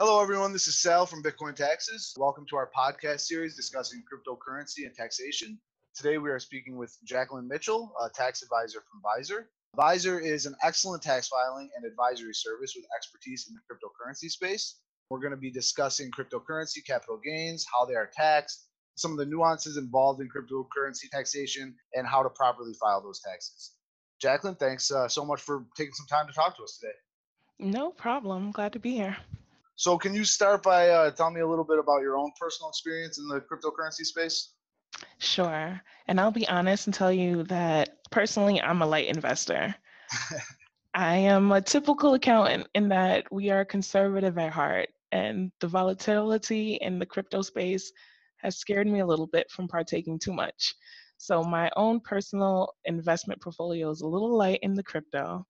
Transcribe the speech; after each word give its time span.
Hello, 0.00 0.22
everyone. 0.22 0.50
This 0.50 0.66
is 0.66 0.78
Sal 0.78 1.04
from 1.04 1.22
Bitcoin 1.22 1.54
Taxes. 1.54 2.14
Welcome 2.16 2.46
to 2.48 2.56
our 2.56 2.70
podcast 2.74 3.20
series 3.20 3.54
discussing 3.54 4.02
cryptocurrency 4.10 4.86
and 4.86 4.94
taxation. 4.94 5.60
Today, 5.94 6.16
we 6.16 6.30
are 6.30 6.38
speaking 6.38 6.78
with 6.78 6.96
Jacqueline 7.04 7.46
Mitchell, 7.46 7.92
a 8.02 8.08
tax 8.08 8.40
advisor 8.42 8.78
from 8.90 9.02
Visor. 9.02 9.50
Visor 9.76 10.18
is 10.18 10.46
an 10.46 10.54
excellent 10.64 11.02
tax 11.02 11.28
filing 11.28 11.68
and 11.76 11.84
advisory 11.84 12.32
service 12.32 12.72
with 12.74 12.86
expertise 12.96 13.46
in 13.46 13.54
the 13.54 13.60
cryptocurrency 13.60 14.30
space. 14.30 14.80
We're 15.10 15.20
going 15.20 15.32
to 15.32 15.36
be 15.36 15.50
discussing 15.50 16.10
cryptocurrency 16.10 16.82
capital 16.86 17.20
gains, 17.22 17.66
how 17.70 17.84
they 17.84 17.94
are 17.94 18.08
taxed, 18.10 18.68
some 18.94 19.10
of 19.10 19.18
the 19.18 19.26
nuances 19.26 19.76
involved 19.76 20.22
in 20.22 20.30
cryptocurrency 20.30 21.10
taxation, 21.12 21.74
and 21.92 22.06
how 22.06 22.22
to 22.22 22.30
properly 22.30 22.72
file 22.72 23.02
those 23.02 23.20
taxes. 23.20 23.72
Jacqueline, 24.18 24.54
thanks 24.54 24.90
uh, 24.90 25.08
so 25.08 25.26
much 25.26 25.42
for 25.42 25.66
taking 25.76 25.92
some 25.92 26.06
time 26.06 26.26
to 26.26 26.32
talk 26.32 26.56
to 26.56 26.62
us 26.62 26.78
today. 26.80 26.94
No 27.58 27.90
problem. 27.90 28.50
Glad 28.50 28.72
to 28.72 28.78
be 28.78 28.92
here. 28.92 29.18
So, 29.80 29.96
can 29.96 30.14
you 30.14 30.24
start 30.24 30.62
by 30.62 30.90
uh, 30.90 31.10
telling 31.12 31.32
me 31.32 31.40
a 31.40 31.48
little 31.48 31.64
bit 31.64 31.78
about 31.78 32.02
your 32.02 32.18
own 32.18 32.32
personal 32.38 32.68
experience 32.68 33.16
in 33.16 33.26
the 33.28 33.40
cryptocurrency 33.40 34.04
space? 34.04 34.52
Sure. 35.16 35.80
And 36.06 36.20
I'll 36.20 36.30
be 36.30 36.46
honest 36.48 36.86
and 36.86 36.92
tell 36.92 37.10
you 37.10 37.44
that 37.44 37.96
personally, 38.10 38.60
I'm 38.60 38.82
a 38.82 38.86
light 38.86 39.08
investor. 39.08 39.74
I 40.94 41.16
am 41.16 41.50
a 41.50 41.62
typical 41.62 42.12
accountant 42.12 42.68
in 42.74 42.90
that 42.90 43.24
we 43.32 43.48
are 43.48 43.64
conservative 43.64 44.36
at 44.36 44.52
heart, 44.52 44.90
and 45.12 45.50
the 45.60 45.68
volatility 45.68 46.74
in 46.82 46.98
the 46.98 47.06
crypto 47.06 47.40
space 47.40 47.90
has 48.36 48.58
scared 48.58 48.86
me 48.86 49.00
a 49.00 49.06
little 49.06 49.28
bit 49.28 49.50
from 49.50 49.66
partaking 49.66 50.18
too 50.18 50.34
much. 50.34 50.74
So, 51.16 51.42
my 51.42 51.70
own 51.74 52.00
personal 52.00 52.74
investment 52.84 53.40
portfolio 53.40 53.88
is 53.88 54.02
a 54.02 54.06
little 54.06 54.36
light 54.36 54.58
in 54.60 54.74
the 54.74 54.82
crypto, 54.82 55.46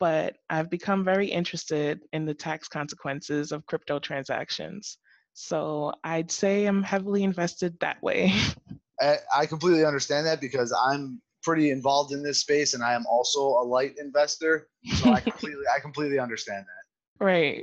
but 0.00 0.36
I've 0.50 0.70
become 0.70 1.04
very 1.04 1.28
interested 1.28 2.00
in 2.12 2.24
the 2.24 2.34
tax 2.34 2.68
consequences 2.68 3.52
of 3.52 3.66
crypto 3.66 3.98
transactions. 3.98 4.98
So, 5.32 5.92
I'd 6.04 6.30
say 6.30 6.66
I'm 6.66 6.82
heavily 6.82 7.24
invested 7.24 7.76
that 7.80 8.02
way. 8.02 8.32
I 9.00 9.46
completely 9.46 9.84
understand 9.84 10.26
that 10.26 10.40
because 10.40 10.72
I'm 10.72 11.20
pretty 11.44 11.70
involved 11.70 12.12
in 12.12 12.22
this 12.22 12.40
space 12.40 12.74
and 12.74 12.82
I 12.82 12.94
am 12.94 13.04
also 13.06 13.40
a 13.40 13.64
light 13.64 13.94
investor. 13.98 14.68
So 14.96 15.12
I 15.12 15.20
completely 15.30 15.64
I 15.74 15.78
completely 15.78 16.18
understand 16.18 16.64
that. 16.64 17.24
Right. 17.24 17.62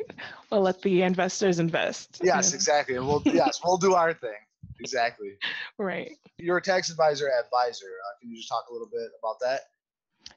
Well 0.49 0.61
let 0.61 0.81
the 0.81 1.01
investors 1.01 1.59
invest. 1.59 2.21
Yes, 2.23 2.53
exactly. 2.53 2.95
And 2.95 3.07
we'll 3.07 3.23
yes, 3.25 3.59
we'll 3.63 3.77
do 3.77 3.95
our 3.95 4.13
thing. 4.13 4.37
Exactly. 4.79 5.33
Right. 5.77 6.11
You're 6.37 6.57
a 6.57 6.61
tax 6.61 6.89
advisor 6.89 7.27
at 7.27 7.45
Visor. 7.51 7.85
Uh, 7.85 8.19
can 8.19 8.29
you 8.29 8.37
just 8.37 8.49
talk 8.49 8.65
a 8.69 8.73
little 8.73 8.89
bit 8.91 9.09
about 9.21 9.35
that? 9.41 9.61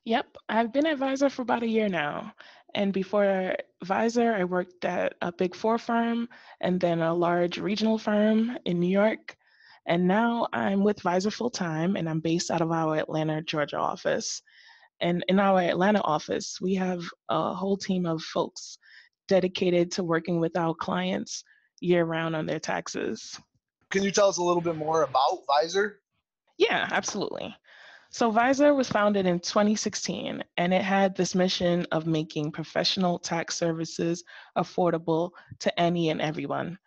Yep, 0.04 0.36
I've 0.48 0.72
been 0.72 0.86
at 0.86 0.98
Visor 0.98 1.30
for 1.30 1.42
about 1.42 1.62
a 1.62 1.68
year 1.68 1.88
now. 1.88 2.32
And 2.74 2.92
before 2.92 3.56
Visor, 3.82 4.34
I 4.34 4.44
worked 4.44 4.84
at 4.84 5.14
a 5.22 5.32
big 5.32 5.54
four 5.54 5.78
firm 5.78 6.28
and 6.60 6.78
then 6.78 7.00
a 7.00 7.14
large 7.14 7.58
regional 7.58 7.98
firm 7.98 8.58
in 8.64 8.80
New 8.80 8.88
York. 8.88 9.36
And 9.86 10.08
now 10.08 10.48
I'm 10.52 10.82
with 10.82 11.00
Visor 11.00 11.30
full 11.30 11.50
time 11.50 11.96
and 11.96 12.08
I'm 12.08 12.20
based 12.20 12.50
out 12.50 12.60
of 12.60 12.70
our 12.70 12.96
Atlanta, 12.96 13.42
Georgia 13.42 13.78
office. 13.78 14.42
And 15.00 15.24
in 15.28 15.38
our 15.38 15.60
Atlanta 15.60 16.00
office, 16.02 16.58
we 16.60 16.74
have 16.74 17.02
a 17.28 17.54
whole 17.54 17.76
team 17.76 18.06
of 18.06 18.22
folks 18.22 18.78
dedicated 19.28 19.90
to 19.92 20.04
working 20.04 20.38
with 20.38 20.56
our 20.56 20.74
clients 20.74 21.44
year 21.80 22.04
round 22.04 22.36
on 22.36 22.46
their 22.46 22.60
taxes. 22.60 23.38
Can 23.90 24.02
you 24.02 24.10
tell 24.10 24.28
us 24.28 24.38
a 24.38 24.42
little 24.42 24.62
bit 24.62 24.76
more 24.76 25.02
about 25.02 25.44
Visor? 25.46 26.00
Yeah, 26.58 26.88
absolutely. 26.90 27.54
So, 28.14 28.30
Visor 28.30 28.74
was 28.74 28.88
founded 28.88 29.26
in 29.26 29.40
2016, 29.40 30.44
and 30.56 30.72
it 30.72 30.82
had 30.82 31.16
this 31.16 31.34
mission 31.34 31.84
of 31.90 32.06
making 32.06 32.52
professional 32.52 33.18
tax 33.18 33.56
services 33.56 34.22
affordable 34.56 35.32
to 35.58 35.80
any 35.80 36.10
and 36.10 36.22
everyone. 36.22 36.78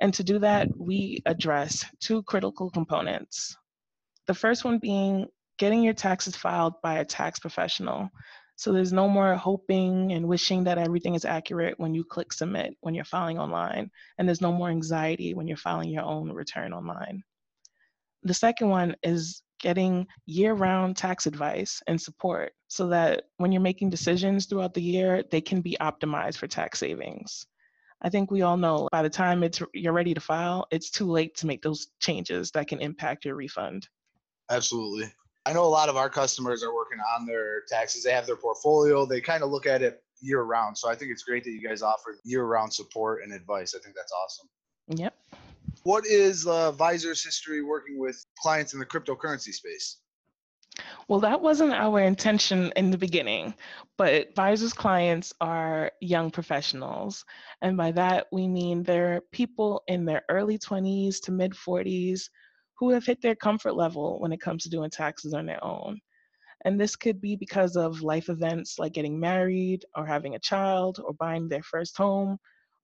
And 0.00 0.12
to 0.14 0.24
do 0.24 0.40
that, 0.40 0.68
we 0.76 1.22
address 1.24 1.84
two 2.00 2.24
critical 2.24 2.68
components. 2.68 3.56
The 4.26 4.34
first 4.34 4.64
one 4.64 4.80
being 4.80 5.28
getting 5.56 5.84
your 5.84 5.94
taxes 5.94 6.34
filed 6.34 6.82
by 6.82 6.94
a 6.94 7.04
tax 7.04 7.38
professional. 7.38 8.10
So 8.56 8.72
there's 8.72 8.92
no 8.92 9.08
more 9.08 9.36
hoping 9.36 10.10
and 10.10 10.26
wishing 10.26 10.64
that 10.64 10.78
everything 10.78 11.14
is 11.14 11.24
accurate 11.24 11.78
when 11.78 11.94
you 11.94 12.02
click 12.02 12.32
submit 12.32 12.76
when 12.80 12.92
you're 12.92 13.04
filing 13.04 13.38
online. 13.38 13.88
And 14.18 14.26
there's 14.26 14.40
no 14.40 14.50
more 14.50 14.70
anxiety 14.70 15.32
when 15.32 15.46
you're 15.46 15.58
filing 15.58 15.90
your 15.90 16.02
own 16.02 16.32
return 16.32 16.72
online. 16.72 17.22
The 18.24 18.34
second 18.34 18.70
one 18.70 18.96
is 19.04 19.44
getting 19.66 20.06
year 20.26 20.54
round 20.54 20.96
tax 20.96 21.26
advice 21.26 21.82
and 21.88 22.00
support 22.00 22.52
so 22.68 22.86
that 22.86 23.24
when 23.38 23.50
you're 23.50 23.60
making 23.60 23.90
decisions 23.90 24.46
throughout 24.46 24.72
the 24.74 24.80
year, 24.80 25.24
they 25.32 25.40
can 25.40 25.60
be 25.60 25.76
optimized 25.80 26.36
for 26.36 26.46
tax 26.46 26.78
savings. 26.78 27.48
I 28.00 28.08
think 28.08 28.30
we 28.30 28.42
all 28.42 28.56
know 28.56 28.88
by 28.92 29.02
the 29.02 29.10
time 29.10 29.42
it's 29.42 29.60
you're 29.74 29.92
ready 29.92 30.14
to 30.14 30.20
file, 30.20 30.68
it's 30.70 30.88
too 30.88 31.06
late 31.06 31.34
to 31.38 31.48
make 31.48 31.62
those 31.62 31.88
changes 31.98 32.52
that 32.52 32.68
can 32.68 32.78
impact 32.78 33.24
your 33.24 33.34
refund. 33.34 33.88
Absolutely. 34.52 35.12
I 35.44 35.52
know 35.52 35.64
a 35.64 35.74
lot 35.80 35.88
of 35.88 35.96
our 35.96 36.10
customers 36.10 36.62
are 36.62 36.72
working 36.72 37.00
on 37.16 37.26
their 37.26 37.62
taxes. 37.68 38.04
They 38.04 38.12
have 38.12 38.26
their 38.26 38.36
portfolio. 38.36 39.04
They 39.04 39.20
kind 39.20 39.42
of 39.42 39.50
look 39.50 39.66
at 39.66 39.82
it 39.82 40.00
year 40.20 40.42
round. 40.42 40.78
So 40.78 40.88
I 40.88 40.94
think 40.94 41.10
it's 41.10 41.24
great 41.24 41.42
that 41.42 41.50
you 41.50 41.60
guys 41.60 41.82
offer 41.82 42.16
year 42.22 42.44
round 42.44 42.72
support 42.72 43.24
and 43.24 43.32
advice. 43.32 43.74
I 43.74 43.80
think 43.82 43.96
that's 43.96 44.12
awesome. 44.12 44.48
Yep. 44.96 45.14
What 45.86 46.04
is 46.04 46.48
uh, 46.48 46.72
Visor's 46.72 47.22
history 47.22 47.62
working 47.62 47.96
with 47.96 48.20
clients 48.42 48.72
in 48.72 48.80
the 48.80 48.86
cryptocurrency 48.86 49.52
space? 49.52 49.98
Well, 51.06 51.20
that 51.20 51.40
wasn't 51.40 51.74
our 51.74 52.00
intention 52.00 52.72
in 52.74 52.90
the 52.90 52.98
beginning, 52.98 53.54
but 53.96 54.34
Visor's 54.34 54.72
clients 54.72 55.32
are 55.40 55.92
young 56.00 56.32
professionals. 56.32 57.24
And 57.62 57.76
by 57.76 57.92
that, 57.92 58.26
we 58.32 58.48
mean 58.48 58.82
they're 58.82 59.22
people 59.30 59.84
in 59.86 60.04
their 60.04 60.24
early 60.28 60.58
20s 60.58 61.20
to 61.20 61.30
mid 61.30 61.52
40s 61.52 62.30
who 62.80 62.90
have 62.90 63.06
hit 63.06 63.22
their 63.22 63.36
comfort 63.36 63.76
level 63.76 64.18
when 64.18 64.32
it 64.32 64.40
comes 64.40 64.64
to 64.64 64.68
doing 64.68 64.90
taxes 64.90 65.34
on 65.34 65.46
their 65.46 65.62
own. 65.62 66.00
And 66.64 66.80
this 66.80 66.96
could 66.96 67.20
be 67.20 67.36
because 67.36 67.76
of 67.76 68.02
life 68.02 68.28
events 68.28 68.80
like 68.80 68.92
getting 68.92 69.20
married 69.20 69.84
or 69.94 70.04
having 70.04 70.34
a 70.34 70.40
child 70.40 70.98
or 70.98 71.14
buying 71.14 71.48
their 71.48 71.62
first 71.62 71.96
home 71.96 72.38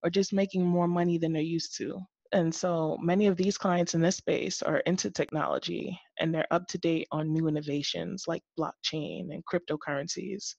or 0.04 0.10
just 0.10 0.32
making 0.32 0.64
more 0.64 0.86
money 0.86 1.18
than 1.18 1.32
they're 1.32 1.42
used 1.42 1.76
to. 1.78 2.00
And 2.32 2.54
so 2.54 2.98
many 3.02 3.26
of 3.26 3.36
these 3.36 3.58
clients 3.58 3.94
in 3.94 4.00
this 4.00 4.16
space 4.16 4.62
are 4.62 4.78
into 4.78 5.10
technology 5.10 5.98
and 6.18 6.34
they're 6.34 6.46
up 6.50 6.66
to 6.68 6.78
date 6.78 7.06
on 7.12 7.32
new 7.32 7.46
innovations 7.46 8.24
like 8.26 8.42
blockchain 8.58 9.28
and 9.32 9.44
cryptocurrencies. 9.44 10.54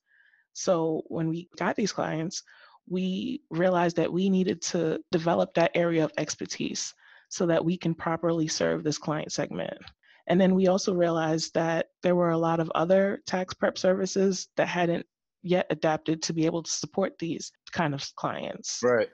So 0.53 1.01
when 1.07 1.29
we 1.29 1.49
got 1.57 1.75
these 1.75 1.91
clients, 1.91 2.43
we 2.87 3.41
realized 3.49 3.95
that 3.95 4.11
we 4.11 4.29
needed 4.29 4.61
to 4.61 4.99
develop 5.11 5.53
that 5.55 5.71
area 5.73 6.03
of 6.03 6.11
expertise 6.17 6.93
so 7.29 7.47
that 7.47 7.63
we 7.63 7.77
can 7.77 7.95
properly 7.95 8.47
serve 8.47 8.83
this 8.83 8.99
client 8.99 9.31
segment. 9.31 9.77
And 10.27 10.39
then 10.39 10.53
we 10.53 10.67
also 10.67 10.93
realized 10.93 11.53
that 11.55 11.87
there 12.03 12.15
were 12.15 12.29
a 12.29 12.37
lot 12.37 12.59
of 12.59 12.71
other 12.75 13.21
tax 13.25 13.53
prep 13.53 13.77
services 13.77 14.47
that 14.57 14.67
hadn't 14.67 15.05
yet 15.41 15.65
adapted 15.69 16.21
to 16.23 16.33
be 16.33 16.45
able 16.45 16.63
to 16.63 16.71
support 16.71 17.17
these 17.19 17.51
kind 17.71 17.93
of 17.93 18.03
clients. 18.15 18.79
Right. 18.83 19.09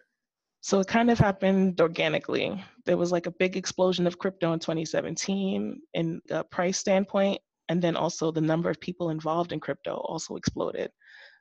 So 0.61 0.79
it 0.79 0.87
kind 0.87 1.09
of 1.09 1.17
happened 1.17 1.79
organically. 1.79 2.63
There 2.85 2.97
was 2.97 3.11
like 3.11 3.27
a 3.27 3.31
big 3.31 3.55
explosion 3.55 4.05
of 4.07 4.19
crypto 4.19 4.53
in 4.53 4.59
2017 4.59 5.81
in 5.93 6.21
a 6.29 6.43
price 6.43 6.77
standpoint, 6.77 7.39
and 7.69 7.81
then 7.81 7.95
also 7.95 8.31
the 8.31 8.41
number 8.41 8.69
of 8.69 8.79
people 8.79 9.09
involved 9.09 9.51
in 9.51 9.59
crypto 9.59 9.95
also 9.95 10.35
exploded. 10.35 10.91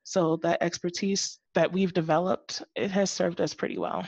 So 0.04 0.36
that 0.42 0.62
expertise 0.62 1.38
that 1.54 1.72
we've 1.72 1.92
developed, 1.92 2.62
it 2.76 2.90
has 2.92 3.10
served 3.10 3.40
us 3.40 3.54
pretty 3.54 3.78
well. 3.78 4.06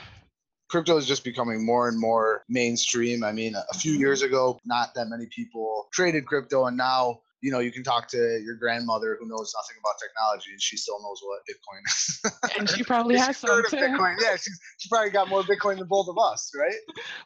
Crypto 0.69 0.95
is 0.95 1.05
just 1.05 1.25
becoming 1.25 1.65
more 1.65 1.89
and 1.89 1.99
more 1.99 2.43
mainstream. 2.47 3.25
I 3.25 3.33
mean, 3.33 3.55
a 3.55 3.77
few 3.77 3.91
years 3.93 4.19
mm-hmm. 4.19 4.33
ago, 4.33 4.59
not 4.65 4.95
that 4.95 5.09
many 5.09 5.27
people 5.27 5.89
traded 5.91 6.25
crypto, 6.25 6.67
and 6.67 6.77
now 6.77 7.19
you 7.41 7.51
know, 7.51 7.59
you 7.59 7.71
can 7.71 7.83
talk 7.83 8.07
to 8.09 8.39
your 8.43 8.55
grandmother 8.55 9.17
who 9.19 9.27
knows 9.27 9.53
nothing 9.57 9.77
about 9.79 9.95
technology 9.99 10.51
and 10.51 10.61
she 10.61 10.77
still 10.77 11.01
knows 11.01 11.19
what 11.23 11.41
Bitcoin 11.49 11.81
is. 11.87 12.21
and 12.57 12.69
she 12.69 12.83
probably 12.83 13.17
has 13.17 13.37
some 13.37 13.63
too. 13.69 13.77
Bitcoin. 13.77 14.15
Yeah, 14.21 14.35
she's 14.35 14.59
she 14.77 14.89
probably 14.89 15.09
got 15.09 15.27
more 15.27 15.43
Bitcoin 15.43 15.77
than 15.79 15.87
both 15.87 16.07
of 16.07 16.17
us, 16.17 16.51
right? 16.55 16.75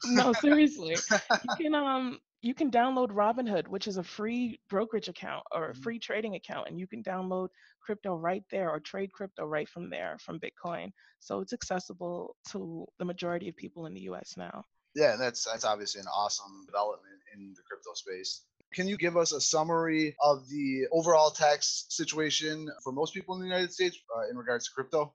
no, 0.06 0.34
seriously. 0.34 0.96
You 1.12 1.56
can 1.62 1.76
um 1.76 2.20
you 2.42 2.54
can 2.54 2.70
download 2.70 3.10
Robinhood, 3.10 3.68
which 3.68 3.88
is 3.88 3.98
a 3.98 4.04
free 4.04 4.60
brokerage 4.70 5.10
account 5.10 5.44
or 5.52 5.66
a 5.66 5.72
mm-hmm. 5.72 5.82
free 5.82 6.00
trading 6.00 6.36
account, 6.36 6.68
and 6.68 6.80
you 6.80 6.86
can 6.86 7.02
download 7.02 7.48
crypto 7.82 8.16
right 8.16 8.44
there 8.52 8.70
or 8.70 8.80
trade 8.80 9.12
crypto 9.12 9.46
right 9.46 9.68
from 9.68 9.90
there 9.90 10.18
from 10.20 10.40
Bitcoin. 10.40 10.92
So 11.20 11.40
it's 11.40 11.54
accessible 11.54 12.36
to 12.52 12.86
the 13.00 13.06
majority 13.06 13.50
of 13.50 13.56
people 13.56 13.88
in 13.88 13.94
the 13.94 14.02
US 14.02 14.36
now. 14.38 14.64
Yeah, 14.96 15.18
that's 15.18 15.44
that's 15.44 15.66
obviously 15.66 16.02
an 16.02 16.08
awesome 16.08 16.66
development 16.66 17.20
in 17.36 17.54
the 17.56 17.64
crypto 17.68 17.94
space. 17.96 18.44
Can 18.76 18.88
you 18.90 18.98
give 18.98 19.16
us 19.16 19.32
a 19.32 19.40
summary 19.40 20.16
of 20.22 20.48
the 20.50 20.86
overall 20.92 21.32
tax 21.32 21.86
situation 21.90 22.70
for 22.84 22.92
most 22.92 23.14
people 23.14 23.34
in 23.36 23.42
the 23.42 23.48
United 23.48 23.72
States 23.72 23.98
uh, 24.16 24.30
in 24.30 24.38
regards 24.38 24.66
to 24.66 24.74
crypto? 24.74 25.14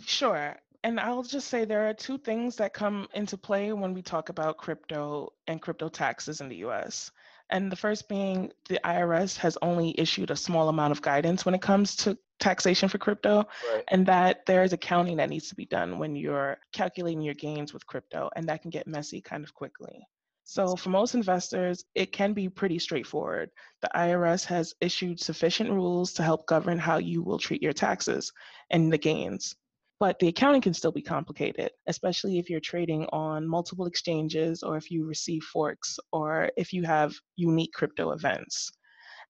Sure. 0.00 0.56
And 0.82 0.98
I'll 0.98 1.22
just 1.22 1.48
say 1.48 1.66
there 1.66 1.88
are 1.90 1.92
two 1.92 2.16
things 2.16 2.56
that 2.56 2.72
come 2.72 3.06
into 3.12 3.36
play 3.36 3.72
when 3.74 3.92
we 3.92 4.00
talk 4.00 4.30
about 4.30 4.56
crypto 4.56 5.34
and 5.46 5.60
crypto 5.60 5.90
taxes 5.90 6.40
in 6.40 6.48
the 6.48 6.56
US. 6.68 7.10
And 7.50 7.70
the 7.70 7.76
first 7.76 8.08
being 8.08 8.50
the 8.68 8.80
IRS 8.82 9.36
has 9.36 9.58
only 9.60 9.94
issued 9.98 10.30
a 10.30 10.36
small 10.36 10.70
amount 10.70 10.92
of 10.92 11.02
guidance 11.02 11.44
when 11.44 11.54
it 11.54 11.60
comes 11.60 11.96
to 11.96 12.16
taxation 12.38 12.88
for 12.88 12.96
crypto, 12.96 13.44
Right. 13.74 13.84
and 13.88 14.06
that 14.06 14.46
there 14.46 14.62
is 14.62 14.72
accounting 14.72 15.18
that 15.18 15.28
needs 15.28 15.50
to 15.50 15.54
be 15.54 15.66
done 15.66 15.98
when 15.98 16.16
you're 16.16 16.56
calculating 16.72 17.20
your 17.20 17.34
gains 17.34 17.74
with 17.74 17.86
crypto, 17.86 18.30
and 18.34 18.48
that 18.48 18.62
can 18.62 18.70
get 18.70 18.86
messy 18.86 19.20
kind 19.20 19.44
of 19.44 19.52
quickly. 19.52 20.06
So, 20.50 20.74
for 20.74 20.90
most 20.90 21.14
investors, 21.14 21.84
it 21.94 22.10
can 22.10 22.32
be 22.32 22.48
pretty 22.48 22.80
straightforward. 22.80 23.52
The 23.82 23.90
IRS 23.94 24.44
has 24.46 24.74
issued 24.80 25.20
sufficient 25.20 25.70
rules 25.70 26.12
to 26.14 26.24
help 26.24 26.44
govern 26.46 26.76
how 26.76 26.98
you 26.98 27.22
will 27.22 27.38
treat 27.38 27.62
your 27.62 27.72
taxes 27.72 28.32
and 28.68 28.92
the 28.92 28.98
gains. 28.98 29.54
But 30.00 30.18
the 30.18 30.26
accounting 30.26 30.60
can 30.60 30.74
still 30.74 30.90
be 30.90 31.02
complicated, 31.02 31.70
especially 31.86 32.40
if 32.40 32.50
you're 32.50 32.58
trading 32.58 33.06
on 33.12 33.46
multiple 33.46 33.86
exchanges 33.86 34.64
or 34.64 34.76
if 34.76 34.90
you 34.90 35.06
receive 35.06 35.44
forks 35.44 36.00
or 36.10 36.50
if 36.56 36.72
you 36.72 36.82
have 36.82 37.14
unique 37.36 37.72
crypto 37.72 38.10
events. 38.10 38.72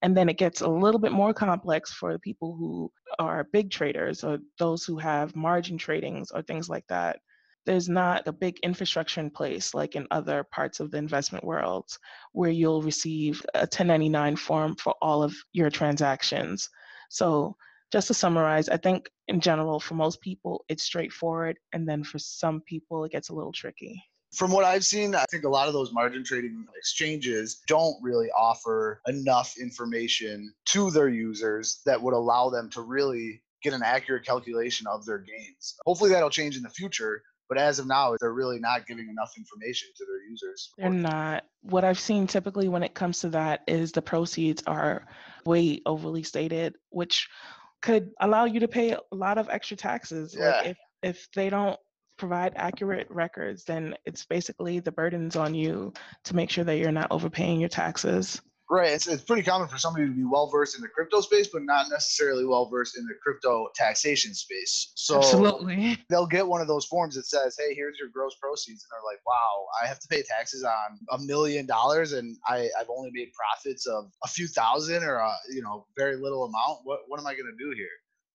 And 0.00 0.16
then 0.16 0.30
it 0.30 0.38
gets 0.38 0.62
a 0.62 0.68
little 0.68 1.00
bit 1.00 1.12
more 1.12 1.34
complex 1.34 1.92
for 1.92 2.14
the 2.14 2.18
people 2.20 2.56
who 2.56 2.90
are 3.18 3.44
big 3.52 3.70
traders 3.70 4.24
or 4.24 4.38
those 4.58 4.84
who 4.86 4.96
have 4.96 5.36
margin 5.36 5.76
tradings 5.76 6.28
or 6.32 6.40
things 6.40 6.70
like 6.70 6.86
that. 6.88 7.20
There's 7.66 7.88
not 7.88 8.26
a 8.26 8.32
big 8.32 8.58
infrastructure 8.62 9.20
in 9.20 9.30
place 9.30 9.74
like 9.74 9.94
in 9.94 10.06
other 10.10 10.44
parts 10.44 10.80
of 10.80 10.90
the 10.90 10.98
investment 10.98 11.44
world 11.44 11.86
where 12.32 12.50
you'll 12.50 12.82
receive 12.82 13.44
a 13.54 13.60
1099 13.60 14.36
form 14.36 14.76
for 14.76 14.94
all 15.02 15.22
of 15.22 15.34
your 15.52 15.70
transactions. 15.70 16.68
So 17.10 17.56
just 17.92 18.06
to 18.08 18.14
summarize, 18.14 18.68
I 18.68 18.76
think 18.76 19.10
in 19.28 19.40
general, 19.40 19.80
for 19.80 19.94
most 19.94 20.20
people, 20.20 20.64
it's 20.68 20.82
straightforward. 20.82 21.58
And 21.72 21.88
then 21.88 22.04
for 22.04 22.18
some 22.18 22.60
people, 22.62 23.04
it 23.04 23.12
gets 23.12 23.28
a 23.28 23.34
little 23.34 23.52
tricky. 23.52 24.02
From 24.32 24.52
what 24.52 24.64
I've 24.64 24.84
seen, 24.84 25.16
I 25.16 25.24
think 25.30 25.42
a 25.42 25.48
lot 25.48 25.66
of 25.66 25.74
those 25.74 25.92
margin 25.92 26.24
trading 26.24 26.64
exchanges 26.76 27.62
don't 27.66 27.96
really 28.00 28.30
offer 28.30 29.00
enough 29.08 29.54
information 29.60 30.54
to 30.66 30.90
their 30.92 31.08
users 31.08 31.80
that 31.84 32.00
would 32.00 32.14
allow 32.14 32.48
them 32.48 32.70
to 32.70 32.82
really 32.82 33.42
get 33.62 33.74
an 33.74 33.82
accurate 33.82 34.24
calculation 34.24 34.86
of 34.86 35.04
their 35.04 35.18
gains. 35.18 35.74
Hopefully 35.84 36.10
that'll 36.10 36.30
change 36.30 36.56
in 36.56 36.62
the 36.62 36.68
future, 36.68 37.22
but 37.50 37.58
as 37.58 37.80
of 37.80 37.86
now, 37.86 38.14
they're 38.20 38.32
really 38.32 38.60
not 38.60 38.86
giving 38.86 39.08
enough 39.08 39.32
information 39.36 39.88
to 39.96 40.06
their 40.06 40.22
users. 40.22 40.70
They're 40.78 40.88
not. 40.88 41.44
What 41.62 41.84
I've 41.84 41.98
seen 41.98 42.28
typically 42.28 42.68
when 42.68 42.84
it 42.84 42.94
comes 42.94 43.20
to 43.20 43.30
that 43.30 43.62
is 43.66 43.90
the 43.90 44.00
proceeds 44.00 44.62
are 44.68 45.06
way 45.44 45.82
overly 45.84 46.22
stated, 46.22 46.76
which 46.90 47.28
could 47.82 48.12
allow 48.20 48.44
you 48.44 48.60
to 48.60 48.68
pay 48.68 48.92
a 48.92 49.00
lot 49.10 49.36
of 49.36 49.48
extra 49.50 49.76
taxes. 49.76 50.36
Yeah. 50.38 50.50
Like 50.50 50.66
if 50.68 50.76
if 51.02 51.28
they 51.34 51.50
don't 51.50 51.78
provide 52.16 52.52
accurate 52.54 53.08
records, 53.10 53.64
then 53.64 53.96
it's 54.04 54.24
basically 54.26 54.78
the 54.78 54.92
burdens 54.92 55.34
on 55.34 55.54
you 55.54 55.92
to 56.24 56.36
make 56.36 56.50
sure 56.50 56.64
that 56.64 56.76
you're 56.76 56.92
not 56.92 57.10
overpaying 57.10 57.58
your 57.58 57.68
taxes. 57.68 58.40
Right. 58.70 58.92
It's, 58.92 59.08
it's 59.08 59.24
pretty 59.24 59.42
common 59.42 59.66
for 59.66 59.78
somebody 59.78 60.06
to 60.06 60.12
be 60.12 60.22
well 60.22 60.48
versed 60.48 60.76
in 60.76 60.80
the 60.80 60.86
crypto 60.86 61.20
space, 61.22 61.48
but 61.52 61.64
not 61.64 61.90
necessarily 61.90 62.46
well 62.46 62.66
versed 62.70 62.96
in 62.96 63.04
the 63.04 63.14
crypto 63.20 63.66
taxation 63.74 64.32
space. 64.32 64.92
So 64.94 65.16
Absolutely. 65.16 65.98
they'll 66.08 66.28
get 66.28 66.46
one 66.46 66.60
of 66.60 66.68
those 66.68 66.86
forms 66.86 67.16
that 67.16 67.26
says, 67.26 67.56
"Hey, 67.58 67.74
here's 67.74 67.98
your 67.98 68.10
gross 68.10 68.36
proceeds," 68.40 68.84
and 68.84 68.90
they're 68.92 69.12
like, 69.12 69.18
"Wow, 69.26 69.66
I 69.82 69.88
have 69.88 69.98
to 69.98 70.06
pay 70.06 70.22
taxes 70.22 70.62
on 70.62 71.00
a 71.10 71.18
million 71.18 71.66
dollars, 71.66 72.12
and 72.12 72.36
I, 72.46 72.70
I've 72.78 72.90
only 72.96 73.10
made 73.12 73.32
profits 73.32 73.86
of 73.88 74.12
a 74.22 74.28
few 74.28 74.46
thousand 74.46 75.02
or 75.02 75.16
a 75.16 75.34
you 75.52 75.62
know 75.62 75.86
very 75.96 76.14
little 76.14 76.44
amount. 76.44 76.82
What 76.84 77.00
what 77.08 77.18
am 77.18 77.26
I 77.26 77.34
going 77.34 77.52
to 77.52 77.64
do 77.64 77.72
here?" 77.76 77.88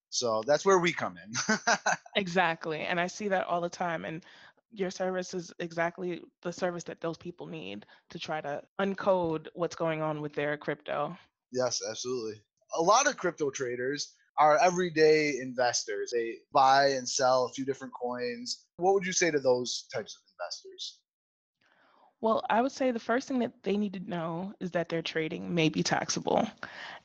So 0.10 0.44
that's 0.46 0.66
where 0.66 0.80
we 0.80 0.92
come 0.92 1.18
in. 1.18 1.58
Exactly. 2.16 2.80
And 2.80 3.00
I 3.00 3.08
see 3.08 3.28
that 3.28 3.46
all 3.48 3.62
the 3.62 3.70
time. 3.70 4.06
And 4.06 4.26
your 4.75 4.92
service 4.92 5.33
is 5.33 5.54
exactly 5.60 6.22
the 6.42 6.51
service 6.51 6.83
that 6.83 7.01
those 7.01 7.18
people 7.18 7.48
need 7.48 7.86
to 8.10 8.19
try 8.19 8.42
to 8.42 8.62
uncode 8.80 9.48
what's 9.54 9.75
going 9.75 10.01
on 10.01 10.22
with 10.22 10.33
their 10.33 10.57
crypto. 10.57 11.18
yes, 11.51 11.81
absolutely. 11.89 12.42
A 12.77 12.81
lot 12.81 13.07
of 13.07 13.18
crypto 13.18 13.50
traders 13.50 14.13
are 14.38 14.57
everyday 14.57 15.38
investors. 15.39 16.12
They 16.13 16.36
buy 16.54 16.89
and 16.89 17.07
sell 17.07 17.45
a 17.45 17.54
few 17.54 17.66
different 17.66 17.94
coins. 17.94 18.66
What 18.77 18.94
would 18.94 19.06
you 19.06 19.13
say 19.13 19.31
to 19.31 19.39
those 19.39 19.88
types 19.94 20.16
of 20.16 20.22
investors? 20.33 21.00
Well, 22.25 22.44
I 22.50 22.60
would 22.63 22.72
say 22.72 22.89
the 22.89 22.98
first 22.98 23.27
thing 23.27 23.38
that 23.38 23.54
they 23.62 23.77
need 23.77 23.94
to 23.94 24.10
know 24.10 24.51
is 24.60 24.72
that 24.72 24.89
their 24.89 25.04
trading 25.04 25.54
may 25.54 25.69
be 25.69 25.83
taxable. 25.83 26.50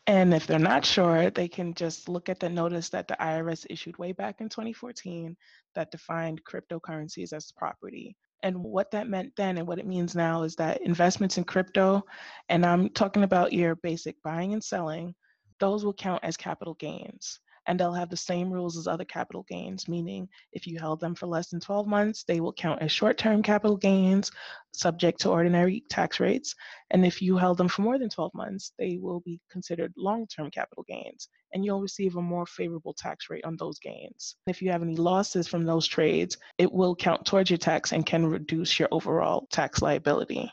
And 0.06 0.32
if 0.32 0.46
they're 0.46 0.58
not 0.58 0.82
sure, 0.82 1.28
they 1.28 1.46
can 1.46 1.75
just 1.75 2.08
look 2.08 2.31
at 2.31 2.40
the 2.40 2.49
notice 2.49 2.88
that 2.88 3.06
the 3.06 3.19
IRS 3.20 3.67
issued 3.69 3.99
way 3.99 4.12
back 4.12 4.40
in 4.40 4.49
2014 4.49 5.37
that 5.75 5.90
defined 5.90 6.43
cryptocurrencies 6.44 7.34
as 7.34 7.52
property. 7.52 8.17
And 8.43 8.64
what 8.64 8.93
that 8.93 9.08
meant 9.08 9.37
then 9.37 9.58
and 9.58 9.69
what 9.69 9.78
it 9.78 9.87
means 9.87 10.17
now 10.17 10.43
is 10.43 10.56
that 10.56 10.81
investments 10.81 11.37
in 11.37 11.44
crypto, 11.44 12.02
and 12.49 12.64
I'm 12.64 12.88
talking 12.88 13.22
about 13.22 13.52
your 13.52 13.75
basic 13.75 14.17
buying 14.22 14.55
and 14.55 14.64
selling, 14.64 15.14
those 15.58 15.84
will 15.84 15.93
count 15.93 16.25
as 16.25 16.38
capital 16.38 16.72
gains 16.72 17.40
and 17.70 17.78
they'll 17.78 17.93
have 17.93 18.11
the 18.11 18.17
same 18.17 18.52
rules 18.52 18.76
as 18.76 18.88
other 18.88 19.05
capital 19.05 19.46
gains, 19.49 19.87
meaning 19.87 20.28
if 20.52 20.67
you 20.67 20.76
held 20.76 20.99
them 20.99 21.14
for 21.14 21.28
less 21.28 21.50
than 21.50 21.61
12 21.61 21.87
months, 21.87 22.25
they 22.25 22.40
will 22.40 22.52
count 22.52 22.82
as 22.82 22.90
short 22.90 23.17
term 23.17 23.44
capital 23.44 23.76
gains 23.76 24.32
subject 24.72 25.20
to 25.20 25.31
ordinary 25.31 25.84
tax 25.88 26.19
rates. 26.19 26.56
And 26.90 27.06
if 27.06 27.22
you 27.22 27.37
held 27.37 27.58
them 27.58 27.69
for 27.69 27.82
more 27.82 27.96
than 27.96 28.08
12 28.08 28.34
months, 28.34 28.72
they 28.76 28.99
will 29.00 29.20
be 29.20 29.40
considered 29.52 29.93
long 29.96 30.26
term 30.26 30.50
capital 30.50 30.84
gains, 30.88 31.28
and 31.55 31.64
you'll 31.64 31.81
receive 31.81 32.17
a 32.17 32.20
more 32.20 32.44
favorable 32.44 32.93
tax 32.93 33.31
rate 33.31 33.44
on 33.44 33.56
those 33.56 33.78
gains. 33.78 34.34
If 34.49 34.61
you 34.61 34.72
have 34.72 34.82
any 34.82 34.96
losses 34.96 35.46
from 35.46 35.64
those 35.64 35.87
trades, 35.87 36.38
it 36.58 36.72
will 36.72 36.96
count 36.96 37.25
towards 37.25 37.50
your 37.50 37.58
tax 37.58 37.93
and 37.93 38.05
can 38.05 38.26
reduce 38.26 38.81
your 38.81 38.88
overall 38.90 39.46
tax 39.52 39.81
liability. 39.81 40.50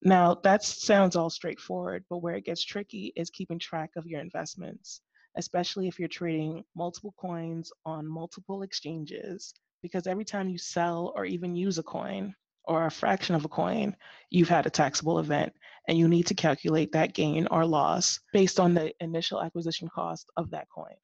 Now, 0.00 0.36
that 0.44 0.64
sounds 0.64 1.14
all 1.14 1.28
straightforward, 1.28 2.06
but 2.08 2.22
where 2.22 2.36
it 2.36 2.46
gets 2.46 2.64
tricky 2.64 3.12
is 3.16 3.28
keeping 3.28 3.58
track 3.58 3.90
of 3.96 4.06
your 4.06 4.22
investments 4.22 5.02
especially 5.36 5.88
if 5.88 5.98
you're 5.98 6.08
trading 6.08 6.64
multiple 6.74 7.14
coins 7.18 7.72
on 7.84 8.06
multiple 8.06 8.62
exchanges, 8.62 9.54
because 9.82 10.06
every 10.06 10.24
time 10.24 10.48
you 10.48 10.58
sell 10.58 11.12
or 11.14 11.24
even 11.24 11.54
use 11.54 11.78
a 11.78 11.82
coin 11.82 12.34
or 12.64 12.86
a 12.86 12.90
fraction 12.90 13.34
of 13.34 13.44
a 13.44 13.48
coin, 13.48 13.94
you've 14.30 14.48
had 14.48 14.66
a 14.66 14.70
taxable 14.70 15.18
event 15.18 15.52
and 15.88 15.98
you 15.98 16.08
need 16.08 16.26
to 16.26 16.34
calculate 16.34 16.92
that 16.92 17.12
gain 17.12 17.46
or 17.50 17.66
loss 17.66 18.20
based 18.32 18.58
on 18.58 18.74
the 18.74 18.92
initial 19.00 19.42
acquisition 19.42 19.88
cost 19.88 20.30
of 20.36 20.50
that 20.50 20.68
coin. 20.74 20.94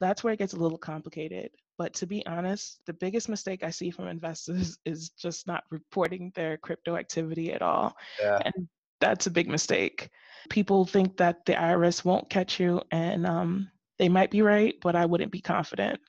That's 0.00 0.24
where 0.24 0.32
it 0.32 0.38
gets 0.38 0.54
a 0.54 0.58
little 0.58 0.78
complicated. 0.78 1.50
But 1.78 1.94
to 1.94 2.06
be 2.06 2.26
honest, 2.26 2.80
the 2.86 2.92
biggest 2.92 3.28
mistake 3.28 3.62
I 3.62 3.70
see 3.70 3.90
from 3.90 4.08
investors 4.08 4.78
is 4.84 5.10
just 5.10 5.46
not 5.46 5.64
reporting 5.70 6.32
their 6.34 6.56
crypto 6.56 6.96
activity 6.96 7.52
at 7.52 7.62
all. 7.62 7.94
Yeah. 8.20 8.40
And 8.44 8.68
that's 9.00 9.26
a 9.26 9.30
big 9.30 9.48
mistake. 9.48 10.10
People 10.50 10.84
think 10.84 11.16
that 11.18 11.44
the 11.46 11.54
IRS 11.54 12.04
won't 12.04 12.30
catch 12.30 12.60
you, 12.60 12.82
and 12.90 13.26
um, 13.26 13.70
they 13.98 14.08
might 14.08 14.30
be 14.30 14.42
right, 14.42 14.74
but 14.82 14.96
I 14.96 15.06
wouldn't 15.06 15.32
be 15.32 15.40
confident. 15.40 16.00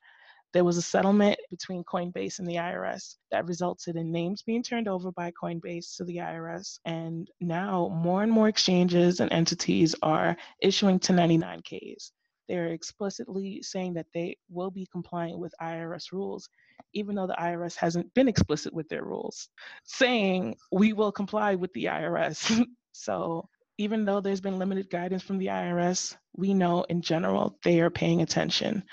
There 0.53 0.63
was 0.63 0.77
a 0.77 0.81
settlement 0.81 1.37
between 1.49 1.83
Coinbase 1.83 2.39
and 2.39 2.47
the 2.47 2.55
IRS 2.55 3.15
that 3.29 3.45
resulted 3.45 3.97
in 3.97 4.11
names 4.11 4.41
being 4.41 4.63
turned 4.63 4.87
over 4.87 5.11
by 5.11 5.31
Coinbase 5.31 5.97
to 5.97 6.05
the 6.05 6.17
IRS. 6.17 6.79
And 6.85 7.29
now 7.41 7.89
more 7.93 8.23
and 8.23 8.31
more 8.31 8.47
exchanges 8.47 9.19
and 9.19 9.31
entities 9.33 9.95
are 10.01 10.37
issuing 10.61 10.99
1099Ks. 10.99 12.11
They're 12.47 12.67
explicitly 12.67 13.61
saying 13.63 13.95
that 13.95 14.05
they 14.13 14.37
will 14.49 14.71
be 14.71 14.87
compliant 14.91 15.39
with 15.39 15.53
IRS 15.61 16.11
rules, 16.11 16.47
even 16.93 17.15
though 17.15 17.27
the 17.27 17.33
IRS 17.33 17.75
hasn't 17.75 18.13
been 18.13 18.27
explicit 18.27 18.73
with 18.73 18.87
their 18.87 19.03
rules, 19.03 19.49
saying 19.83 20.55
we 20.71 20.93
will 20.93 21.11
comply 21.11 21.55
with 21.55 21.73
the 21.73 21.85
IRS. 21.85 22.63
so 22.93 23.49
even 23.77 24.05
though 24.05 24.21
there's 24.21 24.41
been 24.41 24.59
limited 24.59 24.89
guidance 24.89 25.23
from 25.23 25.37
the 25.37 25.47
IRS, 25.47 26.15
we 26.35 26.53
know 26.53 26.83
in 26.83 27.01
general 27.01 27.57
they 27.63 27.81
are 27.81 27.89
paying 27.89 28.21
attention. 28.21 28.83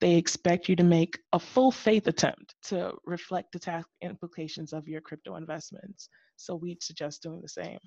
They 0.00 0.16
expect 0.16 0.68
you 0.68 0.74
to 0.76 0.82
make 0.82 1.18
a 1.32 1.38
full 1.38 1.70
faith 1.70 2.08
attempt 2.08 2.54
to 2.64 2.92
reflect 3.04 3.52
the 3.52 3.60
tax 3.60 3.86
implications 4.02 4.72
of 4.72 4.88
your 4.88 5.00
crypto 5.00 5.36
investments. 5.36 6.08
So 6.36 6.56
we 6.56 6.76
suggest 6.80 7.22
doing 7.22 7.40
the 7.40 7.48
same. 7.48 7.78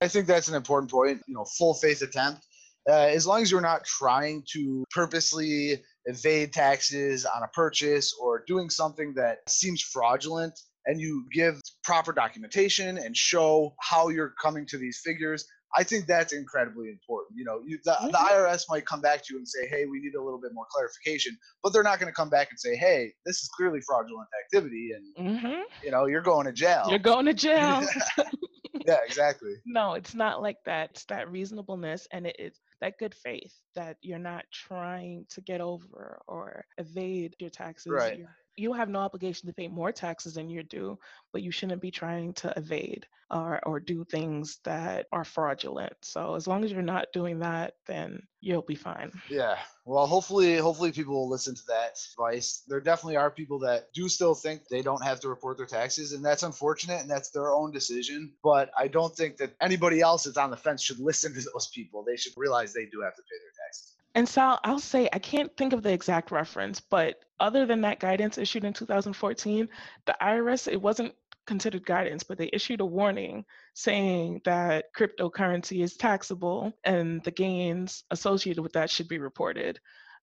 I 0.00 0.08
think 0.08 0.26
that's 0.26 0.48
an 0.48 0.54
important 0.54 0.90
point. 0.90 1.20
You 1.26 1.34
know, 1.34 1.44
full 1.58 1.74
faith 1.74 2.00
attempt. 2.00 2.46
Uh, 2.88 2.94
as 2.94 3.26
long 3.26 3.42
as 3.42 3.50
you're 3.50 3.60
not 3.60 3.84
trying 3.84 4.42
to 4.52 4.84
purposely 4.90 5.82
evade 6.06 6.52
taxes 6.52 7.26
on 7.26 7.42
a 7.42 7.48
purchase 7.48 8.14
or 8.18 8.42
doing 8.46 8.70
something 8.70 9.12
that 9.14 9.38
seems 9.48 9.82
fraudulent 9.82 10.58
and 10.86 10.98
you 10.98 11.26
give 11.30 11.60
proper 11.84 12.12
documentation 12.12 12.96
and 12.96 13.14
show 13.14 13.74
how 13.78 14.08
you're 14.08 14.32
coming 14.40 14.64
to 14.66 14.78
these 14.78 14.98
figures, 15.04 15.44
I 15.76 15.84
think 15.84 16.06
that's 16.06 16.32
incredibly 16.32 16.88
important. 16.88 17.38
You 17.38 17.44
know, 17.44 17.60
you, 17.64 17.78
the, 17.84 17.96
the 18.02 18.18
IRS 18.18 18.64
might 18.68 18.86
come 18.86 19.00
back 19.00 19.24
to 19.24 19.34
you 19.34 19.38
and 19.38 19.46
say, 19.46 19.68
hey, 19.68 19.86
we 19.86 20.00
need 20.00 20.14
a 20.14 20.22
little 20.22 20.40
bit 20.40 20.52
more 20.52 20.66
clarification, 20.70 21.36
but 21.62 21.72
they're 21.72 21.82
not 21.82 22.00
going 22.00 22.10
to 22.10 22.14
come 22.14 22.30
back 22.30 22.48
and 22.50 22.58
say, 22.58 22.76
hey, 22.76 23.12
this 23.24 23.36
is 23.36 23.48
clearly 23.56 23.80
fraudulent 23.86 24.28
activity 24.44 24.90
and, 24.94 25.40
hmm 25.40 25.60
you 25.82 25.90
know, 25.90 26.06
you're 26.06 26.22
going 26.22 26.46
to 26.46 26.52
jail. 26.52 26.86
You're 26.88 26.98
going 26.98 27.26
to 27.26 27.34
jail. 27.34 27.80
yeah, 28.86 28.98
exactly. 29.04 29.54
no, 29.66 29.94
it's 29.94 30.14
not 30.14 30.42
like 30.42 30.58
that. 30.66 30.90
It's 30.90 31.04
that 31.06 31.30
reasonableness 31.30 32.06
and 32.12 32.26
it 32.26 32.36
is 32.38 32.60
that 32.80 32.98
good 32.98 33.14
faith 33.14 33.54
that 33.74 33.96
you're 34.02 34.18
not 34.18 34.44
trying 34.52 35.26
to 35.30 35.40
get 35.40 35.60
over 35.60 36.20
or 36.26 36.64
evade 36.78 37.36
your 37.38 37.50
taxes. 37.50 37.92
Right. 37.92 38.18
You're 38.18 38.36
You 38.56 38.72
have 38.72 38.88
no 38.88 39.00
obligation 39.00 39.48
to 39.48 39.54
pay 39.54 39.68
more 39.68 39.92
taxes 39.92 40.34
than 40.34 40.50
you're 40.50 40.62
due, 40.62 40.98
but 41.32 41.42
you 41.42 41.50
shouldn't 41.50 41.80
be 41.80 41.90
trying 41.90 42.34
to 42.34 42.52
evade 42.56 43.06
or, 43.30 43.60
or 43.64 43.80
do 43.80 44.04
things 44.04 44.58
that 44.64 45.06
are 45.12 45.24
fraudulent. 45.24 45.92
So 46.02 46.34
as 46.34 46.46
long 46.46 46.64
as 46.64 46.72
you're 46.72 46.82
not 46.82 47.12
doing 47.12 47.38
that, 47.40 47.74
then 47.86 48.22
you'll 48.40 48.62
be 48.62 48.74
fine. 48.74 49.12
Yeah. 49.28 49.56
Well, 49.84 50.06
hopefully, 50.06 50.56
hopefully 50.56 50.92
people 50.92 51.14
will 51.14 51.28
listen 51.28 51.54
to 51.54 51.62
that 51.68 51.98
advice. 52.12 52.62
There 52.68 52.80
definitely 52.80 53.16
are 53.16 53.30
people 53.30 53.60
that 53.60 53.92
do 53.94 54.08
still 54.08 54.34
think 54.34 54.68
they 54.68 54.82
don't 54.82 55.04
have 55.04 55.20
to 55.20 55.28
report 55.28 55.56
their 55.56 55.66
taxes, 55.66 56.12
and 56.12 56.24
that's 56.24 56.42
unfortunate, 56.42 57.00
and 57.00 57.10
that's 57.10 57.30
their 57.30 57.52
own 57.52 57.72
decision. 57.72 58.32
But 58.42 58.70
I 58.78 58.88
don't 58.88 59.14
think 59.14 59.36
that 59.38 59.54
anybody 59.60 60.00
else 60.00 60.24
that's 60.24 60.36
on 60.36 60.50
the 60.50 60.56
fence 60.56 60.82
should 60.82 61.00
listen 61.00 61.34
to 61.34 61.40
those 61.52 61.68
people. 61.74 62.04
They 62.04 62.16
should 62.16 62.32
realize 62.36 62.72
they 62.72 62.86
do 62.86 63.00
have 63.02 63.16
to 63.16 63.22
pay 63.22 63.36
their 63.38 63.66
taxes. 63.66 63.89
And 64.14 64.28
Sal, 64.28 64.58
I'll 64.64 64.80
say 64.80 65.08
I 65.12 65.18
can't 65.18 65.56
think 65.56 65.72
of 65.72 65.82
the 65.82 65.92
exact 65.92 66.30
reference, 66.30 66.80
but 66.80 67.20
other 67.38 67.64
than 67.64 67.82
that 67.82 68.00
guidance 68.00 68.38
issued 68.38 68.64
in 68.64 68.72
2014, 68.72 69.68
the 70.06 70.16
IRS, 70.20 70.70
it 70.70 70.82
wasn't 70.82 71.14
considered 71.46 71.86
guidance, 71.86 72.22
but 72.22 72.38
they 72.38 72.50
issued 72.52 72.80
a 72.80 72.84
warning 72.84 73.44
saying 73.74 74.40
that 74.44 74.94
cryptocurrency 74.94 75.82
is 75.82 75.96
taxable 75.96 76.72
and 76.84 77.22
the 77.24 77.30
gains 77.30 78.04
associated 78.10 78.62
with 78.62 78.72
that 78.74 78.90
should 78.90 79.08
be 79.08 79.18
reported. 79.18 79.80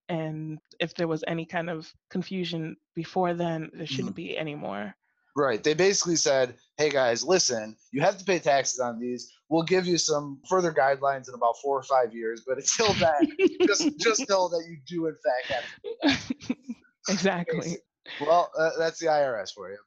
And 0.09 0.59
if 0.79 0.93
there 0.93 1.07
was 1.07 1.23
any 1.27 1.45
kind 1.45 1.69
of 1.69 1.91
confusion 2.09 2.77
before 2.95 3.33
then, 3.33 3.71
there 3.73 3.87
shouldn't 3.87 4.13
mm. 4.13 4.23
be 4.23 4.37
any 4.37 4.55
more. 4.55 4.95
Right. 5.37 5.63
They 5.63 5.75
basically 5.75 6.15
said, 6.15 6.55
hey 6.77 6.89
guys, 6.89 7.23
listen, 7.23 7.77
you 7.91 8.01
have 8.01 8.17
to 8.17 8.25
pay 8.25 8.39
taxes 8.39 8.79
on 8.79 8.99
these. 8.99 9.31
We'll 9.49 9.61
give 9.61 9.85
you 9.85 9.99
some 9.99 10.41
further 10.49 10.73
guidelines 10.73 11.29
in 11.29 11.35
about 11.35 11.57
four 11.61 11.77
or 11.77 11.83
five 11.83 12.11
years, 12.11 12.41
but 12.47 12.57
until 12.57 12.91
then, 12.93 13.37
just 13.67 13.87
just 13.99 14.27
know 14.29 14.47
that 14.49 14.63
you 14.67 14.77
do 14.87 15.05
in 15.05 15.13
fact 15.13 15.63
have 16.01 16.27
to 16.27 16.57
Exactly. 17.09 17.77
Well, 18.19 18.49
uh, 18.57 18.71
that's 18.79 18.99
the 18.99 19.05
IRS 19.05 19.53
for 19.53 19.69
you. 19.69 19.77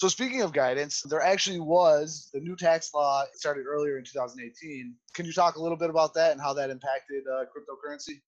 So 0.00 0.08
speaking 0.08 0.42
of 0.42 0.52
guidance, 0.52 1.02
there 1.02 1.22
actually 1.22 1.60
was 1.60 2.28
the 2.34 2.40
new 2.40 2.56
tax 2.56 2.92
law 2.92 3.22
started 3.34 3.64
earlier 3.64 3.96
in 3.96 4.04
2018. 4.04 4.92
Can 5.14 5.24
you 5.24 5.32
talk 5.32 5.54
a 5.54 5.62
little 5.62 5.78
bit 5.78 5.88
about 5.88 6.14
that 6.14 6.32
and 6.32 6.40
how 6.40 6.52
that 6.54 6.70
impacted 6.70 7.22
uh, 7.32 7.44
cryptocurrency? 7.44 8.22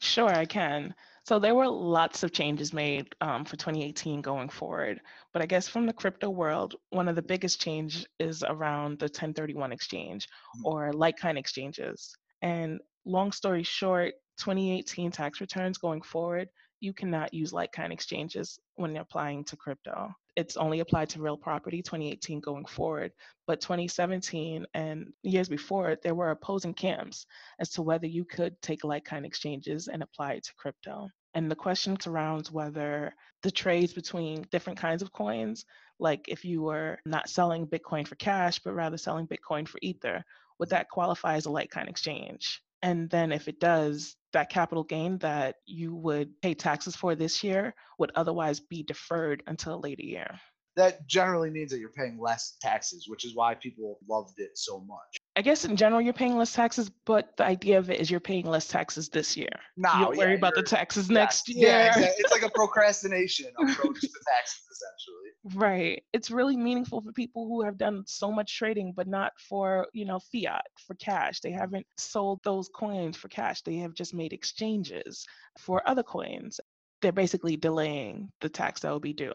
Sure, 0.00 0.34
I 0.34 0.46
can. 0.46 0.94
So 1.24 1.38
there 1.38 1.54
were 1.54 1.68
lots 1.68 2.22
of 2.22 2.32
changes 2.32 2.72
made 2.72 3.14
um, 3.20 3.44
for 3.44 3.56
2018 3.56 4.20
going 4.22 4.48
forward. 4.48 5.00
But 5.32 5.42
I 5.42 5.46
guess 5.46 5.68
from 5.68 5.86
the 5.86 5.92
crypto 5.92 6.30
world, 6.30 6.74
one 6.90 7.08
of 7.08 7.16
the 7.16 7.22
biggest 7.22 7.60
change 7.60 8.06
is 8.18 8.42
around 8.42 8.98
the 8.98 9.04
1031 9.04 9.72
exchange 9.72 10.26
mm-hmm. 10.26 10.66
or 10.66 10.92
like 10.92 11.16
kind 11.16 11.38
exchanges. 11.38 12.14
And 12.42 12.80
long 13.04 13.32
story 13.32 13.62
short, 13.62 14.14
2018 14.38 15.10
tax 15.10 15.40
returns 15.40 15.78
going 15.78 16.02
forward, 16.02 16.48
you 16.80 16.92
cannot 16.94 17.34
use 17.34 17.52
like 17.52 17.72
kind 17.72 17.92
exchanges 17.92 18.58
when 18.76 18.96
applying 18.96 19.44
to 19.44 19.56
crypto 19.56 20.14
it's 20.36 20.56
only 20.56 20.80
applied 20.80 21.08
to 21.10 21.22
real 21.22 21.36
property 21.36 21.82
2018 21.82 22.40
going 22.40 22.64
forward. 22.64 23.12
But 23.46 23.60
2017 23.60 24.66
and 24.74 25.12
years 25.22 25.48
before, 25.48 25.96
there 26.02 26.14
were 26.14 26.30
opposing 26.30 26.74
camps 26.74 27.26
as 27.58 27.70
to 27.70 27.82
whether 27.82 28.06
you 28.06 28.24
could 28.24 28.60
take 28.62 28.84
like 28.84 29.04
kind 29.04 29.26
exchanges 29.26 29.88
and 29.88 30.02
apply 30.02 30.34
it 30.34 30.44
to 30.44 30.54
crypto. 30.56 31.08
And 31.34 31.50
the 31.50 31.56
question 31.56 31.98
surrounds 32.00 32.50
whether 32.50 33.14
the 33.42 33.50
trades 33.50 33.92
between 33.92 34.46
different 34.50 34.78
kinds 34.78 35.02
of 35.02 35.12
coins, 35.12 35.64
like 35.98 36.26
if 36.28 36.44
you 36.44 36.62
were 36.62 36.98
not 37.04 37.28
selling 37.28 37.66
Bitcoin 37.66 38.06
for 38.06 38.16
cash, 38.16 38.58
but 38.58 38.74
rather 38.74 38.96
selling 38.96 39.28
Bitcoin 39.28 39.66
for 39.66 39.78
Ether, 39.82 40.24
would 40.58 40.70
that 40.70 40.90
qualify 40.90 41.34
as 41.36 41.46
a 41.46 41.50
like 41.50 41.70
kind 41.70 41.88
exchange? 41.88 42.62
And 42.82 43.10
then 43.10 43.32
if 43.32 43.48
it 43.48 43.60
does, 43.60 44.16
that 44.32 44.50
capital 44.50 44.84
gain 44.84 45.18
that 45.18 45.56
you 45.66 45.94
would 45.94 46.40
pay 46.40 46.54
taxes 46.54 46.96
for 46.96 47.14
this 47.14 47.42
year 47.44 47.74
would 47.98 48.12
otherwise 48.14 48.60
be 48.60 48.82
deferred 48.82 49.42
until 49.46 49.74
a 49.74 49.80
later 49.80 50.04
year. 50.04 50.40
That 50.76 51.06
generally 51.06 51.50
means 51.50 51.72
that 51.72 51.80
you're 51.80 51.90
paying 51.90 52.18
less 52.18 52.56
taxes, 52.60 53.06
which 53.08 53.24
is 53.24 53.34
why 53.34 53.54
people 53.54 53.98
loved 54.08 54.38
it 54.38 54.52
so 54.54 54.80
much. 54.80 55.18
I 55.40 55.42
guess 55.42 55.64
in 55.64 55.74
general 55.74 56.02
you're 56.02 56.12
paying 56.12 56.36
less 56.36 56.52
taxes, 56.52 56.90
but 57.06 57.34
the 57.38 57.46
idea 57.46 57.78
of 57.78 57.88
it 57.88 57.98
is 57.98 58.10
you're 58.10 58.20
paying 58.20 58.44
less 58.44 58.68
taxes 58.68 59.08
this 59.08 59.38
year. 59.38 59.48
No, 59.74 59.90
you 59.98 60.18
worry 60.18 60.32
yeah, 60.32 60.36
about 60.36 60.54
the 60.54 60.62
taxes 60.62 61.08
yeah, 61.08 61.14
next 61.14 61.48
year. 61.48 61.66
Yeah, 61.66 61.86
exactly. 61.86 62.14
it's 62.18 62.30
like 62.30 62.42
a 62.42 62.50
procrastination 62.50 63.46
approach 63.58 64.02
to 64.02 64.08
taxes, 64.36 64.66
essentially. 64.70 65.56
Right. 65.58 66.04
It's 66.12 66.30
really 66.30 66.58
meaningful 66.58 67.00
for 67.00 67.10
people 67.12 67.46
who 67.46 67.62
have 67.62 67.78
done 67.78 68.02
so 68.06 68.30
much 68.30 68.54
trading, 68.54 68.92
but 68.94 69.08
not 69.08 69.32
for 69.48 69.86
you 69.94 70.04
know 70.04 70.20
fiat 70.30 70.66
for 70.86 70.92
cash. 70.96 71.40
They 71.40 71.52
haven't 71.52 71.86
sold 71.96 72.40
those 72.44 72.68
coins 72.68 73.16
for 73.16 73.28
cash. 73.28 73.62
They 73.62 73.76
have 73.76 73.94
just 73.94 74.12
made 74.12 74.34
exchanges 74.34 75.24
for 75.58 75.80
other 75.88 76.02
coins. 76.02 76.60
They're 77.00 77.12
basically 77.12 77.56
delaying 77.56 78.30
the 78.42 78.50
tax 78.50 78.82
that 78.82 78.92
will 78.92 79.00
be 79.00 79.14
due. 79.14 79.32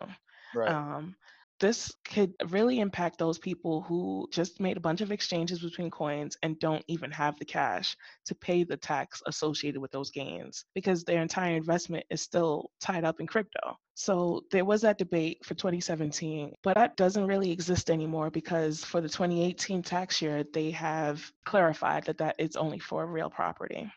Right. 0.53 0.69
Um, 0.69 1.15
this 1.59 1.93
could 2.03 2.33
really 2.50 2.79
impact 2.79 3.17
those 3.17 3.39
people 3.39 3.81
who 3.81 4.27
just 4.31 4.59
made 4.59 4.75
a 4.75 4.81
bunch 4.81 5.01
of 5.01 5.12
exchanges 5.12 5.59
between 5.59 5.89
coins 5.89 6.38
and 6.43 6.59
don't 6.59 6.83
even 6.88 7.12
have 7.12 7.38
the 7.39 7.45
cash 7.45 7.95
to 8.25 8.35
pay 8.35 8.63
the 8.63 8.75
tax 8.75 9.21
associated 9.25 9.81
with 9.81 9.91
those 9.91 10.12
gains 10.12 10.65
because 10.74 11.03
their 11.03 11.21
entire 11.21 11.55
investment 11.55 12.05
is 12.09 12.21
still 12.21 12.69
tied 12.81 13.05
up 13.05 13.19
in 13.19 13.27
crypto. 13.27 13.77
So 13.93 14.43
there 14.51 14.65
was 14.65 14.81
that 14.81 14.97
debate 14.97 15.45
for 15.45 15.53
2017, 15.53 16.53
but 16.62 16.75
that 16.75 16.97
doesn't 16.97 17.27
really 17.27 17.51
exist 17.51 17.89
anymore 17.89 18.29
because 18.29 18.83
for 18.83 19.00
the 19.00 19.09
2018 19.09 19.81
tax 19.81 20.21
year, 20.21 20.43
they 20.53 20.71
have 20.71 21.24
clarified 21.45 22.03
that 22.05 22.17
that 22.17 22.35
is 22.38 22.57
only 22.57 22.79
for 22.79 23.05
real 23.05 23.29
property. 23.29 23.89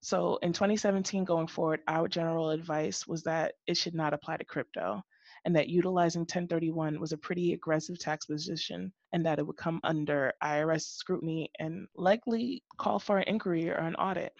So 0.00 0.36
in 0.42 0.52
2017 0.52 1.24
going 1.24 1.46
forward, 1.48 1.80
our 1.88 2.06
general 2.06 2.50
advice 2.50 3.06
was 3.06 3.24
that 3.24 3.54
it 3.66 3.76
should 3.76 3.94
not 3.94 4.14
apply 4.14 4.36
to 4.36 4.44
crypto 4.44 5.02
and 5.44 5.56
that 5.56 5.68
utilizing 5.68 6.20
1031 6.20 7.00
was 7.00 7.12
a 7.12 7.18
pretty 7.18 7.52
aggressive 7.52 7.98
tax 7.98 8.26
position 8.26 8.92
and 9.12 9.26
that 9.26 9.38
it 9.38 9.46
would 9.46 9.56
come 9.56 9.80
under 9.84 10.32
IRS 10.42 10.82
scrutiny 10.82 11.50
and 11.58 11.86
likely 11.96 12.62
call 12.78 12.98
for 12.98 13.18
an 13.18 13.24
inquiry 13.26 13.70
or 13.70 13.74
an 13.74 13.96
audit. 13.96 14.32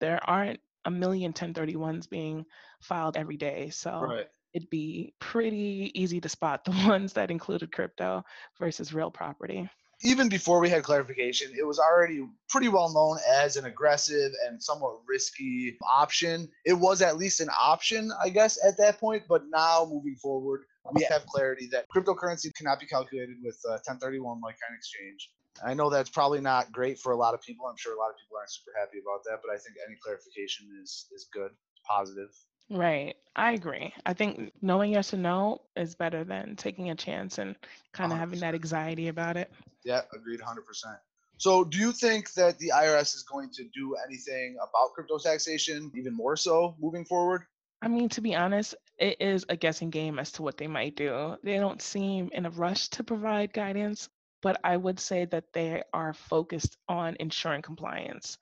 There 0.00 0.20
aren't 0.28 0.60
a 0.84 0.90
million 0.90 1.32
1031s 1.32 2.08
being 2.08 2.44
filed 2.80 3.16
every 3.16 3.36
day. 3.36 3.70
So 3.70 4.00
right. 4.00 4.26
it'd 4.52 4.70
be 4.70 5.14
pretty 5.18 5.90
easy 5.94 6.20
to 6.20 6.28
spot 6.28 6.64
the 6.64 6.70
ones 6.86 7.12
that 7.14 7.30
included 7.30 7.72
crypto 7.72 8.22
versus 8.58 8.94
real 8.94 9.10
property 9.10 9.68
even 10.04 10.28
before 10.28 10.60
we 10.60 10.68
had 10.68 10.82
clarification, 10.82 11.50
it 11.58 11.66
was 11.66 11.78
already 11.78 12.26
pretty 12.50 12.68
well 12.68 12.92
known 12.92 13.18
as 13.26 13.56
an 13.56 13.64
aggressive 13.64 14.32
and 14.46 14.62
somewhat 14.62 14.98
risky 15.08 15.76
option. 15.90 16.48
It 16.66 16.74
was 16.74 17.00
at 17.00 17.16
least 17.16 17.40
an 17.40 17.48
option, 17.58 18.12
I 18.22 18.28
guess, 18.28 18.58
at 18.64 18.76
that 18.78 19.00
point. 19.00 19.24
But 19.28 19.44
now 19.50 19.88
moving 19.90 20.14
forward, 20.16 20.64
we 20.92 21.02
have 21.04 21.24
clarity 21.26 21.68
that 21.72 21.86
cryptocurrency 21.88 22.54
cannot 22.54 22.78
be 22.78 22.86
calculated 22.86 23.36
with 23.42 23.58
uh, 23.66 23.80
1031 23.88 24.40
like 24.42 24.56
kind 24.60 24.76
exchange. 24.76 25.30
I 25.64 25.72
know 25.72 25.88
that's 25.88 26.10
probably 26.10 26.40
not 26.40 26.70
great 26.70 26.98
for 26.98 27.12
a 27.12 27.16
lot 27.16 27.32
of 27.32 27.40
people. 27.40 27.66
I'm 27.66 27.76
sure 27.76 27.94
a 27.94 27.98
lot 27.98 28.10
of 28.10 28.16
people 28.18 28.36
aren't 28.36 28.50
super 28.50 28.72
happy 28.78 28.98
about 28.98 29.24
that, 29.24 29.40
but 29.42 29.54
I 29.54 29.56
think 29.56 29.76
any 29.86 29.96
clarification 30.02 30.66
is 30.82 31.06
is 31.12 31.26
good, 31.32 31.52
positive. 31.86 32.30
Right. 32.70 33.14
I 33.36 33.52
agree. 33.52 33.92
I 34.06 34.14
think 34.14 34.52
knowing 34.62 34.92
yes 34.92 35.12
or 35.12 35.16
no 35.16 35.62
is 35.76 35.94
better 35.94 36.24
than 36.24 36.56
taking 36.56 36.90
a 36.90 36.94
chance 36.94 37.38
and 37.38 37.56
kind 37.92 38.12
of 38.12 38.18
having 38.18 38.40
that 38.40 38.54
anxiety 38.54 39.08
about 39.08 39.36
it. 39.36 39.50
Yeah, 39.84 40.02
agreed 40.14 40.40
100%. 40.40 40.96
So, 41.36 41.64
do 41.64 41.78
you 41.78 41.92
think 41.92 42.32
that 42.34 42.58
the 42.58 42.70
IRS 42.70 43.14
is 43.14 43.24
going 43.24 43.50
to 43.54 43.64
do 43.74 43.96
anything 44.06 44.56
about 44.56 44.92
crypto 44.94 45.18
taxation, 45.18 45.90
even 45.96 46.14
more 46.14 46.36
so 46.36 46.76
moving 46.78 47.04
forward? 47.04 47.42
I 47.82 47.88
mean, 47.88 48.08
to 48.10 48.20
be 48.20 48.34
honest, 48.36 48.76
it 48.98 49.20
is 49.20 49.44
a 49.48 49.56
guessing 49.56 49.90
game 49.90 50.18
as 50.18 50.32
to 50.32 50.42
what 50.42 50.56
they 50.56 50.68
might 50.68 50.96
do. 50.96 51.36
They 51.42 51.56
don't 51.56 51.82
seem 51.82 52.30
in 52.32 52.46
a 52.46 52.50
rush 52.50 52.88
to 52.90 53.04
provide 53.04 53.52
guidance, 53.52 54.08
but 54.42 54.60
I 54.62 54.76
would 54.76 55.00
say 55.00 55.24
that 55.26 55.52
they 55.52 55.82
are 55.92 56.14
focused 56.14 56.76
on 56.88 57.16
ensuring 57.18 57.62
compliance 57.62 58.38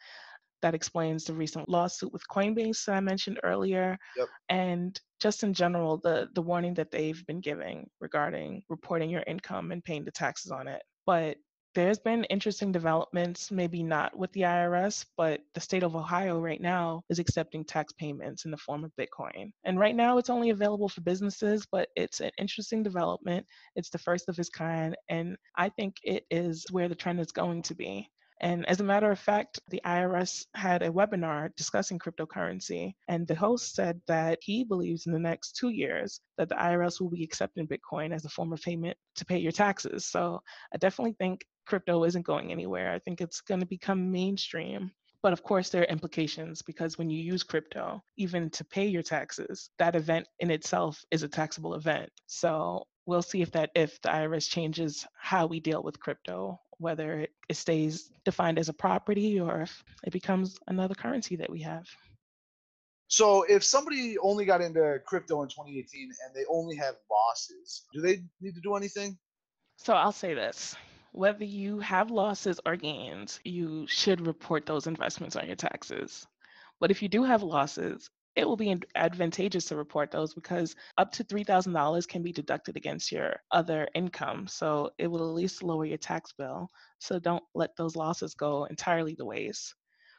that 0.62 0.74
explains 0.74 1.24
the 1.24 1.34
recent 1.34 1.68
lawsuit 1.68 2.12
with 2.12 2.22
Coinbase 2.30 2.84
that 2.86 2.96
I 2.96 3.00
mentioned 3.00 3.40
earlier. 3.42 3.98
Yep. 4.16 4.28
And 4.48 5.00
just 5.20 5.42
in 5.42 5.52
general, 5.52 5.98
the, 5.98 6.28
the 6.34 6.42
warning 6.42 6.74
that 6.74 6.90
they've 6.90 7.24
been 7.26 7.40
giving 7.40 7.88
regarding 8.00 8.62
reporting 8.68 9.10
your 9.10 9.24
income 9.26 9.72
and 9.72 9.84
paying 9.84 10.04
the 10.04 10.10
taxes 10.10 10.50
on 10.50 10.68
it. 10.68 10.82
But 11.06 11.36
there's 11.74 11.98
been 11.98 12.24
interesting 12.24 12.70
developments, 12.70 13.50
maybe 13.50 13.82
not 13.82 14.16
with 14.16 14.30
the 14.32 14.42
IRS, 14.42 15.06
but 15.16 15.40
the 15.54 15.60
state 15.60 15.82
of 15.82 15.96
Ohio 15.96 16.38
right 16.38 16.60
now 16.60 17.02
is 17.08 17.18
accepting 17.18 17.64
tax 17.64 17.92
payments 17.94 18.44
in 18.44 18.50
the 18.50 18.58
form 18.58 18.84
of 18.84 18.92
Bitcoin. 19.00 19.52
And 19.64 19.78
right 19.78 19.96
now 19.96 20.18
it's 20.18 20.28
only 20.28 20.50
available 20.50 20.88
for 20.88 21.00
businesses, 21.00 21.66
but 21.70 21.88
it's 21.96 22.20
an 22.20 22.30
interesting 22.38 22.82
development. 22.82 23.46
It's 23.74 23.90
the 23.90 23.98
first 23.98 24.28
of 24.28 24.38
its 24.38 24.50
kind, 24.50 24.94
and 25.08 25.36
I 25.56 25.70
think 25.70 25.96
it 26.02 26.24
is 26.30 26.66
where 26.70 26.88
the 26.88 26.94
trend 26.94 27.20
is 27.20 27.32
going 27.32 27.62
to 27.62 27.74
be. 27.74 28.10
And 28.42 28.68
as 28.68 28.80
a 28.80 28.84
matter 28.84 29.08
of 29.08 29.20
fact, 29.20 29.60
the 29.68 29.80
IRS 29.86 30.46
had 30.54 30.82
a 30.82 30.90
webinar 30.90 31.54
discussing 31.54 32.00
cryptocurrency, 32.00 32.92
and 33.06 33.24
the 33.26 33.36
host 33.36 33.76
said 33.76 34.00
that 34.08 34.40
he 34.42 34.64
believes 34.64 35.06
in 35.06 35.12
the 35.12 35.18
next 35.18 35.56
two 35.56 35.68
years 35.68 36.20
that 36.38 36.48
the 36.48 36.56
IRS 36.56 37.00
will 37.00 37.08
be 37.08 37.22
accepting 37.22 37.68
Bitcoin 37.68 38.12
as 38.12 38.24
a 38.24 38.28
form 38.28 38.52
of 38.52 38.60
payment 38.60 38.98
to 39.14 39.24
pay 39.24 39.38
your 39.38 39.52
taxes. 39.52 40.04
So 40.04 40.42
I 40.74 40.78
definitely 40.78 41.14
think 41.20 41.46
crypto 41.66 42.02
isn't 42.02 42.26
going 42.26 42.50
anywhere. 42.50 42.92
I 42.92 42.98
think 42.98 43.20
it's 43.20 43.40
going 43.42 43.60
to 43.60 43.66
become 43.66 44.10
mainstream. 44.10 44.90
But 45.22 45.32
of 45.32 45.44
course, 45.44 45.68
there 45.68 45.82
are 45.82 45.84
implications 45.84 46.62
because 46.62 46.98
when 46.98 47.08
you 47.08 47.22
use 47.22 47.44
crypto, 47.44 48.02
even 48.16 48.50
to 48.50 48.64
pay 48.64 48.88
your 48.88 49.04
taxes, 49.04 49.70
that 49.78 49.94
event 49.94 50.26
in 50.40 50.50
itself 50.50 51.00
is 51.12 51.22
a 51.22 51.28
taxable 51.28 51.74
event. 51.74 52.10
So 52.26 52.88
we'll 53.06 53.22
see 53.22 53.42
if 53.42 53.52
that 53.52 53.70
if 53.74 54.00
the 54.02 54.08
IRS 54.08 54.48
changes 54.48 55.06
how 55.18 55.46
we 55.46 55.60
deal 55.60 55.82
with 55.82 56.00
crypto, 56.00 56.60
whether 56.78 57.20
it, 57.20 57.30
stays 57.52 58.10
defined 58.24 58.58
as 58.58 58.70
a 58.70 58.72
property 58.72 59.38
or 59.38 59.60
if 59.60 59.84
it 60.04 60.12
becomes 60.12 60.58
another 60.68 60.94
currency 60.94 61.36
that 61.36 61.50
we 61.50 61.60
have. 61.60 61.86
So 63.08 63.42
if 63.42 63.62
somebody 63.62 64.16
only 64.18 64.46
got 64.46 64.62
into 64.62 64.98
crypto 65.04 65.42
in 65.42 65.48
2018 65.48 66.10
and 66.24 66.34
they 66.34 66.46
only 66.48 66.76
have 66.76 66.94
losses, 67.10 67.82
do 67.92 68.00
they 68.00 68.22
need 68.40 68.54
to 68.54 68.60
do 68.62 68.74
anything? 68.74 69.18
So 69.76 69.92
I'll 69.92 70.12
say 70.12 70.32
this. 70.32 70.74
Whether 71.12 71.44
you 71.44 71.78
have 71.80 72.10
losses 72.10 72.58
or 72.64 72.74
gains, 72.76 73.38
you 73.44 73.86
should 73.86 74.26
report 74.26 74.64
those 74.64 74.86
investments 74.86 75.36
on 75.36 75.46
your 75.46 75.56
taxes. 75.56 76.26
But 76.80 76.90
if 76.90 77.02
you 77.02 77.08
do 77.08 77.22
have 77.22 77.42
losses, 77.42 78.08
it 78.34 78.46
will 78.46 78.56
be 78.56 78.74
advantageous 78.94 79.66
to 79.66 79.76
report 79.76 80.10
those 80.10 80.34
because 80.34 80.74
up 80.96 81.12
to 81.12 81.24
$3,000 81.24 82.08
can 82.08 82.22
be 82.22 82.32
deducted 82.32 82.76
against 82.76 83.12
your 83.12 83.36
other 83.50 83.88
income. 83.94 84.46
So 84.46 84.90
it 84.98 85.06
will 85.06 85.28
at 85.28 85.34
least 85.34 85.62
lower 85.62 85.84
your 85.84 85.98
tax 85.98 86.32
bill. 86.32 86.70
So 86.98 87.18
don't 87.18 87.44
let 87.54 87.76
those 87.76 87.96
losses 87.96 88.34
go 88.34 88.64
entirely 88.64 89.14
to 89.16 89.24
waste. 89.24 89.74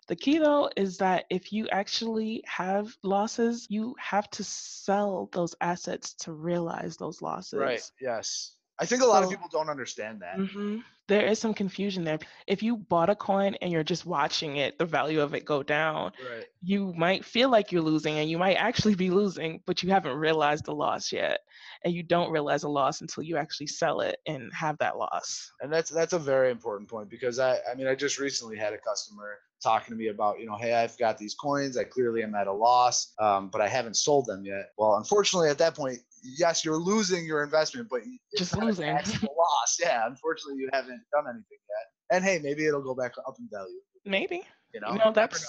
The 0.08 0.16
key 0.16 0.38
though 0.38 0.70
is 0.76 0.98
that 0.98 1.26
if 1.30 1.54
you 1.54 1.68
actually 1.70 2.44
have 2.46 2.96
losses, 3.04 3.68
you 3.70 3.96
have 4.00 4.30
to 4.32 4.44
sell 4.44 5.30
those 5.32 5.56
assets 5.62 6.14
to 6.16 6.34
realize 6.34 6.98
those 6.98 7.22
losses. 7.22 7.60
Right. 7.60 7.92
Yes. 8.02 8.56
I 8.84 8.86
think 8.86 9.02
a 9.02 9.06
lot 9.06 9.20
so, 9.20 9.26
of 9.26 9.30
people 9.30 9.50
don't 9.52 9.70
understand 9.70 10.22
that. 10.22 10.38
Mm-hmm. 10.38 10.80
There 11.08 11.26
is 11.26 11.40
some 11.40 11.54
confusion 11.54 12.04
there. 12.04 12.20
If 12.48 12.64
you 12.64 12.78
bought 12.78 13.10
a 13.10 13.16
coin 13.16 13.56
and 13.62 13.72
you're 13.72 13.84
just 13.84 14.06
watching 14.06 14.58
it, 14.58 14.78
the 14.78 14.86
value 14.86 15.22
of 15.22 15.34
it 15.34 15.46
go 15.46 15.62
down, 15.62 16.14
right. 16.32 16.46
you 16.62 16.94
might 16.96 17.26
feel 17.26 17.50
like 17.50 17.72
you're 17.72 17.82
losing 17.82 18.20
and 18.20 18.30
you 18.30 18.38
might 18.38 18.56
actually 18.56 18.96
be 18.96 19.10
losing, 19.10 19.62
but 19.66 19.84
you 19.84 19.90
haven't 19.90 20.16
realized 20.16 20.66
the 20.66 20.74
loss 20.74 21.12
yet. 21.12 21.40
And 21.84 21.94
you 21.94 22.04
don't 22.04 22.32
realize 22.32 22.64
a 22.64 22.70
loss 22.70 23.02
until 23.02 23.24
you 23.24 23.36
actually 23.36 23.68
sell 23.68 24.00
it 24.00 24.18
and 24.28 24.54
have 24.54 24.78
that 24.78 24.98
loss. 24.98 25.52
And 25.60 25.72
that's 25.72 25.90
that's 25.90 26.14
a 26.14 26.20
very 26.20 26.52
important 26.52 26.90
point 26.90 27.10
because 27.10 27.38
I 27.40 27.58
I 27.70 27.76
mean 27.76 27.88
I 27.88 27.96
just 27.96 28.18
recently 28.18 28.58
had 28.58 28.74
a 28.74 28.78
customer 28.78 29.40
talking 29.64 29.94
to 29.94 29.98
me 29.98 30.08
about, 30.08 30.40
you 30.40 30.46
know, 30.46 30.58
hey, 30.58 30.74
I've 30.74 30.98
got 30.98 31.18
these 31.18 31.34
coins. 31.34 31.78
I 31.78 31.86
clearly 31.86 32.22
am 32.22 32.36
at 32.36 32.48
a 32.48 32.54
loss, 32.54 33.14
um, 33.20 33.50
but 33.50 33.62
I 33.62 33.68
haven't 33.68 33.96
sold 33.96 34.26
them 34.26 34.46
yet. 34.46 34.72
Well, 34.78 34.96
unfortunately, 34.96 35.50
at 35.50 35.58
that 35.60 35.76
point, 35.76 36.00
yes, 36.24 36.64
you're 36.64 36.78
losing 36.78 37.26
your 37.26 37.44
investment, 37.44 37.88
but 37.90 38.02
just 38.38 38.58
losing 38.58 38.90
a 38.90 38.96
loss. 39.38 39.78
Yeah, 39.80 40.08
unfortunately, 40.08 40.62
you 40.62 40.70
haven't 40.74 41.02
done 41.14 41.26
anything 41.28 41.44
yet. 41.70 42.16
And 42.16 42.24
hey, 42.24 42.40
maybe 42.42 42.66
it'll 42.66 42.82
go 42.82 42.96
back 42.96 43.14
up 43.28 43.36
in 43.40 43.48
value. 43.52 43.80
Maybe. 44.06 44.44
You 44.74 44.82
know, 44.82 44.92
you 44.92 45.00
know 45.00 45.12
that's. 45.14 45.46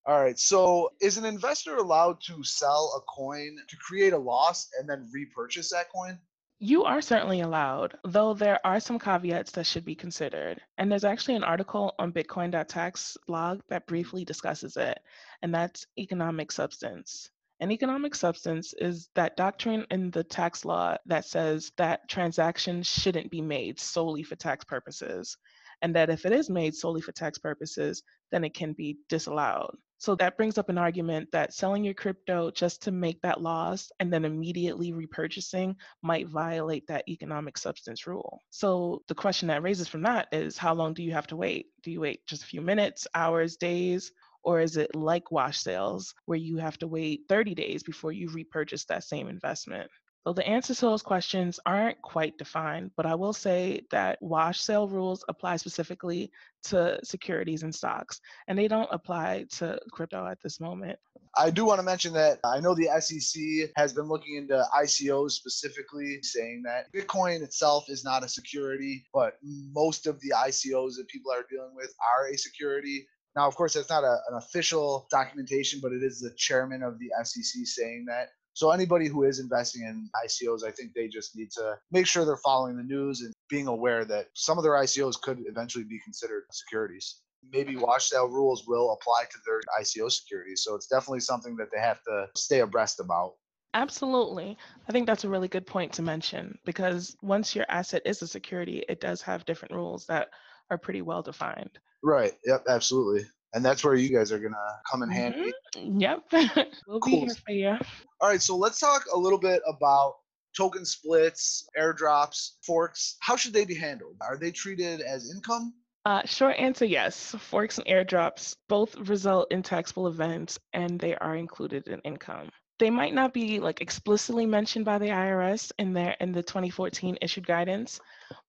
All 0.07 0.21
right. 0.21 0.39
So, 0.39 0.93
is 1.01 1.19
an 1.19 1.25
investor 1.25 1.77
allowed 1.77 2.21
to 2.23 2.43
sell 2.43 2.93
a 2.97 3.01
coin 3.11 3.57
to 3.69 3.77
create 3.77 4.13
a 4.13 4.19
loss 4.19 4.69
and 4.79 4.89
then 4.89 5.09
repurchase 5.13 5.71
that 5.71 5.87
coin? 5.95 6.19
You 6.61 6.85
are 6.85 7.01
certainly 7.01 7.43
allowed, 7.43 7.97
though 8.05 8.35
there 8.35 8.59
are 8.67 8.81
some 8.81 8.99
caveats 8.99 9.53
that 9.53 9.67
should 9.67 9.85
be 9.85 9.95
considered. 9.95 10.61
And 10.77 10.91
there's 10.91 11.05
actually 11.05 11.37
an 11.37 11.45
article 11.45 11.95
on 12.01 12.13
Bitcoin.tax 12.13 13.17
blog 13.29 13.61
that 13.69 13.87
briefly 13.87 14.25
discusses 14.25 14.77
it, 14.77 14.99
and 15.43 15.55
that's 15.55 15.87
economic 15.97 16.51
substance. 16.51 17.31
An 17.61 17.73
economic 17.73 18.15
substance 18.15 18.73
is 18.79 19.09
that 19.17 19.37
doctrine 19.37 19.85
in 19.91 20.13
the 20.13 20.23
tax 20.23 20.65
law 20.65 20.97
that 21.07 21.25
says 21.25 21.73
that 21.77 22.09
transactions 22.09 22.87
shouldn't 22.87 23.31
be 23.31 23.43
made 23.43 23.81
solely 23.81 24.23
for 24.23 24.37
tax 24.37 24.65
purposes, 24.65 25.37
and 25.83 25.95
that 25.97 26.09
if 26.09 26.25
it 26.25 26.33
is 26.33 26.49
made 26.49 26.75
solely 26.75 27.01
for 27.01 27.13
tax 27.13 27.37
purposes, 27.39 28.03
then 28.31 28.45
it 28.45 28.55
can 28.55 28.75
be 28.75 28.99
disallowed. 29.09 29.77
So 30.01 30.15
that 30.15 30.37
brings 30.37 30.59
up 30.59 30.69
an 30.69 30.79
argument 30.79 31.29
that 31.33 31.53
selling 31.53 31.83
your 31.83 31.95
crypto 31.95 32.53
just 32.53 32.83
to 32.83 32.93
make 32.93 33.21
that 33.23 33.41
loss 33.41 33.91
and 33.99 34.13
then 34.13 34.25
immediately 34.25 34.93
repurchasing 34.93 35.75
might 36.03 36.29
violate 36.29 36.87
that 36.87 37.09
economic 37.09 37.59
substance 37.59 38.07
rule. 38.07 38.41
So 38.51 39.03
the 39.09 39.17
question 39.17 39.49
that 39.49 39.65
raises 39.65 39.89
from 39.89 40.03
that 40.03 40.29
is 40.31 40.57
how 40.57 40.75
long 40.75 40.95
do 40.95 41.03
you 41.03 41.11
have 41.13 41.27
to 41.29 41.37
wait? 41.37 41.67
Do 41.83 41.91
you 41.91 42.01
wait 42.01 42.25
just 42.27 42.45
a 42.45 42.47
few 42.47 42.61
minutes, 42.61 43.09
hours, 43.13 43.57
days? 43.57 44.13
Or 44.43 44.61
is 44.61 44.77
it 44.77 44.95
like 44.95 45.31
wash 45.31 45.59
sales 45.59 46.15
where 46.27 46.39
you 46.39 46.57
have 46.59 46.79
to 46.79 46.87
wait 46.87 47.23
30 47.29 47.55
days 47.55 47.83
before 47.83 48.13
you 48.13 48.31
repurchase 48.31 48.85
that 48.87 49.05
same 49.05 49.29
investment? 49.29 49.91
So 50.27 50.35
the 50.35 50.47
answers 50.47 50.81
to 50.81 50.87
those 50.87 51.03
questions 51.03 51.59
aren't 51.65 52.03
quite 52.03 52.37
defined, 52.37 52.91
but 52.97 53.07
I 53.07 53.15
will 53.15 53.33
say 53.33 53.83
that 53.91 54.19
wash 54.21 54.61
sale 54.61 54.87
rules 54.87 55.25
apply 55.29 55.57
specifically 55.57 56.31
to 56.65 56.99
securities 57.03 57.63
and 57.63 57.75
stocks, 57.75 58.21
and 58.47 58.59
they 58.59 58.69
don't 58.69 58.91
apply 58.93 59.47
to 59.53 59.81
crypto 59.91 60.27
at 60.27 60.39
this 60.43 60.61
moment. 60.61 60.99
I 61.37 61.51
do 61.51 61.65
want 61.65 61.79
to 61.79 61.83
mention 61.85 62.13
that 62.15 62.41
I 62.45 62.61
know 62.61 62.75
the 62.75 62.91
SEC 63.01 63.71
has 63.77 63.93
been 63.93 64.07
looking 64.07 64.37
into 64.37 64.63
ICOs 64.79 65.31
specifically, 65.31 66.21
saying 66.23 66.63
that 66.65 66.93
Bitcoin 66.93 67.43
itself 67.43 67.89
is 67.89 68.05
not 68.05 68.25
a 68.25 68.29
security, 68.29 69.07
but 69.15 69.39
most 69.43 70.07
of 70.07 70.21
the 70.21 70.35
ICOs 70.37 70.97
that 70.97 71.09
people 71.09 71.33
are 71.33 71.47
dealing 71.49 71.75
with 71.75 71.95
are 72.17 72.29
a 72.29 72.37
security. 72.37 73.07
Now, 73.37 73.47
of 73.47 73.55
course, 73.55 73.75
that's 73.75 73.91
not 73.91 74.05
a, 74.05 74.19
an 74.29 74.37
official 74.37 75.07
documentation, 75.11 75.81
but 75.83 75.93
it 75.93 76.03
is 76.03 76.21
the 76.21 76.33
chairman 76.37 76.83
of 76.83 76.99
the 76.99 77.11
SEC 77.23 77.67
saying 77.67 78.07
that. 78.09 78.31
So 78.55 78.73
anybody 78.73 79.07
who 79.07 79.23
is 79.23 79.39
investing 79.39 79.83
in 79.83 80.11
ICOs, 80.27 80.65
I 80.65 80.73
think 80.73 80.93
they 80.93 81.07
just 81.07 81.37
need 81.37 81.53
to 81.53 81.79
make 81.93 82.07
sure 82.07 82.25
they're 82.25 82.37
following 82.39 82.77
the 82.77 82.83
news 82.83 83.21
and 83.21 83.33
being 83.49 83.69
aware 83.69 84.05
that 84.07 84.31
some 84.35 84.59
of 84.59 84.65
their 84.65 84.73
ICOs 84.73 85.21
could 85.21 85.39
eventually 85.47 85.85
be 85.85 86.01
considered 86.01 86.43
securities. 86.51 87.21
Maybe 87.53 87.77
wash 87.77 88.09
sale 88.09 88.27
rules 88.27 88.67
will 88.67 88.93
apply 88.93 89.25
to 89.31 89.39
their 89.47 89.61
ICO 89.81 90.11
securities. 90.11 90.65
So 90.65 90.75
it's 90.75 90.89
definitely 90.89 91.21
something 91.21 91.55
that 91.57 91.69
they 91.73 91.81
have 91.81 92.03
to 92.03 92.27
stay 92.35 92.61
abreast 92.61 92.99
about. 92.99 93.35
Absolutely. 93.75 94.57
I 94.89 94.93
think 94.93 95.07
that's 95.07 95.25
a 95.25 95.29
really 95.29 95.47
good 95.47 95.67
point 95.67 95.93
to 95.93 96.03
mention 96.03 96.59
because 96.65 97.17
once 97.23 97.55
your 97.55 97.67
asset 97.69 98.03
is 98.07 98.23
a 98.23 98.27
security, 98.27 98.83
it 98.89 99.01
does 99.01 99.23
have 99.23 99.45
different 99.45 99.75
rules 99.75 100.07
that 100.07 100.31
are 100.71 100.79
pretty 100.79 101.03
well 101.03 101.23
defined. 101.23 101.79
Right. 102.03 102.33
Yep. 102.45 102.65
Absolutely 102.69 103.27
and 103.55 103.65
that's 103.65 103.85
where 103.85 103.95
you 103.95 104.15
guys 104.15 104.33
are 104.33 104.39
gonna 104.39 104.57
come 104.91 105.03
in 105.03 105.11
handy. 105.11 105.53
Mm-hmm. 105.77 106.01
Yep, 106.01 106.23
we'll 106.87 107.01
cool. 107.01 107.13
be 107.13 107.27
here 107.27 107.35
for 107.35 107.53
you. 107.53 107.77
All 108.21 108.29
right, 108.29 108.43
so 108.43 108.57
let's 108.57 108.79
talk 108.79 109.05
a 109.13 109.19
little 109.19 109.39
bit 109.39 109.63
about 109.67 110.17
token 110.57 110.85
splits, 110.85 111.67
airdrops, 111.79 112.57
forks. 112.63 113.17
How 113.21 113.37
should 113.37 113.53
they 113.53 113.65
be 113.65 113.75
handled? 113.75 114.17
Are 114.21 114.37
they 114.37 114.51
treated 114.51 115.01
as 115.01 115.33
income? 115.35 115.75
Uh, 116.05 116.23
short 116.25 116.57
answer 116.57 116.85
yes. 116.85 117.35
Forks 117.39 117.79
and 117.79 117.87
airdrops 117.87 118.57
both 118.69 118.97
result 119.09 119.49
in 119.51 119.63
taxable 119.63 120.09
events 120.09 120.59
and 120.73 120.99
they 120.99 121.15
are 121.17 121.37
included 121.37 121.87
in 121.87 122.01
income 122.01 122.51
they 122.79 122.91
might 122.91 123.15
not 123.15 123.35
be 123.35 123.61
like 123.61 123.81
explicitly 123.81 124.47
mentioned 124.47 124.85
by 124.85 124.99
the 124.99 125.09
IRS 125.09 125.73
in 125.79 125.93
their 125.93 126.17
in 126.21 126.33
the 126.33 126.43
2014 126.43 127.19
issued 127.21 127.47
guidance, 127.47 128.01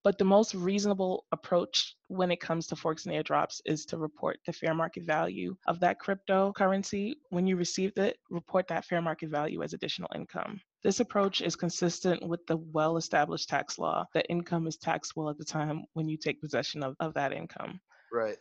but 0.04 0.18
the 0.18 0.26
most 0.26 0.54
reasonable 0.54 1.26
approach 1.32 1.96
when 2.08 2.32
it 2.32 2.40
comes 2.40 2.68
to 2.68 2.76
forks 2.76 3.06
and 3.06 3.14
airdrops 3.14 3.62
is 3.66 3.86
to 3.86 3.98
report 3.98 4.40
the 4.46 4.54
fair 4.54 4.74
market 4.74 5.04
value 5.04 5.56
of 5.68 5.80
that 5.80 5.98
cryptocurrency. 6.00 7.14
When 7.30 7.48
you 7.48 7.58
received 7.58 7.98
it, 8.00 8.18
report 8.30 8.68
that 8.68 8.86
fair 8.86 9.02
market 9.02 9.30
value 9.30 9.62
as 9.62 9.74
additional 9.74 10.10
income. 10.16 10.62
This 10.84 11.02
approach 11.02 11.42
is 11.42 11.56
consistent 11.56 12.26
with 12.26 12.46
the 12.48 12.58
well 12.58 12.98
established 12.98 13.50
tax 13.50 13.78
law 13.78 14.06
that 14.14 14.26
income 14.30 14.68
is 14.68 14.78
taxable 14.78 15.30
at 15.30 15.38
the 15.38 15.46
time 15.46 15.84
when 15.94 16.08
you 16.08 16.18
take 16.18 16.42
possession 16.42 16.84
of, 16.84 16.96
of 17.00 17.14
that 17.16 17.34
income. 17.34 17.82
Right. 18.12 18.38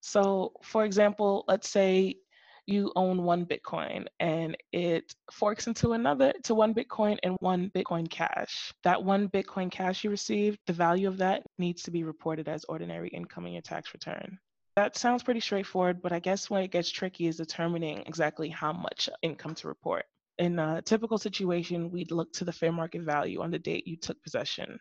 So, 0.00 0.52
for 0.62 0.84
example, 0.84 1.44
let's 1.48 1.68
say 1.68 2.16
you 2.70 2.92
own 2.94 3.24
one 3.24 3.44
Bitcoin 3.44 4.06
and 4.20 4.56
it 4.72 5.14
forks 5.32 5.66
into 5.66 5.92
another 5.92 6.32
to 6.44 6.54
one 6.54 6.72
Bitcoin 6.72 7.18
and 7.22 7.36
one 7.40 7.70
Bitcoin 7.74 8.08
Cash. 8.08 8.72
That 8.84 9.02
one 9.02 9.28
Bitcoin 9.28 9.70
Cash 9.70 10.04
you 10.04 10.10
received, 10.10 10.58
the 10.66 10.72
value 10.72 11.08
of 11.08 11.18
that 11.18 11.42
needs 11.58 11.82
to 11.82 11.90
be 11.90 12.04
reported 12.04 12.48
as 12.48 12.64
ordinary 12.64 13.08
income 13.08 13.46
in 13.46 13.52
your 13.52 13.62
tax 13.62 13.92
return. 13.92 14.38
That 14.76 14.96
sounds 14.96 15.22
pretty 15.22 15.40
straightforward, 15.40 16.00
but 16.00 16.12
I 16.12 16.20
guess 16.20 16.48
when 16.48 16.62
it 16.62 16.70
gets 16.70 16.90
tricky 16.90 17.26
is 17.26 17.36
determining 17.36 18.04
exactly 18.06 18.48
how 18.48 18.72
much 18.72 19.08
income 19.22 19.54
to 19.56 19.68
report. 19.68 20.04
In 20.38 20.58
a 20.58 20.80
typical 20.80 21.18
situation, 21.18 21.90
we'd 21.90 22.12
look 22.12 22.32
to 22.34 22.44
the 22.44 22.52
fair 22.52 22.72
market 22.72 23.02
value 23.02 23.42
on 23.42 23.50
the 23.50 23.58
date 23.58 23.86
you 23.86 23.96
took 23.96 24.22
possession. 24.22 24.78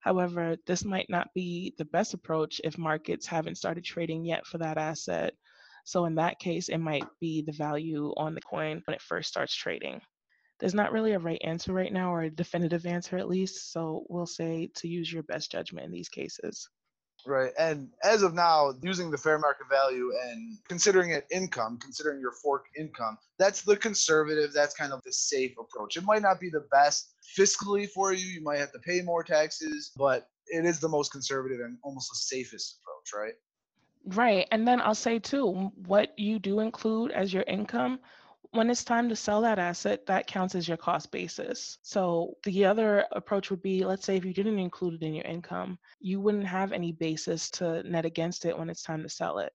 However, 0.00 0.56
this 0.66 0.84
might 0.84 1.08
not 1.08 1.28
be 1.32 1.74
the 1.78 1.86
best 1.86 2.12
approach 2.12 2.60
if 2.62 2.76
markets 2.76 3.26
haven't 3.26 3.56
started 3.56 3.84
trading 3.84 4.26
yet 4.26 4.46
for 4.46 4.58
that 4.58 4.76
asset 4.76 5.32
so 5.84 6.06
in 6.06 6.14
that 6.16 6.38
case, 6.38 6.68
it 6.68 6.78
might 6.78 7.04
be 7.20 7.42
the 7.42 7.52
value 7.52 8.12
on 8.16 8.34
the 8.34 8.40
coin 8.40 8.82
when 8.86 8.94
it 8.94 9.02
first 9.02 9.28
starts 9.28 9.54
trading. 9.54 10.00
There's 10.58 10.74
not 10.74 10.92
really 10.92 11.12
a 11.12 11.18
right 11.18 11.40
answer 11.44 11.72
right 11.72 11.92
now, 11.92 12.12
or 12.12 12.22
a 12.22 12.30
definitive 12.30 12.86
answer 12.86 13.18
at 13.18 13.28
least. 13.28 13.72
So 13.72 14.04
we'll 14.08 14.26
say 14.26 14.70
to 14.76 14.88
use 14.88 15.12
your 15.12 15.24
best 15.24 15.52
judgment 15.52 15.86
in 15.86 15.92
these 15.92 16.08
cases. 16.08 16.68
Right. 17.26 17.52
And 17.58 17.88
as 18.02 18.22
of 18.22 18.34
now, 18.34 18.72
using 18.82 19.10
the 19.10 19.16
fair 19.16 19.38
market 19.38 19.66
value 19.70 20.12
and 20.26 20.58
considering 20.68 21.10
it 21.10 21.26
income, 21.30 21.78
considering 21.78 22.20
your 22.20 22.32
fork 22.42 22.66
income, 22.78 23.16
that's 23.38 23.62
the 23.62 23.76
conservative, 23.76 24.52
that's 24.52 24.74
kind 24.74 24.92
of 24.92 25.02
the 25.04 25.12
safe 25.12 25.52
approach. 25.58 25.96
It 25.96 26.04
might 26.04 26.22
not 26.22 26.38
be 26.38 26.50
the 26.50 26.66
best 26.70 27.14
fiscally 27.38 27.88
for 27.88 28.12
you. 28.12 28.26
You 28.26 28.42
might 28.42 28.58
have 28.58 28.72
to 28.72 28.78
pay 28.80 29.00
more 29.00 29.24
taxes, 29.24 29.92
but 29.96 30.28
it 30.48 30.66
is 30.66 30.80
the 30.80 30.88
most 30.88 31.12
conservative 31.12 31.60
and 31.60 31.78
almost 31.82 32.10
the 32.10 32.16
safest 32.16 32.78
approach, 32.82 33.18
right? 33.18 33.34
Right. 34.06 34.46
And 34.50 34.66
then 34.66 34.80
I'll 34.80 34.94
say 34.94 35.18
too, 35.18 35.72
what 35.86 36.18
you 36.18 36.38
do 36.38 36.60
include 36.60 37.10
as 37.12 37.32
your 37.32 37.44
income, 37.44 38.00
when 38.50 38.70
it's 38.70 38.84
time 38.84 39.08
to 39.08 39.16
sell 39.16 39.40
that 39.40 39.58
asset, 39.58 40.06
that 40.06 40.26
counts 40.26 40.54
as 40.54 40.68
your 40.68 40.76
cost 40.76 41.10
basis. 41.10 41.78
So 41.82 42.36
the 42.44 42.64
other 42.64 43.06
approach 43.12 43.50
would 43.50 43.62
be 43.62 43.84
let's 43.84 44.04
say 44.04 44.16
if 44.16 44.24
you 44.24 44.34
didn't 44.34 44.58
include 44.58 44.94
it 44.94 45.06
in 45.06 45.14
your 45.14 45.24
income, 45.24 45.78
you 46.00 46.20
wouldn't 46.20 46.46
have 46.46 46.72
any 46.72 46.92
basis 46.92 47.50
to 47.52 47.82
net 47.82 48.04
against 48.04 48.44
it 48.44 48.56
when 48.56 48.70
it's 48.70 48.82
time 48.82 49.02
to 49.02 49.08
sell 49.08 49.38
it. 49.38 49.52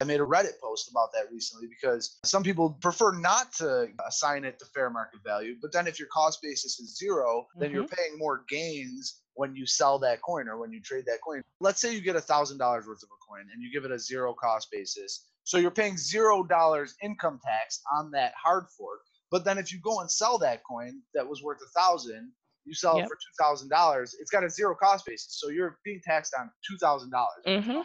I 0.00 0.06
made 0.06 0.20
a 0.20 0.24
Reddit 0.24 0.58
post 0.62 0.90
about 0.90 1.12
that 1.12 1.30
recently 1.30 1.68
because 1.68 2.18
some 2.24 2.42
people 2.42 2.70
prefer 2.80 3.12
not 3.12 3.52
to 3.54 3.88
assign 4.08 4.44
it 4.44 4.58
to 4.60 4.64
fair 4.64 4.88
market 4.88 5.20
value. 5.22 5.56
But 5.60 5.72
then 5.72 5.86
if 5.86 5.98
your 5.98 6.08
cost 6.08 6.40
basis 6.42 6.80
is 6.80 6.96
0 6.96 7.46
then 7.56 7.68
mm-hmm. 7.68 7.76
you're 7.76 7.86
paying 7.86 8.18
more 8.18 8.44
gains 8.48 9.20
when 9.34 9.54
you 9.54 9.66
sell 9.66 9.98
that 9.98 10.22
coin 10.22 10.48
or 10.48 10.58
when 10.58 10.72
you 10.72 10.80
trade 10.80 11.04
that 11.06 11.18
coin. 11.22 11.42
Let's 11.60 11.80
say 11.80 11.94
you 11.94 12.00
get 12.00 12.16
a 12.16 12.20
thousand 12.20 12.58
dollars 12.58 12.86
worth 12.86 13.02
of 13.02 13.08
a 13.08 13.19
coin 13.40 13.50
and 13.52 13.62
you 13.62 13.70
give 13.72 13.84
it 13.84 13.94
a 13.94 13.98
zero 13.98 14.34
cost 14.34 14.68
basis. 14.70 15.26
So 15.44 15.58
you're 15.58 15.70
paying 15.70 15.96
zero 15.96 16.42
dollars 16.42 16.94
income 17.02 17.40
tax 17.44 17.80
on 17.96 18.10
that 18.12 18.32
hard 18.42 18.64
fork. 18.76 19.00
But 19.30 19.44
then 19.44 19.58
if 19.58 19.72
you 19.72 19.80
go 19.82 20.00
and 20.00 20.10
sell 20.10 20.38
that 20.38 20.62
coin 20.68 21.00
that 21.14 21.26
was 21.26 21.42
worth 21.42 21.58
a 21.64 21.78
thousand, 21.80 22.32
you 22.64 22.74
sell 22.74 22.96
yep. 22.96 23.06
it 23.06 23.08
for 23.08 23.14
two 23.14 23.42
thousand 23.42 23.68
dollars, 23.68 24.14
it's 24.20 24.30
got 24.30 24.44
a 24.44 24.50
zero 24.50 24.74
cost 24.74 25.06
basis. 25.06 25.38
So 25.40 25.48
you're 25.48 25.78
being 25.84 26.00
taxed 26.04 26.34
on 26.38 26.50
two 26.68 26.76
thousand 26.78 27.10
dollars. 27.10 27.44
Mm-hmm. 27.46 27.80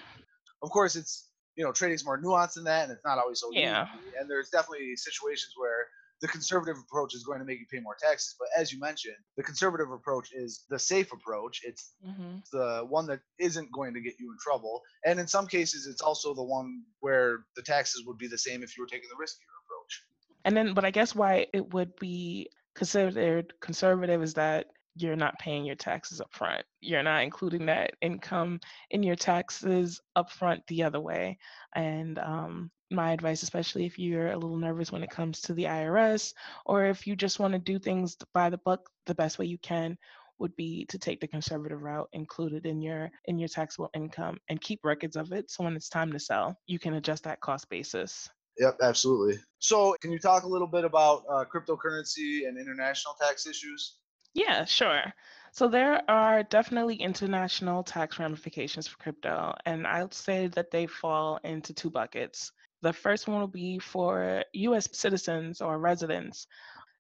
Of 0.62 0.70
course, 0.70 0.96
it's 0.96 1.30
you 1.56 1.64
know, 1.64 1.72
trading's 1.72 2.04
more 2.04 2.22
nuanced 2.22 2.56
than 2.56 2.66
that, 2.66 2.84
and 2.84 2.92
it's 2.92 3.06
not 3.06 3.18
always 3.18 3.40
so 3.40 3.50
yeah. 3.52 3.88
easy. 3.96 4.18
And 4.20 4.30
there's 4.30 4.50
definitely 4.50 4.96
situations 4.98 5.54
where 5.56 5.88
the 6.26 6.32
conservative 6.32 6.78
approach 6.80 7.14
is 7.14 7.24
going 7.24 7.38
to 7.38 7.46
make 7.46 7.60
you 7.60 7.68
pay 7.72 7.80
more 7.80 7.96
taxes. 8.02 8.36
But 8.40 8.48
as 8.58 8.74
you 8.74 8.80
mentioned, 8.80 9.18
the 9.38 9.44
conservative 9.44 9.92
approach 9.92 10.30
is 10.34 10.66
the 10.72 10.80
safe 10.80 11.14
approach. 11.14 11.62
It's 11.64 11.94
mm-hmm. 12.04 12.38
the 12.52 12.84
one 12.90 13.06
that 13.06 13.20
isn't 13.38 13.72
going 13.72 13.94
to 13.94 14.02
get 14.02 14.16
you 14.20 14.32
in 14.32 14.38
trouble. 14.42 14.82
And 15.06 15.20
in 15.20 15.28
some 15.28 15.46
cases, 15.46 15.86
it's 15.86 16.02
also 16.02 16.34
the 16.34 16.44
one 16.44 16.82
where 17.02 17.46
the 17.56 17.62
taxes 17.62 18.06
would 18.08 18.18
be 18.18 18.28
the 18.28 18.40
same 18.40 18.64
if 18.64 18.76
you 18.76 18.82
were 18.82 18.88
taking 18.88 19.08
the 19.08 19.24
riskier 19.24 19.54
approach. 19.66 20.04
And 20.46 20.58
then, 20.58 20.74
but 20.74 20.84
I 20.84 20.90
guess 20.90 21.14
why 21.14 21.46
it 21.54 21.72
would 21.76 21.96
be 21.98 22.50
considered 22.74 23.54
conservative 23.62 24.24
is 24.24 24.34
that 24.34 24.66
you're 24.96 25.16
not 25.16 25.38
paying 25.38 25.64
your 25.64 25.76
taxes 25.76 26.22
up 26.22 26.34
front. 26.34 26.66
You're 26.82 27.04
not 27.04 27.22
including 27.22 27.68
that 27.68 27.92
income 28.02 28.62
in 28.90 29.04
your 29.04 29.16
taxes 29.16 30.02
up 30.16 30.32
front 30.32 30.64
the 30.68 30.82
other 30.82 31.00
way. 31.00 31.38
And 31.76 32.18
um, 32.18 32.72
my 32.92 33.12
advice, 33.12 33.44
especially 33.44 33.86
if 33.86 33.98
you're 34.00 34.32
a 34.32 34.38
little 34.38 34.58
nervous 34.58 34.92
when 34.92 35.04
it 35.04 35.10
comes 35.10 35.42
to 35.42 35.54
the 35.54 35.66
IRS, 35.66 36.34
or 36.66 36.86
if 36.86 37.08
you 37.08 37.16
just 37.16 37.40
want 37.40 37.54
to 37.54 37.60
do 37.60 37.80
things 37.80 38.18
by 38.34 38.50
the 38.50 38.58
book 38.60 38.90
the 39.06 39.16
best 39.16 39.40
way 39.40 39.46
you 39.46 39.58
can, 39.58 39.98
would 40.40 40.56
be 40.56 40.86
to 40.88 41.00
take 41.00 41.22
the 41.22 41.28
conservative 41.28 41.82
route 41.82 42.10
included 42.14 42.66
in 42.66 42.82
your 42.82 43.10
in 43.26 43.40
your 43.40 43.48
taxable 43.48 43.90
income 43.94 44.38
and 44.50 44.62
keep 44.62 44.84
records 44.84 45.16
of 45.16 45.32
it 45.32 45.50
so 45.50 45.64
when 45.64 45.78
it's 45.78 45.88
time 45.88 46.12
to 46.12 46.20
sell 46.20 46.60
you 46.68 46.78
can 46.78 46.96
adjust 46.96 47.24
that 47.24 47.40
cost 47.40 47.70
basis 47.70 48.30
Yep, 48.58 48.78
absolutely. 48.82 49.40
So, 49.60 49.96
can 50.02 50.12
you 50.12 50.20
talk 50.20 50.44
a 50.44 50.48
little 50.48 50.68
bit 50.68 50.86
about 50.86 51.26
uh, 51.30 51.44
cryptocurrency 51.46 52.48
and 52.48 52.58
international 52.58 53.14
tax 53.16 53.46
issues? 53.46 54.00
Yeah, 54.34 54.66
sure. 54.66 55.14
So 55.52 55.68
there 55.70 56.04
are 56.12 56.44
definitely 56.44 56.96
international 56.98 57.84
tax 57.84 58.20
ramifications 58.20 58.88
for 58.88 58.98
crypto, 58.98 59.56
and 59.66 59.88
I'd 59.88 60.14
say 60.14 60.48
that 60.48 60.72
they 60.72 60.86
fall 60.88 61.38
into 61.44 61.74
two 61.74 61.90
buckets. 61.90 62.52
The 62.86 62.94
first 62.94 63.28
one 63.28 63.40
will 63.40 63.48
be 63.48 63.80
for 63.80 64.44
US 64.54 64.88
citizens 64.94 65.60
or 65.60 65.80
residents. 65.80 66.46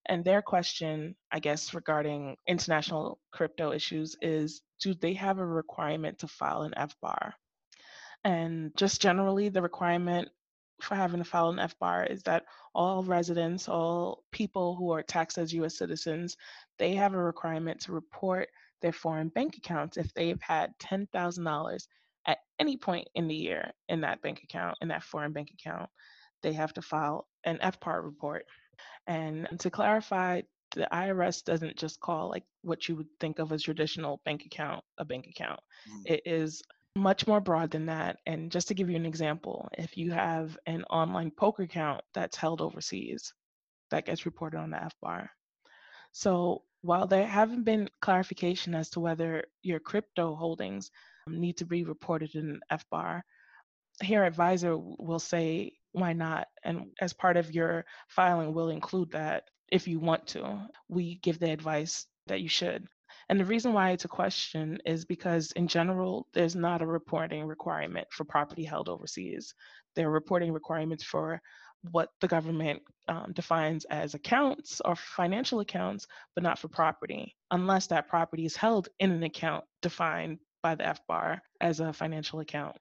And 0.08 0.26
their 0.26 0.41
question, 0.41 1.15
I 1.32 1.38
guess, 1.38 1.76
regarding 1.76 2.38
international 2.48 3.19
crypto 3.32 3.71
issues 3.71 4.15
is 4.19 4.63
do 4.82 4.95
they 4.95 5.13
have 5.13 5.38
a 5.38 5.45
requirement 5.45 6.17
to 6.19 6.28
file 6.28 6.63
an 6.63 6.74
FBAR? 6.76 7.34
And 8.24 8.76
just 8.76 9.00
generally, 9.00 9.50
the 9.50 9.62
requirement 9.62 10.30
for 10.82 10.95
having 10.95 11.19
to 11.19 11.30
file 11.30 11.50
an 11.50 11.60
FBAR 11.60 12.10
is 12.10 12.24
that 12.24 12.45
all 12.74 13.04
residents, 13.04 13.69
all 13.69 14.24
people 14.32 14.76
who 14.76 14.89
are 14.91 15.04
taxed 15.04 15.38
as 15.38 15.54
US 15.54 15.78
citizens, 15.78 16.36
they 16.80 16.95
have 16.95 17.13
a 17.13 17.24
requirement 17.24 17.82
to 17.82 17.91
report 17.91 18.50
their 18.82 18.91
foreign 18.91 19.30
bank 19.30 19.56
accounts 19.56 19.98
if 19.98 20.12
they've 20.15 20.41
had 20.41 20.74
$10,000 20.80 21.88
at 22.25 22.39
any 22.59 22.77
point 22.77 23.07
in 23.15 23.27
the 23.27 23.35
year 23.35 23.71
in 23.89 24.01
that 24.01 24.21
bank 24.21 24.41
account, 24.43 24.77
in 24.81 24.88
that 24.89 25.03
foreign 25.03 25.33
bank 25.33 25.51
account. 25.51 25.89
They 26.43 26.53
have 26.53 26.73
to 26.73 26.81
file 26.81 27.27
an 27.43 27.59
FBAR 27.61 28.03
report. 28.03 28.45
And 29.07 29.47
to 29.59 29.69
clarify, 29.69 30.41
the 30.75 30.88
IRS 30.91 31.43
doesn't 31.43 31.77
just 31.77 31.99
call 31.99 32.29
like 32.29 32.43
what 32.61 32.88
you 32.88 32.95
would 32.95 33.07
think 33.19 33.39
of 33.39 33.51
as 33.51 33.63
traditional 33.63 34.21
bank 34.25 34.45
account 34.45 34.83
a 34.97 35.05
bank 35.05 35.27
account. 35.27 35.59
Mm. 35.89 36.11
It 36.11 36.21
is 36.25 36.61
much 36.95 37.27
more 37.27 37.41
broad 37.41 37.71
than 37.71 37.85
that. 37.88 38.17
And 38.25 38.51
just 38.51 38.67
to 38.69 38.73
give 38.73 38.89
you 38.89 38.95
an 38.95 39.05
example, 39.05 39.69
if 39.77 39.97
you 39.97 40.11
have 40.11 40.57
an 40.65 40.83
online 40.85 41.31
poker 41.31 41.63
account 41.63 42.01
that's 42.13 42.38
held 42.38 42.61
overseas, 42.61 43.33
that 43.91 44.05
gets 44.05 44.25
reported 44.25 44.57
on 44.57 44.71
the 44.71 44.89
FBAR. 45.03 45.27
So 46.11 46.63
while 46.81 47.07
there 47.07 47.25
haven't 47.25 47.63
been 47.63 47.89
clarification 48.01 48.75
as 48.75 48.89
to 48.91 48.99
whether 48.99 49.45
your 49.63 49.79
crypto 49.79 50.35
holdings 50.35 50.91
need 51.27 51.57
to 51.57 51.65
be 51.65 51.83
reported 51.83 52.35
in 52.35 52.59
FBAR, 52.71 53.21
here 54.01 54.23
at 54.23 54.35
Visor 54.35 54.77
will 54.77 55.19
say 55.19 55.71
why 55.91 56.11
not? 56.11 56.47
And 56.63 56.88
as 56.99 57.13
part 57.13 57.38
of 57.38 57.53
your 57.53 57.85
filing 58.09 58.53
we'll 58.53 58.69
include 58.69 59.11
that 59.11 59.43
if 59.71 59.88
you 59.88 59.99
want 59.99 60.27
to. 60.27 60.67
We 60.89 61.19
give 61.23 61.39
the 61.39 61.51
advice 61.51 62.05
that 62.27 62.41
you 62.41 62.49
should. 62.49 62.85
And 63.29 63.39
the 63.39 63.45
reason 63.45 63.73
why 63.73 63.91
it's 63.91 64.05
a 64.05 64.09
question 64.09 64.77
is 64.85 65.05
because, 65.05 65.51
in 65.53 65.67
general, 65.67 66.27
there's 66.33 66.55
not 66.55 66.81
a 66.81 66.85
reporting 66.85 67.45
requirement 67.45 68.07
for 68.11 68.25
property 68.25 68.63
held 68.63 68.89
overseas. 68.89 69.53
There 69.95 70.09
are 70.09 70.11
reporting 70.11 70.51
requirements 70.51 71.03
for 71.03 71.41
what 71.91 72.09
the 72.19 72.27
government 72.27 72.81
um, 73.07 73.31
defines 73.33 73.85
as 73.85 74.13
accounts 74.13 74.81
or 74.83 74.95
financial 74.95 75.61
accounts, 75.61 76.05
but 76.35 76.43
not 76.43 76.59
for 76.59 76.67
property, 76.67 77.35
unless 77.51 77.88
that 77.88 78.09
property 78.09 78.45
is 78.45 78.55
held 78.55 78.89
in 78.99 79.11
an 79.11 79.23
account 79.23 79.63
defined 79.81 80.39
by 80.65 80.73
the 80.73 80.84
FBAR 80.84 81.41
as 81.62 81.80
a 81.80 81.93
financial 81.93 82.39
account. 82.39 82.75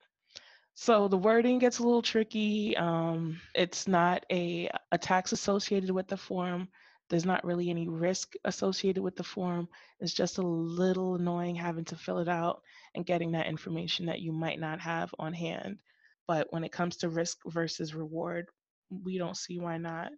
So 0.73 1.07
the 1.07 1.19
wording 1.19 1.59
gets 1.59 1.81
a 1.81 1.83
little 1.83 2.01
tricky. 2.01 2.75
Um, 2.79 3.39
it's 3.55 3.87
not 3.87 4.25
a, 4.33 4.71
a 4.91 4.97
tax 4.97 5.33
associated 5.33 5.91
with 5.91 6.09
the 6.09 6.17
form. 6.17 6.69
There's 7.11 7.27
not 7.27 7.45
really 7.45 7.69
any 7.69 7.87
risk 7.87 8.33
associated 8.47 9.03
with 9.03 9.17
the 9.17 9.23
form. 9.23 9.69
It's 10.01 10.15
just 10.15 10.39
a 10.39 10.43
little 10.43 11.17
annoying 11.17 11.57
having 11.57 11.85
to 11.85 11.97
fill 11.97 12.21
it 12.21 12.29
out 12.29 12.63
and 12.95 13.05
getting 13.05 13.33
that 13.33 13.49
information 13.49 14.07
that 14.07 14.21
you 14.21 14.33
might 14.33 14.59
not 14.59 14.81
have 14.81 15.15
on 15.19 15.35
hand. 15.35 15.81
But 16.27 16.47
when 16.55 16.65
it 16.65 16.73
comes 16.73 16.97
to 16.97 17.11
risk 17.11 17.37
versus 17.45 17.95
reward, 17.95 18.47
we 18.89 19.19
don't 19.19 19.37
see 19.37 19.61
why 19.61 19.77
not. 19.77 20.11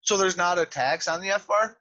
So 0.00 0.16
there's 0.16 0.38
not 0.38 0.58
a 0.58 0.64
tax 0.64 1.06
on 1.06 1.20
the 1.20 1.28
FBAR? 1.28 1.74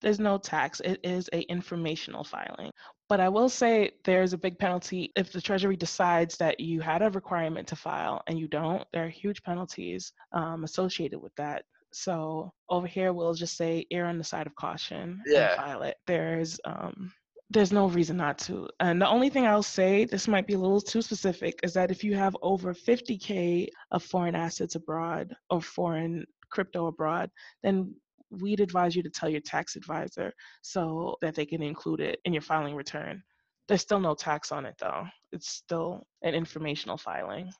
There's 0.00 0.20
no 0.20 0.38
tax. 0.38 0.80
It 0.80 1.00
is 1.02 1.28
a 1.32 1.40
informational 1.42 2.24
filing. 2.24 2.70
But 3.08 3.20
I 3.20 3.28
will 3.28 3.48
say 3.48 3.92
there's 4.04 4.32
a 4.32 4.38
big 4.38 4.58
penalty 4.58 5.12
if 5.16 5.32
the 5.32 5.40
Treasury 5.40 5.76
decides 5.76 6.36
that 6.38 6.58
you 6.60 6.80
had 6.80 7.02
a 7.02 7.10
requirement 7.10 7.68
to 7.68 7.76
file 7.76 8.22
and 8.26 8.38
you 8.38 8.48
don't. 8.48 8.84
There 8.92 9.04
are 9.04 9.08
huge 9.08 9.42
penalties 9.42 10.12
um, 10.32 10.64
associated 10.64 11.20
with 11.20 11.34
that. 11.36 11.64
So 11.92 12.52
over 12.68 12.86
here, 12.86 13.12
we'll 13.12 13.34
just 13.34 13.56
say 13.56 13.86
err 13.90 14.06
on 14.06 14.18
the 14.18 14.24
side 14.24 14.46
of 14.46 14.54
caution 14.56 15.22
yeah. 15.26 15.50
and 15.50 15.56
file 15.56 15.82
it. 15.82 15.96
There's 16.06 16.58
um, 16.64 17.12
there's 17.50 17.72
no 17.72 17.86
reason 17.86 18.16
not 18.16 18.38
to. 18.38 18.68
And 18.80 19.00
the 19.00 19.08
only 19.08 19.28
thing 19.28 19.46
I'll 19.46 19.62
say, 19.62 20.04
this 20.04 20.26
might 20.26 20.46
be 20.46 20.54
a 20.54 20.58
little 20.58 20.80
too 20.80 21.02
specific, 21.02 21.60
is 21.62 21.74
that 21.74 21.90
if 21.90 22.02
you 22.02 22.14
have 22.16 22.36
over 22.42 22.74
50K 22.74 23.68
of 23.92 24.02
foreign 24.02 24.34
assets 24.34 24.74
abroad 24.74 25.36
or 25.50 25.60
foreign 25.60 26.24
crypto 26.50 26.86
abroad, 26.86 27.30
then 27.62 27.94
we'd 28.40 28.60
advise 28.60 28.94
you 28.94 29.02
to 29.02 29.10
tell 29.10 29.28
your 29.28 29.40
tax 29.40 29.76
advisor 29.76 30.32
so 30.62 31.16
that 31.20 31.34
they 31.34 31.46
can 31.46 31.62
include 31.62 32.00
it 32.00 32.20
in 32.24 32.32
your 32.32 32.42
filing 32.42 32.74
return. 32.74 33.22
There's 33.68 33.82
still 33.82 34.00
no 34.00 34.14
tax 34.14 34.52
on 34.52 34.66
it 34.66 34.74
though. 34.78 35.04
It's 35.32 35.48
still 35.48 36.06
an 36.22 36.34
informational 36.34 36.96
filing. 36.96 37.50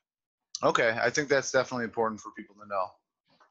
Okay, 0.63 0.97
I 1.01 1.09
think 1.09 1.29
that's 1.29 1.51
definitely 1.51 1.85
important 1.85 2.21
for 2.21 2.31
people 2.37 2.55
to 2.55 2.67
know. 2.67 2.85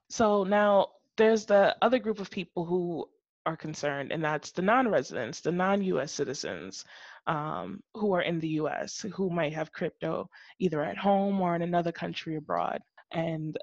So 0.08 0.44
now 0.44 0.88
there's 1.16 1.44
the 1.44 1.76
other 1.82 1.98
group 1.98 2.20
of 2.20 2.30
people 2.30 2.64
who 2.64 3.08
are 3.46 3.56
concerned, 3.56 4.10
and 4.12 4.24
that's 4.24 4.52
the 4.52 4.62
non 4.62 4.88
residents, 4.88 5.40
the 5.40 5.52
non 5.52 5.82
US 5.82 6.12
citizens 6.12 6.84
um, 7.26 7.82
who 7.94 8.14
are 8.14 8.22
in 8.22 8.40
the 8.40 8.48
US 8.60 9.04
who 9.14 9.30
might 9.30 9.52
have 9.52 9.72
crypto 9.72 10.28
either 10.58 10.82
at 10.82 10.96
home 10.96 11.40
or 11.40 11.54
in 11.54 11.62
another 11.62 11.92
country 11.92 12.36
abroad. 12.36 12.80
And 13.12 13.56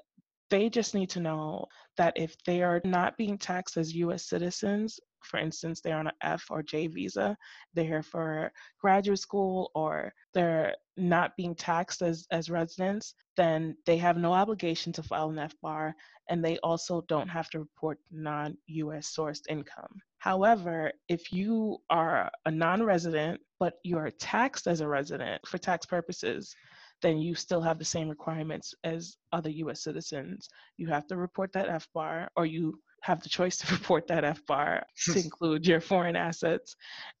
they 0.52 0.68
just 0.68 0.94
need 0.94 1.08
to 1.08 1.18
know 1.18 1.64
that 1.96 2.12
if 2.14 2.36
they 2.44 2.62
are 2.62 2.82
not 2.84 3.16
being 3.16 3.38
taxed 3.38 3.78
as 3.78 3.94
US 3.94 4.28
citizens, 4.28 5.00
for 5.22 5.38
instance, 5.38 5.80
they're 5.80 5.96
on 5.96 6.08
an 6.08 6.12
F 6.20 6.44
or 6.50 6.62
J 6.62 6.88
visa, 6.88 7.34
they're 7.72 7.86
here 7.86 8.02
for 8.02 8.52
graduate 8.78 9.18
school, 9.18 9.70
or 9.74 10.12
they're 10.34 10.74
not 10.98 11.34
being 11.38 11.54
taxed 11.54 12.02
as, 12.02 12.26
as 12.30 12.50
residents, 12.50 13.14
then 13.34 13.74
they 13.86 13.96
have 13.96 14.18
no 14.18 14.34
obligation 14.34 14.92
to 14.92 15.02
file 15.02 15.30
an 15.30 15.48
FBAR 15.64 15.94
and 16.28 16.44
they 16.44 16.58
also 16.58 17.02
don't 17.08 17.28
have 17.28 17.48
to 17.50 17.60
report 17.60 17.98
non 18.10 18.54
US 18.66 19.14
sourced 19.16 19.44
income. 19.48 20.02
However, 20.18 20.92
if 21.08 21.32
you 21.32 21.78
are 21.88 22.30
a 22.44 22.50
non 22.50 22.82
resident, 22.82 23.40
but 23.58 23.74
you 23.84 23.96
are 23.96 24.10
taxed 24.10 24.66
as 24.66 24.82
a 24.82 24.88
resident 24.88 25.40
for 25.48 25.56
tax 25.56 25.86
purposes, 25.86 26.54
then 27.02 27.18
you 27.18 27.34
still 27.34 27.60
have 27.60 27.78
the 27.78 27.84
same 27.84 28.08
requirements 28.08 28.74
as 28.84 29.16
other 29.32 29.50
US 29.50 29.82
citizens. 29.82 30.48
You 30.76 30.88
have 30.88 31.06
to 31.08 31.16
report 31.16 31.52
that 31.52 31.68
FBAR 31.68 32.28
or 32.36 32.46
you 32.46 32.78
have 33.02 33.22
the 33.22 33.28
choice 33.28 33.56
to 33.58 33.72
report 33.74 34.06
that 34.06 34.24
FBAR 34.24 34.82
to 35.04 35.18
include 35.24 35.66
your 35.66 35.80
foreign 35.80 36.16
assets 36.16 36.76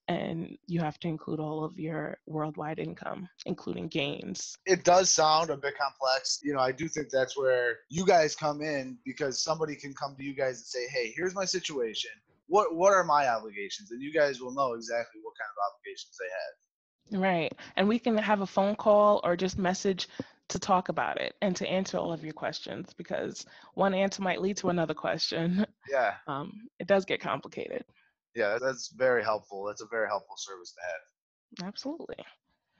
and 0.08 0.56
you 0.66 0.80
have 0.80 0.98
to 1.00 1.08
include 1.08 1.40
all 1.40 1.64
of 1.64 1.78
your 1.78 2.16
worldwide 2.26 2.78
income, 2.78 3.28
including 3.46 3.88
gains. 3.88 4.56
It 4.66 4.84
does 4.84 5.10
sound 5.12 5.50
a 5.50 5.56
bit 5.56 5.74
complex. 5.78 6.40
You 6.42 6.54
know, 6.54 6.60
I 6.60 6.72
do 6.72 6.88
think 6.88 7.08
that's 7.10 7.36
where 7.36 7.78
you 7.88 8.06
guys 8.06 8.34
come 8.34 8.62
in 8.62 8.98
because 9.04 9.42
somebody 9.42 9.76
can 9.76 9.94
come 9.94 10.14
to 10.16 10.24
you 10.24 10.34
guys 10.34 10.58
and 10.58 10.66
say, 10.66 10.86
hey, 10.92 11.12
here's 11.16 11.34
my 11.34 11.44
situation. 11.44 12.10
What, 12.46 12.74
what 12.74 12.92
are 12.92 13.04
my 13.04 13.28
obligations? 13.28 13.90
And 13.90 14.02
you 14.02 14.12
guys 14.12 14.40
will 14.40 14.52
know 14.52 14.74
exactly 14.74 15.20
what 15.22 15.34
kind 15.38 15.50
of 15.50 15.72
obligations 15.72 16.16
they 16.18 16.28
have. 16.28 16.54
Right. 17.10 17.52
And 17.76 17.88
we 17.88 17.98
can 17.98 18.16
have 18.16 18.40
a 18.40 18.46
phone 18.46 18.76
call 18.76 19.20
or 19.24 19.36
just 19.36 19.58
message 19.58 20.08
to 20.48 20.58
talk 20.58 20.88
about 20.88 21.20
it 21.20 21.34
and 21.40 21.56
to 21.56 21.68
answer 21.68 21.98
all 21.98 22.12
of 22.12 22.24
your 22.24 22.32
questions 22.32 22.92
because 22.96 23.46
one 23.74 23.94
answer 23.94 24.22
might 24.22 24.40
lead 24.40 24.56
to 24.58 24.68
another 24.68 24.94
question. 24.94 25.66
Yeah. 25.90 26.14
Um, 26.26 26.68
it 26.78 26.86
does 26.86 27.04
get 27.04 27.20
complicated. 27.20 27.84
Yeah, 28.34 28.58
that's 28.60 28.88
very 28.88 29.22
helpful. 29.22 29.64
That's 29.64 29.82
a 29.82 29.86
very 29.90 30.08
helpful 30.08 30.36
service 30.36 30.72
to 30.72 30.80
have. 30.82 31.68
Absolutely. 31.68 32.16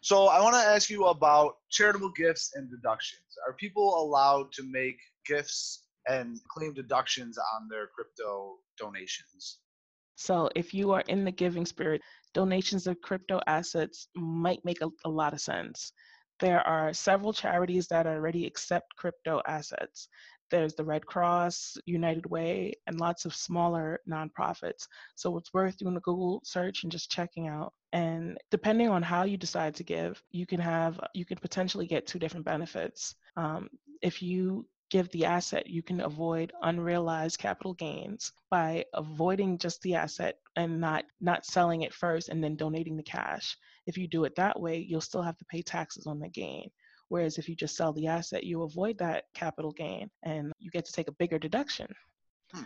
So 0.01 0.27
I 0.27 0.41
want 0.41 0.55
to 0.55 0.61
ask 0.61 0.91
you 0.91 1.07
about 1.07 1.57
charitable 1.71 2.11
gifts 2.11 2.53
and 2.55 2.71
deductions. 2.71 3.23
Are 3.47 3.53
people 3.53 4.03
allowed 4.03 4.53
to 4.53 4.63
make 4.65 4.99
gifts 5.27 5.85
and 6.09 6.39
claim 6.49 6.75
deductions 6.75 7.39
on 7.39 7.69
their 7.69 7.87
crypto 7.95 8.59
donations? 8.79 9.59
So 10.17 10.51
if 10.55 10.75
you 10.75 10.93
are 10.93 11.05
in 11.09 11.25
the 11.25 11.31
giving 11.31 11.67
spirit, 11.67 12.01
donations 12.35 12.87
of 12.87 13.01
crypto 13.01 13.40
assets 13.47 14.09
might 14.14 14.64
make 14.64 14.81
a, 14.83 14.88
a 15.05 15.09
lot 15.09 15.33
of 15.33 15.40
sense. 15.40 15.92
There 16.40 16.61
are 16.66 16.92
several 16.92 17.33
charities 17.33 17.87
that 17.88 18.07
already 18.07 18.47
accept 18.47 18.97
crypto 18.97 19.40
assets. 19.47 20.09
There's 20.51 20.75
the 20.75 20.85
Red 20.85 21.07
Cross, 21.07 21.79
United 21.87 22.27
Way, 22.27 22.75
and 22.87 23.01
lots 23.01 23.25
of 23.25 23.35
smaller 23.35 24.01
nonprofits. 24.07 24.87
So 25.14 25.38
it's 25.38 25.55
worth 25.55 25.79
doing 25.79 25.97
a 25.97 26.01
Google 26.01 26.42
search 26.45 26.83
and 26.83 26.92
just 26.92 27.11
checking 27.11 27.49
out. 27.49 27.73
And 27.92 28.37
depending 28.51 28.88
on 28.90 29.03
how 29.03 29.23
you 29.25 29.38
decide 29.38 29.75
to 29.77 29.85
give, 29.85 30.23
you 30.31 30.45
can 30.45 30.61
have 30.61 31.01
you 31.14 31.25
can 31.25 31.38
potentially 31.38 31.87
get 31.87 32.07
two 32.07 32.18
different 32.18 32.45
benefits. 32.45 33.14
Um, 33.37 33.68
if 34.03 34.21
you 34.21 34.66
give 34.90 35.09
the 35.11 35.25
asset, 35.25 35.66
you 35.66 35.83
can 35.83 36.03
avoid 36.03 36.53
unrealized 36.61 37.38
capital 37.38 37.73
gains 37.73 38.31
by 38.51 38.85
avoiding 38.92 39.57
just 39.57 39.81
the 39.81 39.95
asset 39.95 40.37
and 40.57 40.81
not 40.81 41.05
not 41.21 41.47
selling 41.47 41.83
it 41.83 41.95
first 41.95 42.29
and 42.29 42.43
then 42.43 42.57
donating 42.57 42.97
the 42.97 43.03
cash. 43.03 43.57
If 43.87 43.97
you 43.97 44.07
do 44.09 44.25
it 44.25 44.35
that 44.37 44.59
way, 44.61 44.79
you'll 44.79 45.01
still 45.01 45.23
have 45.23 45.37
to 45.38 45.45
pay 45.47 45.62
taxes 45.62 46.07
on 46.07 46.19
the 46.19 46.29
gain. 46.29 46.71
Whereas 47.09 47.37
if 47.37 47.49
you 47.49 47.55
just 47.55 47.77
sell 47.77 47.93
the 47.93 48.07
asset, 48.07 48.45
you 48.45 48.62
avoid 48.62 48.99
that 48.99 49.25
capital 49.35 49.73
gain 49.73 50.11
and 50.23 50.53
you 50.59 50.71
get 50.71 50.87
to 50.87 50.93
take 50.93 51.09
a 51.09 51.12
bigger 51.19 51.38
deduction. 51.38 51.87
Hmm. 52.53 52.62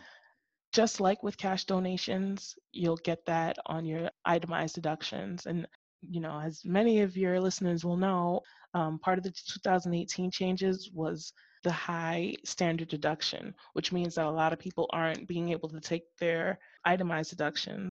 Just 0.72 1.00
like 1.00 1.22
with 1.22 1.36
cash 1.36 1.64
donations, 1.64 2.54
you'll 2.72 2.98
get 2.98 3.18
that 3.26 3.56
on 3.66 3.84
your 3.84 4.10
itemized 4.24 4.74
deductions. 4.74 5.46
And, 5.46 5.66
you 6.00 6.20
know, 6.20 6.40
as 6.40 6.62
many 6.64 7.00
of 7.00 7.16
your 7.16 7.40
listeners 7.40 7.84
will 7.84 7.96
know, 7.96 8.40
um, 8.74 8.98
part 8.98 9.18
of 9.18 9.24
the 9.24 9.32
2018 9.32 10.30
changes 10.30 10.90
was 10.92 11.32
the 11.62 11.72
high 11.72 12.34
standard 12.44 12.88
deduction, 12.88 13.54
which 13.72 13.92
means 13.92 14.14
that 14.14 14.26
a 14.26 14.30
lot 14.30 14.52
of 14.52 14.58
people 14.58 14.88
aren't 14.92 15.26
being 15.26 15.50
able 15.50 15.68
to 15.68 15.80
take 15.80 16.04
their 16.18 16.58
itemized 16.84 17.30
deduction 17.30 17.88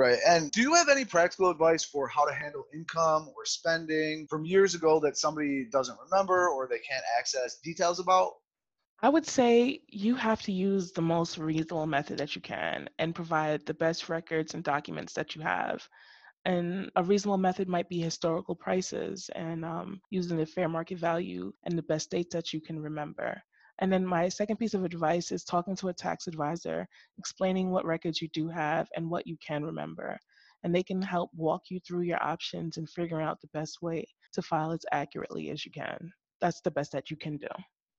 Right. 0.00 0.18
And 0.26 0.50
do 0.50 0.62
you 0.62 0.72
have 0.72 0.88
any 0.88 1.04
practical 1.04 1.50
advice 1.50 1.84
for 1.84 2.08
how 2.08 2.24
to 2.24 2.34
handle 2.34 2.64
income 2.72 3.28
or 3.36 3.44
spending 3.44 4.26
from 4.28 4.46
years 4.46 4.74
ago 4.74 4.98
that 5.00 5.18
somebody 5.18 5.66
doesn't 5.70 5.98
remember 6.10 6.48
or 6.48 6.66
they 6.66 6.78
can't 6.78 7.04
access 7.18 7.58
details 7.58 8.00
about? 8.00 8.32
I 9.02 9.10
would 9.10 9.26
say 9.26 9.82
you 9.88 10.14
have 10.14 10.40
to 10.42 10.52
use 10.52 10.92
the 10.92 11.02
most 11.02 11.36
reasonable 11.36 11.86
method 11.86 12.16
that 12.16 12.34
you 12.34 12.40
can 12.40 12.88
and 12.98 13.14
provide 13.14 13.66
the 13.66 13.74
best 13.74 14.08
records 14.08 14.54
and 14.54 14.64
documents 14.64 15.12
that 15.12 15.34
you 15.34 15.42
have. 15.42 15.86
And 16.44 16.90
a 16.96 17.02
reasonable 17.02 17.38
method 17.38 17.68
might 17.68 17.88
be 17.88 18.00
historical 18.00 18.54
prices 18.54 19.28
and 19.34 19.64
um, 19.64 20.00
using 20.10 20.38
the 20.38 20.46
fair 20.46 20.68
market 20.68 20.98
value 20.98 21.52
and 21.64 21.76
the 21.76 21.82
best 21.82 22.10
dates 22.10 22.34
that 22.34 22.52
you 22.52 22.60
can 22.60 22.80
remember. 22.80 23.42
And 23.80 23.92
then 23.92 24.04
my 24.04 24.28
second 24.28 24.56
piece 24.56 24.74
of 24.74 24.84
advice 24.84 25.32
is 25.32 25.44
talking 25.44 25.74
to 25.76 25.88
a 25.88 25.94
tax 25.94 26.26
advisor, 26.26 26.86
explaining 27.18 27.70
what 27.70 27.86
records 27.86 28.20
you 28.20 28.28
do 28.32 28.48
have 28.48 28.88
and 28.94 29.10
what 29.10 29.26
you 29.26 29.36
can 29.46 29.64
remember. 29.64 30.18
And 30.62 30.74
they 30.74 30.82
can 30.82 31.00
help 31.00 31.30
walk 31.34 31.62
you 31.70 31.80
through 31.80 32.02
your 32.02 32.22
options 32.22 32.76
and 32.76 32.88
figure 32.88 33.20
out 33.20 33.40
the 33.40 33.48
best 33.54 33.78
way 33.80 34.04
to 34.34 34.42
file 34.42 34.72
as 34.72 34.84
accurately 34.92 35.50
as 35.50 35.64
you 35.64 35.72
can. 35.72 36.12
That's 36.40 36.60
the 36.60 36.70
best 36.70 36.92
that 36.92 37.10
you 37.10 37.16
can 37.16 37.38
do. 37.38 37.48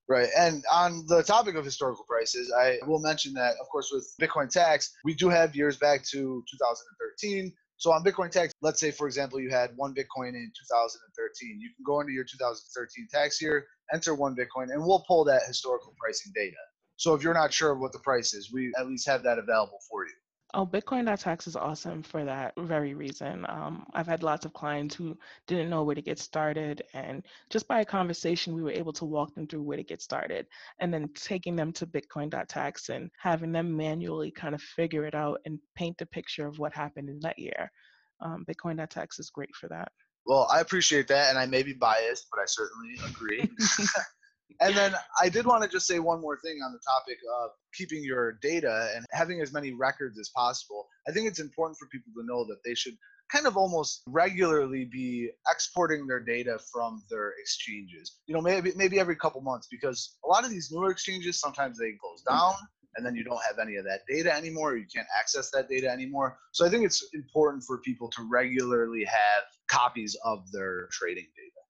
Right. 0.08 0.30
And 0.38 0.63
on 0.71 1.06
the 1.08 1.23
topic 1.23 1.56
of 1.56 1.65
historical 1.65 2.06
prices, 2.08 2.51
I 2.56 2.77
will 2.86 2.99
mention 2.99 3.34
that, 3.34 3.56
of 3.62 3.67
course, 3.69 3.91
with 3.91 4.13
Bitcoin 4.21 4.49
tax, 4.49 4.91
we 5.04 5.15
do 5.15 5.30
have 5.30 5.56
years 5.56 5.77
back 5.77 6.04
to 6.10 6.43
2013 6.51 7.54
so 7.82 7.91
on 7.91 8.04
Bitcoin 8.04 8.30
tax, 8.30 8.54
let's 8.62 8.80
say, 8.80 8.91
for 8.91 9.08
example, 9.08 9.39
you 9.39 9.50
had 9.50 9.72
one 9.76 9.96
Bitcoin 9.96 10.36
in 10.36 10.52
2013. 10.56 11.60
You 11.60 11.70
can 11.76 11.84
go 11.84 12.00
into 12.00 12.13
your 12.13 12.24
2013 12.24 13.08
tax 13.12 13.41
year, 13.41 13.65
enter 13.91 14.13
one 14.13 14.36
Bitcoin, 14.36 14.72
and 14.72 14.86
we'll 14.86 15.04
pull 15.08 15.24
that 15.26 15.41
historical 15.48 15.96
pricing 16.00 16.32
data. 16.36 16.62
So 16.98 17.15
if 17.15 17.24
you're 17.24 17.34
not 17.34 17.52
sure 17.52 17.74
what 17.74 17.91
the 17.91 17.98
price 17.98 18.36
is, 18.36 18.54
we 18.54 18.72
at 18.78 18.86
least 18.86 19.08
have 19.08 19.24
that 19.24 19.39
available 19.39 19.80
for 19.89 20.06
you. 20.06 20.13
Oh, 20.53 20.65
Bitcoin.tax 20.65 21.47
is 21.47 21.55
awesome 21.55 22.03
for 22.03 22.25
that 22.25 22.53
very 22.57 22.93
reason. 22.93 23.45
Um, 23.47 23.85
I've 23.93 24.07
had 24.07 24.21
lots 24.21 24.45
of 24.45 24.53
clients 24.53 24.93
who 24.93 25.17
didn't 25.47 25.69
know 25.69 25.83
where 25.83 25.95
to 25.95 26.01
get 26.01 26.19
started, 26.19 26.81
and 26.93 27.25
just 27.49 27.69
by 27.69 27.79
a 27.79 27.85
conversation, 27.85 28.53
we 28.53 28.61
were 28.61 28.71
able 28.71 28.91
to 28.93 29.05
walk 29.05 29.33
them 29.33 29.47
through 29.47 29.63
where 29.63 29.77
to 29.77 29.83
get 29.83 30.01
started, 30.01 30.47
and 30.79 30.93
then 30.93 31.09
taking 31.15 31.55
them 31.55 31.71
to 31.73 31.85
Bitcoin.tax 31.85 32.89
and 32.89 33.09
having 33.17 33.53
them 33.53 33.75
manually 33.75 34.29
kind 34.29 34.53
of 34.53 34.61
figure 34.61 35.05
it 35.05 35.15
out 35.15 35.39
and 35.45 35.57
paint 35.75 35.97
the 35.97 36.05
picture 36.05 36.45
of 36.45 36.59
what 36.59 36.73
happened 36.73 37.09
in 37.09 37.19
that 37.21 37.39
year. 37.39 37.71
Um, 38.19 38.45
Bitcoin.tax 38.45 39.19
is 39.19 39.29
great 39.29 39.55
for 39.55 39.69
that. 39.69 39.89
Well, 40.25 40.47
I 40.51 40.59
appreciate 40.59 41.07
that, 41.07 41.29
and 41.29 41.39
I 41.39 41.45
may 41.45 41.63
be 41.63 41.73
biased, 41.73 42.27
but 42.29 42.41
I 42.41 42.45
certainly 42.45 42.95
agree. 43.07 43.49
And 44.59 44.75
then 44.75 44.93
I 45.21 45.29
did 45.29 45.45
want 45.45 45.63
to 45.63 45.69
just 45.69 45.87
say 45.87 45.99
one 45.99 46.21
more 46.21 46.37
thing 46.43 46.59
on 46.65 46.73
the 46.73 46.79
topic 46.79 47.17
of 47.41 47.51
keeping 47.73 48.03
your 48.03 48.33
data 48.41 48.91
and 48.95 49.05
having 49.11 49.41
as 49.41 49.53
many 49.53 49.71
records 49.71 50.19
as 50.19 50.29
possible. 50.35 50.87
I 51.07 51.11
think 51.11 51.27
it's 51.27 51.39
important 51.39 51.77
for 51.77 51.87
people 51.87 52.11
to 52.15 52.25
know 52.25 52.45
that 52.45 52.57
they 52.65 52.75
should 52.75 52.95
kind 53.31 53.47
of 53.47 53.55
almost 53.55 54.01
regularly 54.07 54.85
be 54.91 55.29
exporting 55.49 56.05
their 56.05 56.19
data 56.19 56.59
from 56.71 57.01
their 57.09 57.33
exchanges. 57.39 58.17
You 58.27 58.35
know, 58.35 58.41
maybe 58.41 58.73
maybe 58.75 58.99
every 58.99 59.15
couple 59.15 59.41
months 59.41 59.67
because 59.71 60.17
a 60.25 60.27
lot 60.27 60.43
of 60.43 60.49
these 60.49 60.69
newer 60.71 60.91
exchanges 60.91 61.39
sometimes 61.39 61.77
they 61.77 61.93
close 62.01 62.21
down 62.27 62.55
and 62.95 63.05
then 63.05 63.15
you 63.15 63.23
don't 63.23 63.41
have 63.47 63.59
any 63.59 63.77
of 63.77 63.85
that 63.85 64.01
data 64.07 64.33
anymore, 64.35 64.75
you 64.75 64.85
can't 64.93 65.07
access 65.17 65.49
that 65.51 65.69
data 65.69 65.89
anymore. 65.89 66.37
So 66.51 66.65
I 66.65 66.69
think 66.69 66.85
it's 66.85 67.07
important 67.13 67.63
for 67.63 67.77
people 67.79 68.09
to 68.09 68.27
regularly 68.29 69.05
have 69.05 69.43
copies 69.69 70.17
of 70.25 70.51
their 70.51 70.87
trading 70.91 71.27
data. 71.35 71.61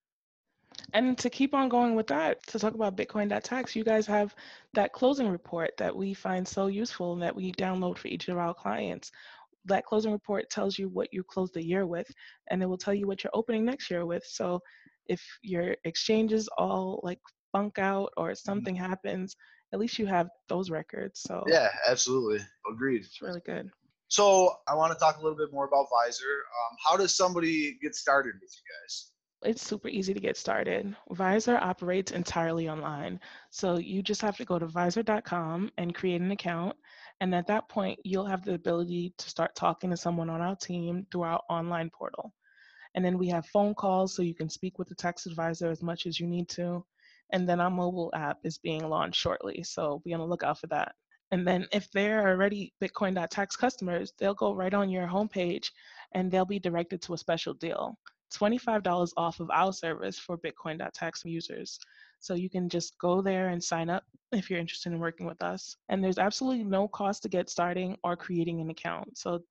And 0.93 1.17
to 1.19 1.29
keep 1.29 1.53
on 1.53 1.69
going 1.69 1.95
with 1.95 2.07
that, 2.07 2.45
to 2.47 2.59
talk 2.59 2.73
about 2.73 2.97
Bitcoin.tax, 2.97 3.75
you 3.75 3.83
guys 3.83 4.05
have 4.07 4.35
that 4.73 4.93
closing 4.93 5.29
report 5.29 5.71
that 5.77 5.95
we 5.95 6.13
find 6.13 6.47
so 6.47 6.67
useful 6.67 7.13
and 7.13 7.21
that 7.21 7.35
we 7.35 7.51
download 7.53 7.97
for 7.97 8.07
each 8.07 8.27
of 8.27 8.37
our 8.37 8.53
clients. 8.53 9.11
That 9.65 9.85
closing 9.85 10.11
report 10.11 10.49
tells 10.49 10.77
you 10.77 10.89
what 10.89 11.13
you 11.13 11.23
closed 11.23 11.53
the 11.53 11.65
year 11.65 11.85
with, 11.85 12.09
and 12.49 12.61
it 12.61 12.65
will 12.65 12.77
tell 12.77 12.93
you 12.93 13.07
what 13.07 13.23
you're 13.23 13.31
opening 13.33 13.63
next 13.63 13.91
year 13.91 14.05
with. 14.05 14.25
So 14.25 14.61
if 15.07 15.21
your 15.41 15.75
exchanges 15.83 16.49
all 16.57 16.99
like 17.03 17.19
bunk 17.53 17.79
out 17.79 18.11
or 18.17 18.29
mm-hmm. 18.29 18.35
something 18.35 18.75
happens, 18.75 19.35
at 19.73 19.79
least 19.79 19.99
you 19.99 20.05
have 20.07 20.29
those 20.49 20.69
records. 20.69 21.21
So 21.21 21.43
yeah, 21.47 21.69
absolutely, 21.87 22.39
agreed. 22.69 23.01
It's 23.01 23.21
really 23.21 23.41
good. 23.45 23.69
So 24.07 24.57
I 24.67 24.75
want 24.75 24.91
to 24.91 24.99
talk 24.99 25.17
a 25.17 25.21
little 25.21 25.37
bit 25.37 25.53
more 25.53 25.65
about 25.65 25.87
Visor. 25.89 26.25
Um, 26.25 26.77
how 26.83 26.97
does 26.97 27.15
somebody 27.15 27.77
get 27.81 27.95
started 27.95 28.33
with 28.41 28.51
you 28.51 28.63
guys? 28.83 29.10
It's 29.43 29.65
super 29.65 29.87
easy 29.87 30.13
to 30.13 30.19
get 30.19 30.37
started. 30.37 30.95
Visor 31.09 31.57
operates 31.57 32.11
entirely 32.11 32.69
online. 32.69 33.19
So 33.49 33.77
you 33.77 34.03
just 34.03 34.21
have 34.21 34.37
to 34.37 34.45
go 34.45 34.59
to 34.59 34.67
visor.com 34.67 35.71
and 35.77 35.95
create 35.95 36.21
an 36.21 36.31
account. 36.31 36.75
And 37.21 37.33
at 37.33 37.47
that 37.47 37.67
point, 37.67 37.99
you'll 38.03 38.25
have 38.25 38.45
the 38.45 38.53
ability 38.53 39.13
to 39.17 39.29
start 39.29 39.55
talking 39.55 39.89
to 39.89 39.97
someone 39.97 40.29
on 40.29 40.41
our 40.41 40.55
team 40.55 41.07
through 41.11 41.23
our 41.23 41.41
online 41.49 41.89
portal. 41.89 42.33
And 42.93 43.03
then 43.03 43.17
we 43.17 43.29
have 43.29 43.45
phone 43.47 43.73
calls 43.73 44.15
so 44.15 44.21
you 44.21 44.35
can 44.35 44.49
speak 44.49 44.77
with 44.77 44.89
the 44.89 44.95
tax 44.95 45.25
advisor 45.25 45.71
as 45.71 45.81
much 45.81 46.05
as 46.05 46.19
you 46.19 46.27
need 46.27 46.47
to. 46.49 46.85
And 47.31 47.47
then 47.49 47.59
our 47.59 47.71
mobile 47.71 48.11
app 48.13 48.37
is 48.43 48.59
being 48.59 48.87
launched 48.87 49.19
shortly. 49.19 49.63
So 49.63 50.01
be 50.05 50.13
on 50.13 50.19
the 50.19 50.25
lookout 50.27 50.59
for 50.59 50.67
that. 50.67 50.93
And 51.31 51.47
then 51.47 51.65
if 51.71 51.89
they're 51.91 52.27
already 52.27 52.73
Bitcoin.tax 52.83 53.55
customers, 53.55 54.13
they'll 54.19 54.33
go 54.33 54.53
right 54.53 54.73
on 54.73 54.89
your 54.89 55.07
homepage 55.07 55.69
and 56.13 56.29
they'll 56.29 56.45
be 56.45 56.59
directed 56.59 57.01
to 57.03 57.13
a 57.13 57.17
special 57.17 57.53
deal. 57.53 57.97
$25 58.37 59.11
off 59.17 59.39
of 59.39 59.49
our 59.51 59.73
service 59.73 60.17
for 60.17 60.37
Bitcoin.tax 60.37 61.23
users. 61.25 61.79
So 62.19 62.35
you 62.35 62.49
can 62.49 62.69
just 62.69 62.97
go 62.99 63.21
there 63.21 63.49
and 63.49 63.63
sign 63.63 63.89
up 63.89 64.03
if 64.31 64.49
you're 64.49 64.59
interested 64.59 64.93
in 64.93 64.99
working 64.99 65.25
with 65.25 65.41
us. 65.41 65.75
And 65.89 66.03
there's 66.03 66.19
absolutely 66.19 66.63
no 66.63 66.87
cost 66.87 67.23
to 67.23 67.29
get 67.29 67.49
starting 67.49 67.97
or 68.03 68.15
creating 68.15 68.61
an 68.61 68.69
account. 68.69 69.17
So 69.17 69.41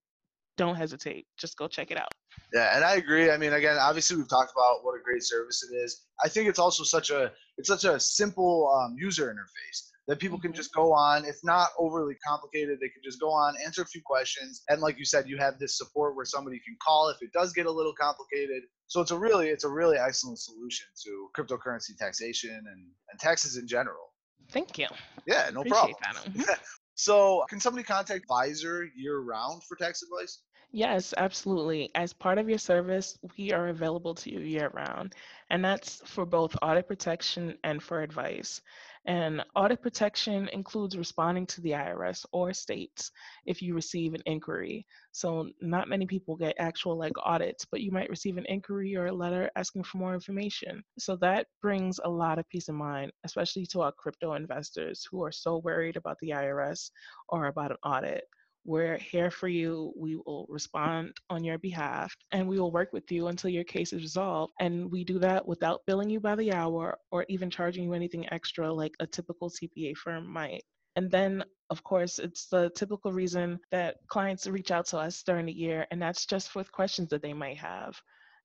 don't 0.57 0.77
hesitate. 0.77 1.27
Just 1.37 1.57
go 1.57 1.67
check 1.69 1.91
it 1.91 1.99
out. 1.99 2.09
Yeah, 2.55 2.75
and 2.77 2.85
I 2.85 2.95
agree. 2.95 3.31
I 3.31 3.37
mean, 3.37 3.53
again, 3.53 3.77
obviously 3.77 4.17
we've 4.17 4.29
talked 4.29 4.53
about 4.53 4.85
what 4.85 4.99
a 4.99 5.03
great 5.03 5.23
service 5.23 5.69
it 5.69 5.75
is. 5.75 6.07
I 6.23 6.29
think 6.29 6.49
it's 6.49 6.59
also 6.59 6.85
such 6.85 7.11
a 7.11 7.33
it's 7.59 7.69
such 7.69 7.85
a 7.85 7.99
simple 7.99 8.71
um, 8.75 8.95
user 8.99 9.35
interface 9.35 9.90
that 10.11 10.19
people 10.19 10.41
can 10.41 10.51
mm-hmm. 10.51 10.57
just 10.57 10.75
go 10.75 10.93
on. 10.93 11.25
It's 11.25 11.45
not 11.45 11.69
overly 11.79 12.17
complicated. 12.27 12.79
They 12.81 12.89
can 12.89 13.01
just 13.03 13.21
go 13.21 13.31
on, 13.31 13.55
answer 13.65 13.83
a 13.83 13.87
few 13.87 14.03
questions, 14.05 14.65
and 14.69 14.81
like 14.81 14.99
you 14.99 15.05
said, 15.05 15.29
you 15.29 15.39
have 15.39 15.61
this 15.61 15.79
support 15.79 16.17
where 16.17 16.25
somebody 16.25 16.59
can 16.67 16.77
call 16.85 17.09
if 17.11 17.23
it 17.23 17.33
does 17.33 17.53
get 17.53 17.67
a 17.67 17.71
little 17.71 17.95
complicated. 17.95 18.65
So 18.89 19.01
it's 19.01 19.13
a 19.13 19.19
really 19.19 19.51
it's 19.51 19.63
a 19.63 19.69
really 19.69 19.99
excellent 19.99 20.41
solution 20.41 20.87
to 21.05 21.29
cryptocurrency 21.39 21.97
taxation 21.97 22.51
and, 22.51 22.87
and 23.11 23.21
taxes 23.21 23.57
in 23.57 23.69
general. 23.69 24.13
Thank 24.51 24.79
you. 24.79 24.89
Yeah, 25.29 25.49
no 25.55 25.61
Appreciate 25.61 25.95
problem. 25.99 26.45
so 26.97 27.45
can 27.49 27.61
somebody 27.61 27.85
contact 27.85 28.25
Visor 28.29 28.89
year 28.97 29.21
round 29.21 29.63
for 29.63 29.77
tax 29.77 30.03
advice? 30.03 30.41
Yes, 30.73 31.15
absolutely. 31.17 31.91
As 31.95 32.13
part 32.13 32.39
of 32.39 32.49
your 32.49 32.59
service, 32.59 33.17
we 33.37 33.53
are 33.53 33.69
available 33.69 34.15
to 34.17 34.33
you 34.33 34.41
year 34.41 34.71
round, 34.73 35.15
and 35.51 35.65
that's 35.65 36.03
for 36.05 36.25
both 36.25 36.57
audit 36.63 36.89
protection 36.89 37.57
and 37.63 37.81
for 37.81 38.03
advice. 38.03 38.61
And 39.07 39.43
audit 39.57 39.81
protection 39.81 40.49
includes 40.53 40.97
responding 40.97 41.47
to 41.47 41.61
the 41.63 41.71
IRS 41.71 42.27
or 42.33 42.53
states 42.53 43.11
if 43.47 43.63
you 43.63 43.75
receive 43.75 44.13
an 44.13 44.23
inquiry. 44.27 44.87
So, 45.13 45.49
not 45.61 45.89
many 45.89 46.07
people 46.07 46.37
get 46.37 46.55
actual 46.59 46.99
like 46.99 47.15
audits, 47.25 47.65
but 47.65 47.81
you 47.81 47.91
might 47.91 48.11
receive 48.11 48.37
an 48.37 48.47
inquiry 48.47 48.95
or 48.97 49.07
a 49.07 49.13
letter 49.13 49.51
asking 49.57 49.85
for 49.85 49.99
more 49.99 50.13
information. 50.13 50.85
So, 50.99 51.17
that 51.17 51.47
brings 51.63 51.99
a 52.05 52.11
lot 52.11 52.39
of 52.39 52.49
peace 52.51 52.69
of 52.69 52.75
mind, 52.75 53.13
especially 53.25 53.65
to 53.67 53.81
our 53.81 53.93
crypto 53.93 54.35
investors 54.35 55.07
who 55.11 55.25
are 55.25 55.33
so 55.33 55.59
worried 55.59 55.97
about 55.97 56.19
the 56.21 56.31
IRS 56.31 56.91
or 57.31 57.47
about 57.47 57.71
an 57.71 57.79
audit. 57.83 58.25
We're 58.65 58.99
here 58.99 59.31
for 59.31 59.49
you. 59.49 59.93
We 59.97 60.17
will 60.17 60.47
respond 60.49 61.17
on 61.31 61.45
your 61.45 61.59
behalf 61.59 62.15
and 62.33 62.47
we 62.47 62.61
will 62.61 62.71
work 62.73 62.93
with 62.93 63.11
you 63.11 63.29
until 63.29 63.51
your 63.51 63.65
case 63.65 63.93
is 63.93 64.03
resolved. 64.03 64.53
And 64.61 64.91
we 64.91 65.05
do 65.05 65.19
that 65.21 65.47
without 65.47 65.83
billing 65.87 66.11
you 66.11 66.21
by 66.21 66.37
the 66.37 66.53
hour 66.53 66.99
or 67.11 67.25
even 67.29 67.51
charging 67.51 67.85
you 67.85 67.95
anything 67.95 68.31
extra 68.33 68.73
like 68.73 68.95
a 69.01 69.07
typical 69.07 69.51
CPA 69.51 69.97
firm 69.97 70.27
might. 70.31 70.63
And 70.97 71.11
then, 71.11 71.45
of 71.71 71.83
course, 71.85 72.19
it's 72.19 72.47
the 72.47 72.71
typical 72.71 73.13
reason 73.13 73.61
that 73.71 73.97
clients 74.09 74.47
reach 74.47 74.71
out 74.71 74.87
to 74.87 74.99
us 74.99 75.23
during 75.23 75.47
the 75.47 75.53
year, 75.53 75.87
and 75.91 76.03
that's 76.03 76.27
just 76.27 76.55
with 76.55 76.73
questions 76.73 77.11
that 77.11 77.23
they 77.23 77.33
might 77.33 77.59
have. 77.59 78.01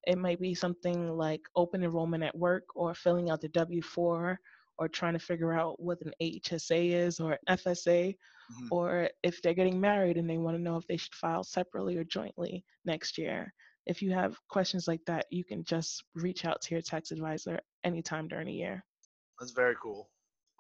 It 0.06 0.18
might 0.18 0.40
be 0.40 0.54
something 0.54 1.10
like 1.10 1.42
open 1.56 1.84
enrollment 1.84 2.24
at 2.24 2.38
work 2.38 2.66
or 2.76 2.94
filling 2.94 3.32
out 3.32 3.42
the 3.42 3.50
W 3.50 3.82
4 3.82 4.40
or 4.78 4.88
trying 4.88 5.14
to 5.14 5.20
figure 5.20 5.54
out 5.54 5.80
what 5.80 6.02
an 6.02 6.12
HSA 6.22 6.92
is 6.92 7.20
or 7.20 7.38
FSA, 7.50 8.16
mm-hmm. 8.16 8.68
or 8.72 9.10
if 9.24 9.42
they're 9.42 9.54
getting 9.54 9.80
married 9.80 10.18
and 10.18 10.30
they 10.30 10.38
want 10.38 10.58
to 10.58 10.62
know 10.62 10.78
if 10.78 10.88
they 10.88 10.98
should 10.98 11.16
file 11.16 11.44
separately 11.44 11.98
or 11.98 12.04
jointly 12.04 12.64
next 12.86 13.18
year. 13.18 13.54
If 13.86 14.02
you 14.02 14.12
have 14.14 14.38
questions 14.50 14.88
like 14.88 15.02
that, 15.06 15.26
you 15.30 15.44
can 15.44 15.64
just 15.64 16.04
reach 16.16 16.44
out 16.46 16.62
to 16.62 16.74
your 16.74 16.82
tax 16.82 17.12
advisor 17.12 17.60
anytime 17.84 18.28
during 18.28 18.48
the 18.48 18.54
year. 18.54 18.84
That's 19.40 19.52
very 19.52 19.76
cool. 19.82 20.10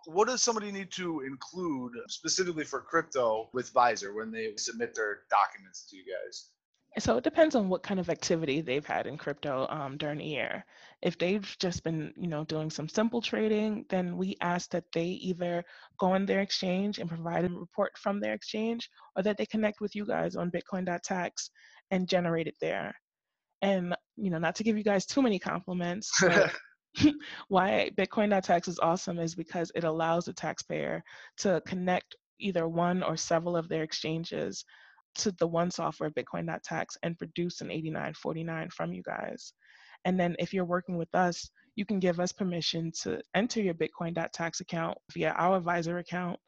What 0.05 0.27
does 0.27 0.43
somebody 0.43 0.71
need 0.71 0.91
to 0.91 1.21
include 1.21 1.93
specifically 2.09 2.63
for 2.63 2.81
crypto 2.81 3.49
with 3.53 3.71
Visor 3.71 4.13
when 4.13 4.31
they 4.31 4.53
submit 4.57 4.93
their 4.93 5.21
documents 5.31 5.87
to 5.89 5.97
you 5.97 6.03
guys? 6.03 6.51
So 6.97 7.17
it 7.17 7.23
depends 7.25 7.55
on 7.55 7.67
what 7.67 7.83
kind 7.83 7.99
of 7.99 8.09
activity 8.09 8.61
they've 8.61 8.85
had 8.85 9.05
in 9.05 9.17
crypto 9.17 9.67
um, 9.69 9.97
during 9.97 10.19
the 10.19 10.25
year. 10.25 10.65
If 11.01 11.17
they've 11.17 11.55
just 11.59 11.83
been, 11.83 12.13
you 12.15 12.27
know, 12.27 12.45
doing 12.45 12.69
some 12.69 12.87
simple 12.87 13.21
trading, 13.21 13.85
then 13.89 14.15
we 14.15 14.37
ask 14.41 14.69
that 14.71 14.85
they 14.93 15.05
either 15.05 15.63
go 15.99 16.07
on 16.07 16.25
their 16.25 16.39
exchange 16.39 16.99
and 16.99 17.09
provide 17.09 17.43
a 17.43 17.49
report 17.49 17.97
from 17.97 18.21
their 18.21 18.33
exchange, 18.33 18.89
or 19.15 19.23
that 19.23 19.37
they 19.37 19.45
connect 19.45 19.81
with 19.81 19.93
you 19.93 20.05
guys 20.05 20.37
on 20.37 20.51
Bitcoin.tax 20.51 21.49
and 21.91 22.07
generate 22.07 22.47
it 22.47 22.55
there. 22.61 22.93
And 23.61 23.93
you 24.15 24.29
know, 24.29 24.37
not 24.37 24.55
to 24.55 24.63
give 24.63 24.77
you 24.77 24.83
guys 24.83 25.05
too 25.05 25.21
many 25.21 25.37
compliments, 25.37 26.11
why 27.49 27.91
Bitcoin.tax 27.97 28.67
is 28.67 28.79
awesome 28.79 29.19
is 29.19 29.35
because 29.35 29.71
it 29.75 29.83
allows 29.83 30.25
the 30.25 30.33
taxpayer 30.33 31.03
to 31.37 31.61
connect 31.67 32.15
either 32.39 32.67
one 32.67 33.03
or 33.03 33.17
several 33.17 33.57
of 33.57 33.67
their 33.67 33.83
exchanges 33.83 34.63
to 35.15 35.31
the 35.33 35.47
one 35.47 35.71
software, 35.71 36.11
Bitcoin.tax, 36.11 36.97
and 37.03 37.17
produce 37.17 37.61
an 37.61 37.71
8949 37.71 38.69
from 38.69 38.93
you 38.93 39.03
guys. 39.03 39.53
And 40.05 40.19
then 40.19 40.35
if 40.39 40.53
you're 40.53 40.65
working 40.65 40.97
with 40.97 41.13
us, 41.15 41.49
you 41.75 41.85
can 41.85 41.99
give 41.99 42.19
us 42.19 42.31
permission 42.31 42.91
to 43.01 43.21
enter 43.33 43.61
your 43.61 43.73
Bitcoin.tax 43.73 44.59
account 44.59 44.97
via 45.13 45.31
our 45.31 45.57
advisor 45.57 45.97
account. 45.97 46.39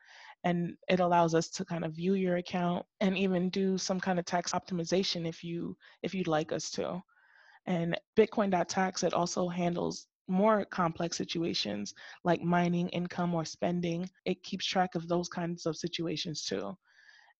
And 0.44 0.76
it 0.88 1.00
allows 1.00 1.34
us 1.34 1.50
to 1.50 1.66
kind 1.66 1.84
of 1.84 1.96
view 1.96 2.14
your 2.14 2.38
account 2.38 2.86
and 3.02 3.18
even 3.18 3.50
do 3.50 3.78
some 3.78 4.00
kind 4.00 4.20
of 4.20 4.26
tax 4.26 4.52
optimization 4.52 5.28
if 5.28 5.44
you 5.44 5.76
if 6.04 6.14
you'd 6.14 6.28
like 6.28 6.52
us 6.52 6.70
to. 6.72 7.02
And 7.66 8.00
Bitcoin.tax, 8.16 9.04
it 9.04 9.14
also 9.14 9.50
handles 9.50 10.08
more 10.28 10.66
complex 10.66 11.18
situations 11.18 11.94
like 12.24 12.42
mining, 12.42 12.90
income, 12.90 13.34
or 13.34 13.46
spending. 13.46 14.10
It 14.26 14.44
keeps 14.44 14.66
track 14.66 14.96
of 14.96 15.08
those 15.08 15.28
kinds 15.28 15.66
of 15.66 15.76
situations 15.76 16.46
too. 16.46 16.78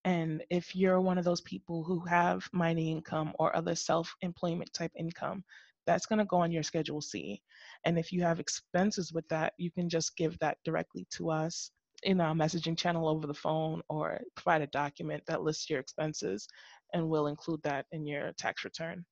And 0.08 0.42
if 0.50 0.74
you're 0.74 1.02
one 1.02 1.18
of 1.18 1.26
those 1.26 1.42
people 1.42 1.84
who 1.84 2.00
have 2.06 2.48
mining 2.54 2.88
income 2.88 3.34
or 3.40 3.54
other 3.54 3.76
self 3.76 4.16
employment 4.22 4.72
type 4.72 4.94
income, 4.98 5.44
that's 5.86 6.06
going 6.06 6.20
to 6.20 6.26
go 6.26 6.38
on 6.38 6.50
your 6.50 6.64
Schedule 6.64 7.02
C. 7.02 7.42
And 7.84 8.00
if 8.00 8.14
you 8.14 8.22
have 8.22 8.40
expenses 8.40 9.12
with 9.12 9.28
that, 9.28 9.52
you 9.58 9.70
can 9.70 9.90
just 9.90 10.16
give 10.16 10.40
that 10.40 10.60
directly 10.64 11.06
to 11.12 11.30
us 11.30 11.72
in 12.04 12.22
our 12.22 12.34
messaging 12.34 12.78
channel 12.78 13.10
over 13.10 13.28
the 13.28 13.34
phone 13.34 13.82
or 13.90 14.22
provide 14.38 14.62
a 14.62 14.68
document 14.68 15.24
that 15.28 15.42
lists 15.42 15.70
your 15.70 15.82
expenses, 15.82 16.48
and 16.94 17.10
we'll 17.10 17.28
include 17.28 17.62
that 17.64 17.86
in 17.92 18.08
your 18.08 18.32
tax 18.38 18.64
return. 18.64 19.04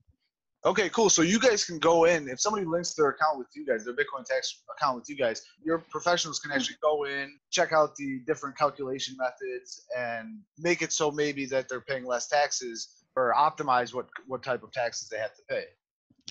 Okay, 0.66 0.90
cool. 0.90 1.12
So 1.12 1.22
you 1.22 1.40
guys 1.40 1.64
can 1.64 1.78
go 1.78 2.06
in 2.06 2.28
if 2.28 2.40
somebody 2.42 2.66
links 2.66 2.96
their 2.96 3.10
account 3.10 3.38
with 3.38 3.48
you 3.54 3.68
guys, 3.68 3.86
their 3.86 3.94
Bitcoin 3.94 4.26
tax 4.26 4.64
account 4.76 4.96
with 4.98 5.08
you 5.08 5.16
guys. 5.16 5.44
Your 5.64 5.78
professionals 5.78 6.40
can 6.40 6.52
actually 6.52 6.78
go 6.82 7.06
in, 7.06 7.38
check 7.52 7.72
out 7.72 7.96
the 7.96 8.22
different 8.26 8.58
calculation 8.58 9.16
methods, 9.16 9.86
and 9.96 10.40
make 10.58 10.82
it 10.82 10.92
so 10.92 11.12
maybe 11.12 11.46
that 11.46 11.70
they're 11.70 11.82
paying 11.82 12.04
less 12.04 12.28
taxes 12.28 13.04
or 13.16 13.32
optimize 13.38 13.94
what 13.94 14.08
what 14.26 14.42
type 14.42 14.64
of 14.64 14.72
taxes 14.72 15.08
they 15.08 15.18
have 15.18 15.36
to 15.36 15.44
pay. 15.48 15.66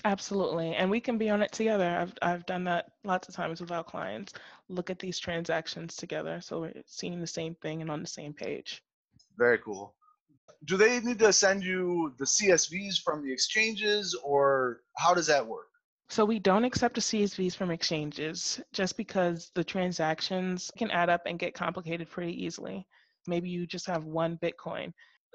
Absolutely, 0.03 0.75
and 0.75 0.91
we 0.91 0.99
can 0.99 1.17
be 1.17 1.29
on 1.29 1.41
it 1.41 1.53
together. 1.53 1.87
I've 1.97 2.13
I've 2.21 2.45
done 2.45 2.65
that 2.65 2.91
lots 3.05 3.29
of 3.29 3.35
times 3.35 3.61
with 3.61 3.71
our 3.71 3.85
clients. 3.85 4.33
Look 4.67 4.89
at 4.89 4.99
these 4.99 5.17
transactions 5.17 5.95
together, 5.95 6.41
so 6.41 6.59
we're 6.59 6.83
seeing 6.87 7.21
the 7.21 7.27
same 7.27 7.55
thing 7.61 7.81
and 7.81 7.89
on 7.89 8.01
the 8.01 8.07
same 8.07 8.33
page. 8.33 8.83
Very 9.37 9.59
cool 9.59 9.95
do 10.65 10.77
they 10.77 10.99
need 10.99 11.19
to 11.19 11.31
send 11.31 11.63
you 11.63 12.13
the 12.17 12.25
CSVs 12.25 13.01
from 13.01 13.23
the 13.23 13.31
exchanges 13.31 14.15
or 14.23 14.81
how 14.97 15.13
does 15.13 15.27
that 15.27 15.45
work? 15.45 15.67
So 16.09 16.23
we 16.23 16.39
don't 16.39 16.65
accept 16.65 16.95
the 16.95 17.01
CSVs 17.01 17.55
from 17.55 17.71
exchanges 17.71 18.61
just 18.73 18.95
because 18.95 19.51
the 19.55 19.63
transactions 19.63 20.71
can 20.77 20.91
add 20.91 21.09
up 21.09 21.21
and 21.25 21.39
get 21.39 21.53
complicated 21.53 22.09
pretty 22.09 22.43
easily. 22.43 22.85
Maybe 23.27 23.49
you 23.49 23.65
just 23.65 23.87
have 23.87 24.05
one 24.05 24.37
Bitcoin. 24.37 24.91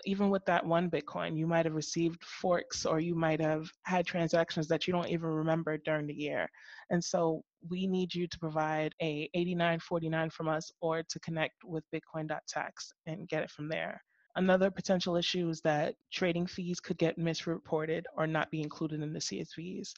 Even 0.07 0.31
with 0.31 0.45
that 0.47 0.65
one 0.65 0.89
Bitcoin, 0.89 1.37
you 1.37 1.47
might 1.47 1.67
have 1.67 1.75
received 1.75 2.25
forks 2.25 2.87
or 2.87 3.01
you 3.01 3.15
might 3.15 3.41
have 3.41 3.69
had 3.85 4.07
transactions 4.07 4.69
that 4.69 4.87
you 4.87 4.93
don't 4.93 5.11
even 5.11 5.29
remember 5.29 5.77
during 5.79 6.07
the 6.07 6.15
year. 6.15 6.49
And 6.89 7.03
so 7.03 7.43
we 7.69 7.87
need 7.87 8.15
you 8.15 8.27
to 8.29 8.39
provide 8.39 8.95
a 9.03 9.29
8949 9.35 10.31
from 10.31 10.49
us 10.49 10.71
or 10.81 11.03
to 11.03 11.21
connect 11.21 11.57
with 11.65 11.85
bitcoin.tax 11.95 12.93
and 13.07 13.29
get 13.29 13.43
it 13.43 13.51
from 13.51 13.69
there. 13.69 14.01
Another 14.37 14.71
potential 14.71 15.17
issue 15.17 15.49
is 15.49 15.61
that 15.63 15.95
trading 16.11 16.47
fees 16.47 16.81
could 16.81 16.99
get 16.99 17.19
misreported 17.19 18.07
or 18.17 18.27
not 18.27 18.51
be 18.51 18.63
included 18.63 19.03
in 19.03 19.13
the 19.13 19.19
CSVs. 19.19 19.93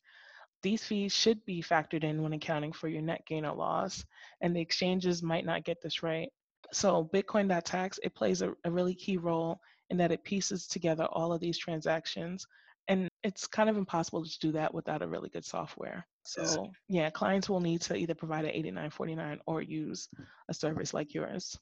These 0.63 0.85
fees 0.85 1.13
should 1.13 1.45
be 1.45 1.61
factored 1.63 2.05
in 2.05 2.23
when 2.23 2.33
accounting 2.33 2.73
for 2.73 2.89
your 2.89 3.03
net 3.03 3.27
gain 3.27 3.45
or 3.45 3.55
loss, 3.55 4.05
and 4.41 4.55
the 4.55 4.61
exchanges 4.61 5.23
might 5.23 5.45
not 5.45 5.65
get 5.65 5.83
this 5.83 6.03
right. 6.03 6.31
So 6.73 7.11
Bitcoin.tax, 7.13 7.99
it 8.03 8.15
plays 8.15 8.43
a, 8.43 8.55
a 8.65 8.71
really 8.71 8.95
key 8.95 9.17
role 9.17 9.61
in 9.91 9.99
that 9.99 10.13
it 10.13 10.25
pieces 10.25 10.67
together 10.67 11.05
all 11.11 11.33
of 11.33 11.41
these 11.41 11.59
transactions. 11.59 12.47
And 12.89 13.09
it's 13.23 13.47
kind 13.47 13.69
of 13.69 13.77
impossible 13.77 14.25
to 14.25 14.39
do 14.39 14.53
that 14.53 14.73
without 14.73 15.03
a 15.03 15.07
really 15.07 15.29
good 15.29 15.45
software. 15.45 16.07
So 16.25 16.73
yeah, 16.89 17.11
clients 17.11 17.49
will 17.49 17.61
need 17.61 17.83
to 17.83 17.97
either 17.97 18.15
provide 18.15 18.45
an 18.45 18.53
8949 18.53 19.41
or 19.47 19.63
use 19.63 20.09
a 20.49 20.55
service 20.55 20.95
like 20.95 21.15
yours. 21.15 21.59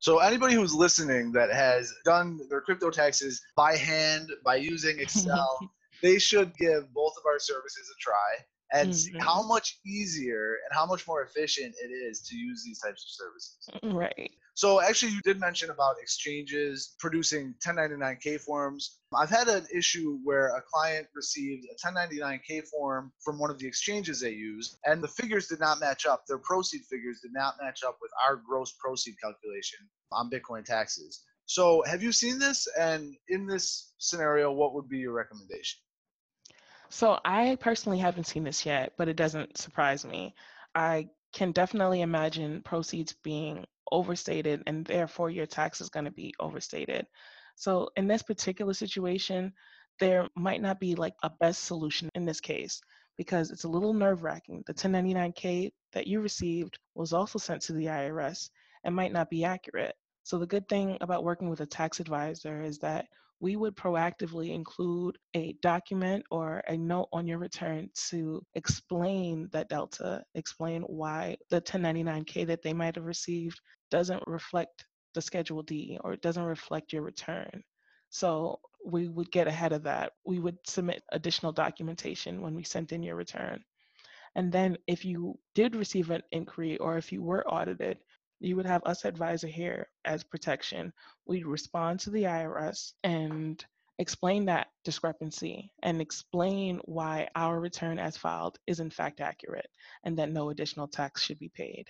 So 0.00 0.18
anybody 0.18 0.54
who's 0.54 0.74
listening 0.74 1.32
that 1.32 1.52
has 1.52 1.92
done 2.06 2.40
their 2.48 2.62
crypto 2.62 2.90
taxes 2.90 3.42
by 3.54 3.76
hand 3.76 4.30
by 4.44 4.56
using 4.56 4.98
Excel, 4.98 5.58
they 6.02 6.18
should 6.18 6.56
give 6.56 6.92
both 6.94 7.12
of 7.18 7.26
our 7.26 7.38
services 7.38 7.92
a 7.94 7.98
try 8.00 8.44
and 8.72 8.88
mm-hmm. 8.88 8.96
see 8.96 9.12
how 9.18 9.46
much 9.46 9.78
easier 9.84 10.56
and 10.64 10.78
how 10.78 10.86
much 10.86 11.06
more 11.06 11.22
efficient 11.22 11.74
it 11.82 11.88
is 11.88 12.22
to 12.22 12.36
use 12.36 12.64
these 12.64 12.80
types 12.80 13.04
of 13.04 13.10
services. 13.10 13.94
Right. 13.94 14.30
So 14.60 14.78
actually, 14.78 15.12
you 15.12 15.22
did 15.22 15.40
mention 15.40 15.70
about 15.70 15.96
exchanges 16.02 16.94
producing 16.98 17.54
1099K 17.66 18.38
forms. 18.42 18.98
I've 19.18 19.30
had 19.30 19.48
an 19.48 19.66
issue 19.74 20.18
where 20.22 20.48
a 20.48 20.60
client 20.60 21.06
received 21.14 21.64
a 21.64 21.88
1099K 21.88 22.68
form 22.68 23.10
from 23.24 23.38
one 23.38 23.50
of 23.50 23.58
the 23.58 23.66
exchanges 23.66 24.20
they 24.20 24.32
used, 24.32 24.76
and 24.84 25.02
the 25.02 25.08
figures 25.08 25.46
did 25.46 25.60
not 25.60 25.80
match 25.80 26.04
up. 26.04 26.26
Their 26.26 26.36
proceed 26.36 26.82
figures 26.90 27.20
did 27.22 27.32
not 27.32 27.54
match 27.58 27.82
up 27.82 27.96
with 28.02 28.10
our 28.28 28.36
gross 28.36 28.74
proceed 28.78 29.14
calculation 29.18 29.78
on 30.12 30.28
Bitcoin 30.30 30.62
taxes. 30.62 31.24
So, 31.46 31.82
have 31.86 32.02
you 32.02 32.12
seen 32.12 32.38
this? 32.38 32.68
And 32.78 33.16
in 33.28 33.46
this 33.46 33.94
scenario, 33.96 34.52
what 34.52 34.74
would 34.74 34.90
be 34.90 34.98
your 34.98 35.14
recommendation? 35.14 35.80
So, 36.90 37.18
I 37.24 37.56
personally 37.60 37.98
haven't 37.98 38.26
seen 38.26 38.44
this 38.44 38.66
yet, 38.66 38.92
but 38.98 39.08
it 39.08 39.16
doesn't 39.16 39.56
surprise 39.56 40.04
me. 40.04 40.34
I 40.74 41.08
can 41.32 41.52
definitely 41.52 42.02
imagine 42.02 42.60
proceeds 42.60 43.14
being 43.22 43.64
overstated, 43.92 44.62
and 44.66 44.84
therefore 44.84 45.30
your 45.30 45.46
tax 45.46 45.80
is 45.80 45.88
going 45.88 46.04
to 46.04 46.10
be 46.10 46.34
overstated. 46.40 47.06
So, 47.56 47.90
in 47.96 48.06
this 48.06 48.22
particular 48.22 48.72
situation, 48.74 49.52
there 49.98 50.28
might 50.34 50.62
not 50.62 50.80
be 50.80 50.94
like 50.94 51.14
a 51.22 51.30
best 51.30 51.64
solution 51.64 52.08
in 52.14 52.24
this 52.24 52.40
case 52.40 52.80
because 53.18 53.50
it's 53.50 53.64
a 53.64 53.68
little 53.68 53.92
nerve 53.92 54.22
wracking. 54.22 54.62
The 54.66 54.74
1099K 54.74 55.70
that 55.92 56.06
you 56.06 56.20
received 56.20 56.78
was 56.94 57.12
also 57.12 57.38
sent 57.38 57.62
to 57.62 57.74
the 57.74 57.86
IRS 57.86 58.48
and 58.84 58.94
might 58.94 59.12
not 59.12 59.28
be 59.28 59.44
accurate. 59.44 59.94
So, 60.22 60.38
the 60.38 60.46
good 60.46 60.68
thing 60.68 60.96
about 61.00 61.24
working 61.24 61.50
with 61.50 61.60
a 61.60 61.66
tax 61.66 62.00
advisor 62.00 62.62
is 62.62 62.78
that 62.78 63.06
we 63.40 63.56
would 63.56 63.74
proactively 63.74 64.54
include 64.54 65.16
a 65.34 65.54
document 65.62 66.24
or 66.30 66.62
a 66.68 66.76
note 66.76 67.08
on 67.12 67.26
your 67.26 67.38
return 67.38 67.88
to 68.10 68.44
explain 68.54 69.48
that 69.52 69.68
delta, 69.70 70.22
explain 70.34 70.82
why 70.82 71.36
the 71.48 71.60
1099K 71.62 72.46
that 72.46 72.62
they 72.62 72.74
might 72.74 72.94
have 72.94 73.06
received 73.06 73.58
doesn't 73.90 74.22
reflect 74.26 74.84
the 75.14 75.22
Schedule 75.22 75.62
D 75.62 75.98
or 76.04 76.12
it 76.12 76.22
doesn't 76.22 76.44
reflect 76.44 76.92
your 76.92 77.02
return. 77.02 77.62
So 78.10 78.60
we 78.84 79.08
would 79.08 79.32
get 79.32 79.48
ahead 79.48 79.72
of 79.72 79.82
that. 79.84 80.12
We 80.24 80.38
would 80.38 80.58
submit 80.66 81.02
additional 81.12 81.52
documentation 81.52 82.42
when 82.42 82.54
we 82.54 82.62
sent 82.62 82.92
in 82.92 83.02
your 83.02 83.16
return. 83.16 83.62
And 84.36 84.52
then 84.52 84.76
if 84.86 85.04
you 85.04 85.38
did 85.54 85.74
receive 85.74 86.10
an 86.10 86.22
inquiry 86.30 86.76
or 86.78 86.98
if 86.98 87.10
you 87.10 87.22
were 87.22 87.48
audited, 87.48 87.98
you 88.40 88.56
would 88.56 88.66
have 88.66 88.82
us 88.84 89.04
at 89.04 89.16
Visor 89.16 89.46
here 89.46 89.88
as 90.04 90.24
protection. 90.24 90.92
We'd 91.26 91.46
respond 91.46 92.00
to 92.00 92.10
the 92.10 92.24
IRS 92.24 92.92
and 93.04 93.64
explain 93.98 94.46
that 94.46 94.68
discrepancy 94.82 95.70
and 95.82 96.00
explain 96.00 96.80
why 96.86 97.28
our 97.36 97.60
return 97.60 97.98
as 97.98 98.16
filed 98.16 98.58
is 98.66 98.80
in 98.80 98.90
fact 98.90 99.20
accurate 99.20 99.68
and 100.04 100.18
that 100.18 100.32
no 100.32 100.48
additional 100.48 100.88
tax 100.88 101.22
should 101.22 101.38
be 101.38 101.50
paid. 101.54 101.84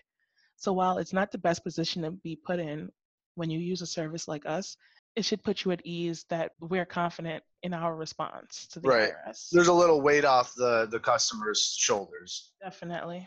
So 0.57 0.73
while 0.73 0.99
it's 0.99 1.13
not 1.13 1.31
the 1.31 1.39
best 1.39 1.63
position 1.63 2.03
to 2.03 2.11
be 2.11 2.37
put 2.37 2.59
in 2.59 2.91
when 3.37 3.49
you 3.49 3.61
use 3.61 3.81
a 3.81 3.87
service 3.87 4.27
like 4.27 4.45
us, 4.45 4.77
it 5.17 5.25
should 5.25 5.43
put 5.43 5.65
you 5.65 5.71
at 5.71 5.85
ease 5.85 6.25
that 6.31 6.53
we're 6.61 6.85
confident 6.85 7.43
in 7.63 7.73
our 7.73 7.95
response 7.97 8.67
to 8.73 8.81
the 8.81 8.89
right. 8.89 9.13
IRS. 9.27 9.49
There's 9.51 9.69
a 9.69 9.73
little 9.73 10.01
weight 10.03 10.25
off 10.25 10.53
the 10.55 10.87
the 10.91 11.01
customer's 11.01 11.75
shoulders. 11.79 12.53
Definitely. 12.63 13.27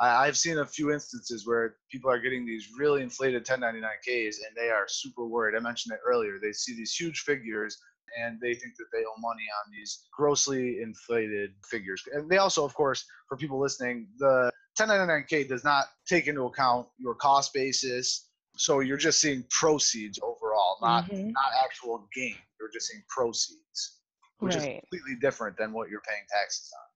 I, 0.00 0.26
I've 0.26 0.36
seen 0.36 0.58
a 0.58 0.66
few 0.66 0.92
instances 0.92 1.46
where 1.46 1.76
people 1.90 2.10
are 2.10 2.18
getting 2.18 2.44
these 2.44 2.68
really 2.78 3.02
inflated 3.02 3.44
1099Ks 3.46 4.36
and 4.46 4.56
they 4.56 4.70
are 4.70 4.86
super 4.88 5.26
worried. 5.26 5.56
I 5.56 5.60
mentioned 5.60 5.94
it 5.94 6.00
earlier. 6.06 6.38
They 6.40 6.52
see 6.52 6.74
these 6.74 6.94
huge 6.94 7.20
figures 7.20 7.78
and 8.18 8.40
they 8.40 8.54
think 8.54 8.76
that 8.76 8.86
they 8.92 9.00
owe 9.04 9.20
money 9.20 9.44
on 9.64 9.72
these 9.72 10.06
grossly 10.16 10.80
inflated 10.82 11.52
figures. 11.68 12.02
And 12.12 12.28
they 12.28 12.38
also, 12.38 12.64
of 12.64 12.74
course, 12.74 13.04
for 13.28 13.36
people 13.36 13.60
listening, 13.60 14.08
the 14.18 14.50
1099K 14.78 15.48
does 15.48 15.64
not 15.64 15.86
take 16.06 16.26
into 16.26 16.44
account 16.44 16.88
your 16.98 17.14
cost 17.14 17.52
basis. 17.52 18.28
So 18.56 18.80
you're 18.80 18.96
just 18.96 19.20
seeing 19.20 19.44
proceeds 19.50 20.20
overall, 20.22 20.78
not 20.80 21.04
Mhm. 21.06 21.32
not 21.32 21.52
actual 21.64 22.08
gain. 22.14 22.36
You're 22.60 22.70
just 22.70 22.88
seeing 22.88 23.02
proceeds, 23.08 24.00
which 24.38 24.54
is 24.54 24.62
completely 24.90 25.16
different 25.20 25.56
than 25.56 25.72
what 25.72 25.88
you're 25.90 26.02
paying 26.02 26.24
taxes 26.30 26.72
on. 26.72 26.93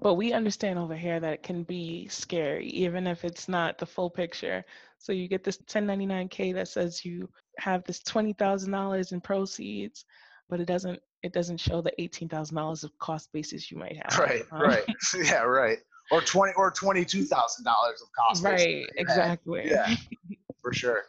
But 0.00 0.14
we 0.14 0.32
understand 0.32 0.78
over 0.78 0.94
here 0.94 1.18
that 1.18 1.32
it 1.32 1.42
can 1.42 1.64
be 1.64 2.06
scary, 2.08 2.68
even 2.68 3.06
if 3.06 3.24
it's 3.24 3.48
not 3.48 3.78
the 3.78 3.86
full 3.86 4.10
picture. 4.10 4.64
So 4.98 5.12
you 5.12 5.26
get 5.26 5.42
this 5.42 5.58
1099K 5.58 6.54
that 6.54 6.68
says 6.68 7.04
you 7.04 7.28
have 7.58 7.82
this 7.84 8.00
$20,000 8.02 9.12
in 9.12 9.20
proceeds, 9.20 10.04
but 10.48 10.60
it 10.60 10.66
doesn't 10.66 11.00
it 11.24 11.32
doesn't 11.32 11.58
show 11.58 11.82
the 11.82 11.92
$18,000 11.98 12.84
of 12.84 12.98
cost 12.98 13.32
basis 13.32 13.72
you 13.72 13.76
might 13.76 13.96
have. 14.08 14.18
Right, 14.18 14.44
Um, 14.52 14.62
right, 14.62 14.84
yeah, 15.16 15.42
right. 15.42 15.78
Or 16.10 16.22
twenty 16.22 16.54
or 16.56 16.70
twenty 16.70 17.04
two 17.04 17.24
thousand 17.24 17.64
dollars 17.64 18.00
of 18.00 18.08
cost. 18.16 18.42
basis 18.42 18.66
Right, 18.66 18.86
exactly. 18.96 19.68
Yeah, 19.68 19.94
for 20.62 20.72
sure. 20.72 21.02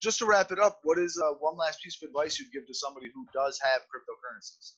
Just 0.00 0.18
to 0.18 0.26
wrap 0.26 0.52
it 0.52 0.60
up, 0.60 0.78
what 0.84 0.98
is 0.98 1.20
uh, 1.20 1.32
one 1.40 1.56
last 1.56 1.82
piece 1.82 2.00
of 2.00 2.06
advice 2.06 2.38
you'd 2.38 2.52
give 2.52 2.64
to 2.68 2.74
somebody 2.74 3.06
who 3.12 3.26
does 3.32 3.58
have 3.60 3.80
cryptocurrencies? 3.82 4.74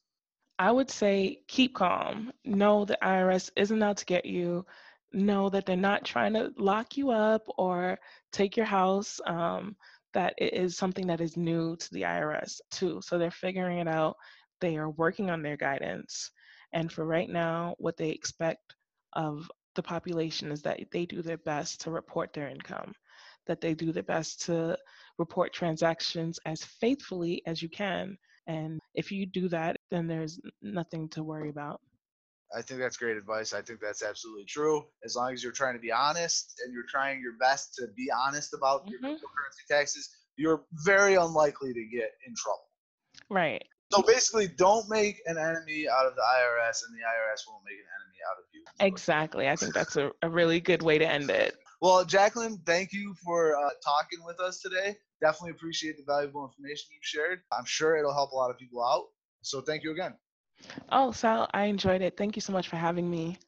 I 0.58 0.72
would 0.72 0.90
say 0.90 1.40
keep 1.46 1.74
calm. 1.74 2.32
Know 2.44 2.84
the 2.84 2.98
IRS 3.02 3.50
isn't 3.56 3.82
out 3.82 3.98
to 3.98 4.04
get 4.04 4.24
you. 4.24 4.66
Know 5.12 5.48
that 5.50 5.66
they're 5.66 5.76
not 5.76 6.04
trying 6.04 6.34
to 6.34 6.52
lock 6.58 6.96
you 6.96 7.10
up 7.10 7.42
or 7.56 7.98
take 8.32 8.56
your 8.56 8.66
house. 8.66 9.20
Um, 9.26 9.76
that 10.14 10.34
it 10.38 10.54
is 10.54 10.76
something 10.76 11.06
that 11.06 11.20
is 11.20 11.36
new 11.36 11.76
to 11.76 11.92
the 11.92 12.02
IRS 12.02 12.60
too. 12.70 13.00
So 13.02 13.18
they're 13.18 13.30
figuring 13.30 13.78
it 13.78 13.88
out. 13.88 14.16
They 14.60 14.76
are 14.76 14.90
working 14.90 15.30
on 15.30 15.42
their 15.42 15.56
guidance. 15.56 16.30
And 16.72 16.90
for 16.90 17.04
right 17.04 17.28
now, 17.28 17.74
what 17.78 17.96
they 17.96 18.10
expect 18.10 18.74
of 19.12 19.50
the 19.74 19.82
population 19.82 20.50
is 20.50 20.62
that 20.62 20.80
they 20.90 21.06
do 21.06 21.22
their 21.22 21.38
best 21.38 21.80
to 21.82 21.90
report 21.90 22.32
their 22.32 22.48
income, 22.48 22.92
that 23.46 23.60
they 23.60 23.74
do 23.74 23.92
their 23.92 24.02
best 24.02 24.42
to 24.46 24.76
report 25.18 25.52
transactions 25.52 26.40
as 26.46 26.64
faithfully 26.64 27.42
as 27.46 27.62
you 27.62 27.68
can. 27.68 28.18
And 28.48 28.80
if 28.94 29.12
you 29.12 29.26
do 29.26 29.48
that, 29.50 29.76
then 29.90 30.06
there's 30.06 30.40
nothing 30.62 31.08
to 31.10 31.22
worry 31.22 31.50
about. 31.50 31.80
I 32.56 32.62
think 32.62 32.80
that's 32.80 32.96
great 32.96 33.18
advice. 33.18 33.52
I 33.52 33.60
think 33.60 33.78
that's 33.78 34.02
absolutely 34.02 34.46
true. 34.46 34.86
As 35.04 35.14
long 35.14 35.34
as 35.34 35.42
you're 35.42 35.52
trying 35.52 35.74
to 35.74 35.80
be 35.80 35.92
honest 35.92 36.58
and 36.64 36.72
you're 36.72 36.86
trying 36.88 37.20
your 37.20 37.34
best 37.38 37.74
to 37.74 37.88
be 37.94 38.10
honest 38.10 38.54
about 38.54 38.88
your 38.88 39.00
Mhm. 39.00 39.16
cryptocurrency 39.16 39.66
taxes, 39.68 40.08
you're 40.36 40.64
very 40.72 41.14
unlikely 41.14 41.74
to 41.74 41.84
get 41.84 42.16
in 42.26 42.34
trouble. 42.34 42.70
Right. 43.28 43.62
So 43.92 44.02
basically, 44.02 44.48
don't 44.48 44.88
make 44.88 45.20
an 45.26 45.36
enemy 45.36 45.88
out 45.88 46.06
of 46.06 46.14
the 46.14 46.22
IRS, 46.22 46.82
and 46.84 46.94
the 46.94 47.04
IRS 47.04 47.46
won't 47.46 47.64
make 47.64 47.78
an 47.78 47.86
enemy 48.00 48.18
out 48.30 48.38
of 48.38 48.44
you. 48.52 48.64
Exactly. 48.80 49.48
I 49.48 49.56
think 49.56 49.74
that's 49.74 49.96
a, 49.96 50.10
a 50.22 50.30
really 50.30 50.60
good 50.60 50.82
way 50.82 50.98
to 50.98 51.06
end 51.06 51.30
it. 51.30 51.58
Well, 51.80 52.04
Jacqueline, 52.04 52.58
thank 52.64 52.92
you 52.92 53.14
for 53.14 53.56
uh, 53.56 53.70
talking 53.84 54.24
with 54.24 54.40
us 54.40 54.60
today. 54.60 54.98
Definitely 55.20 55.52
appreciate 55.52 55.96
the 55.96 56.04
valuable 56.04 56.44
information 56.44 56.90
you've 56.92 57.04
shared. 57.04 57.40
I'm 57.52 57.64
sure 57.64 57.96
it'll 57.96 58.14
help 58.14 58.32
a 58.32 58.36
lot 58.36 58.50
of 58.50 58.58
people 58.58 58.84
out. 58.84 59.06
So 59.42 59.60
thank 59.60 59.82
you 59.82 59.92
again. 59.92 60.14
Oh, 60.90 61.12
Sal, 61.12 61.48
I 61.52 61.64
enjoyed 61.64 62.02
it. 62.02 62.16
Thank 62.16 62.36
you 62.36 62.42
so 62.42 62.52
much 62.52 62.68
for 62.68 62.76
having 62.76 63.10
me. 63.10 63.38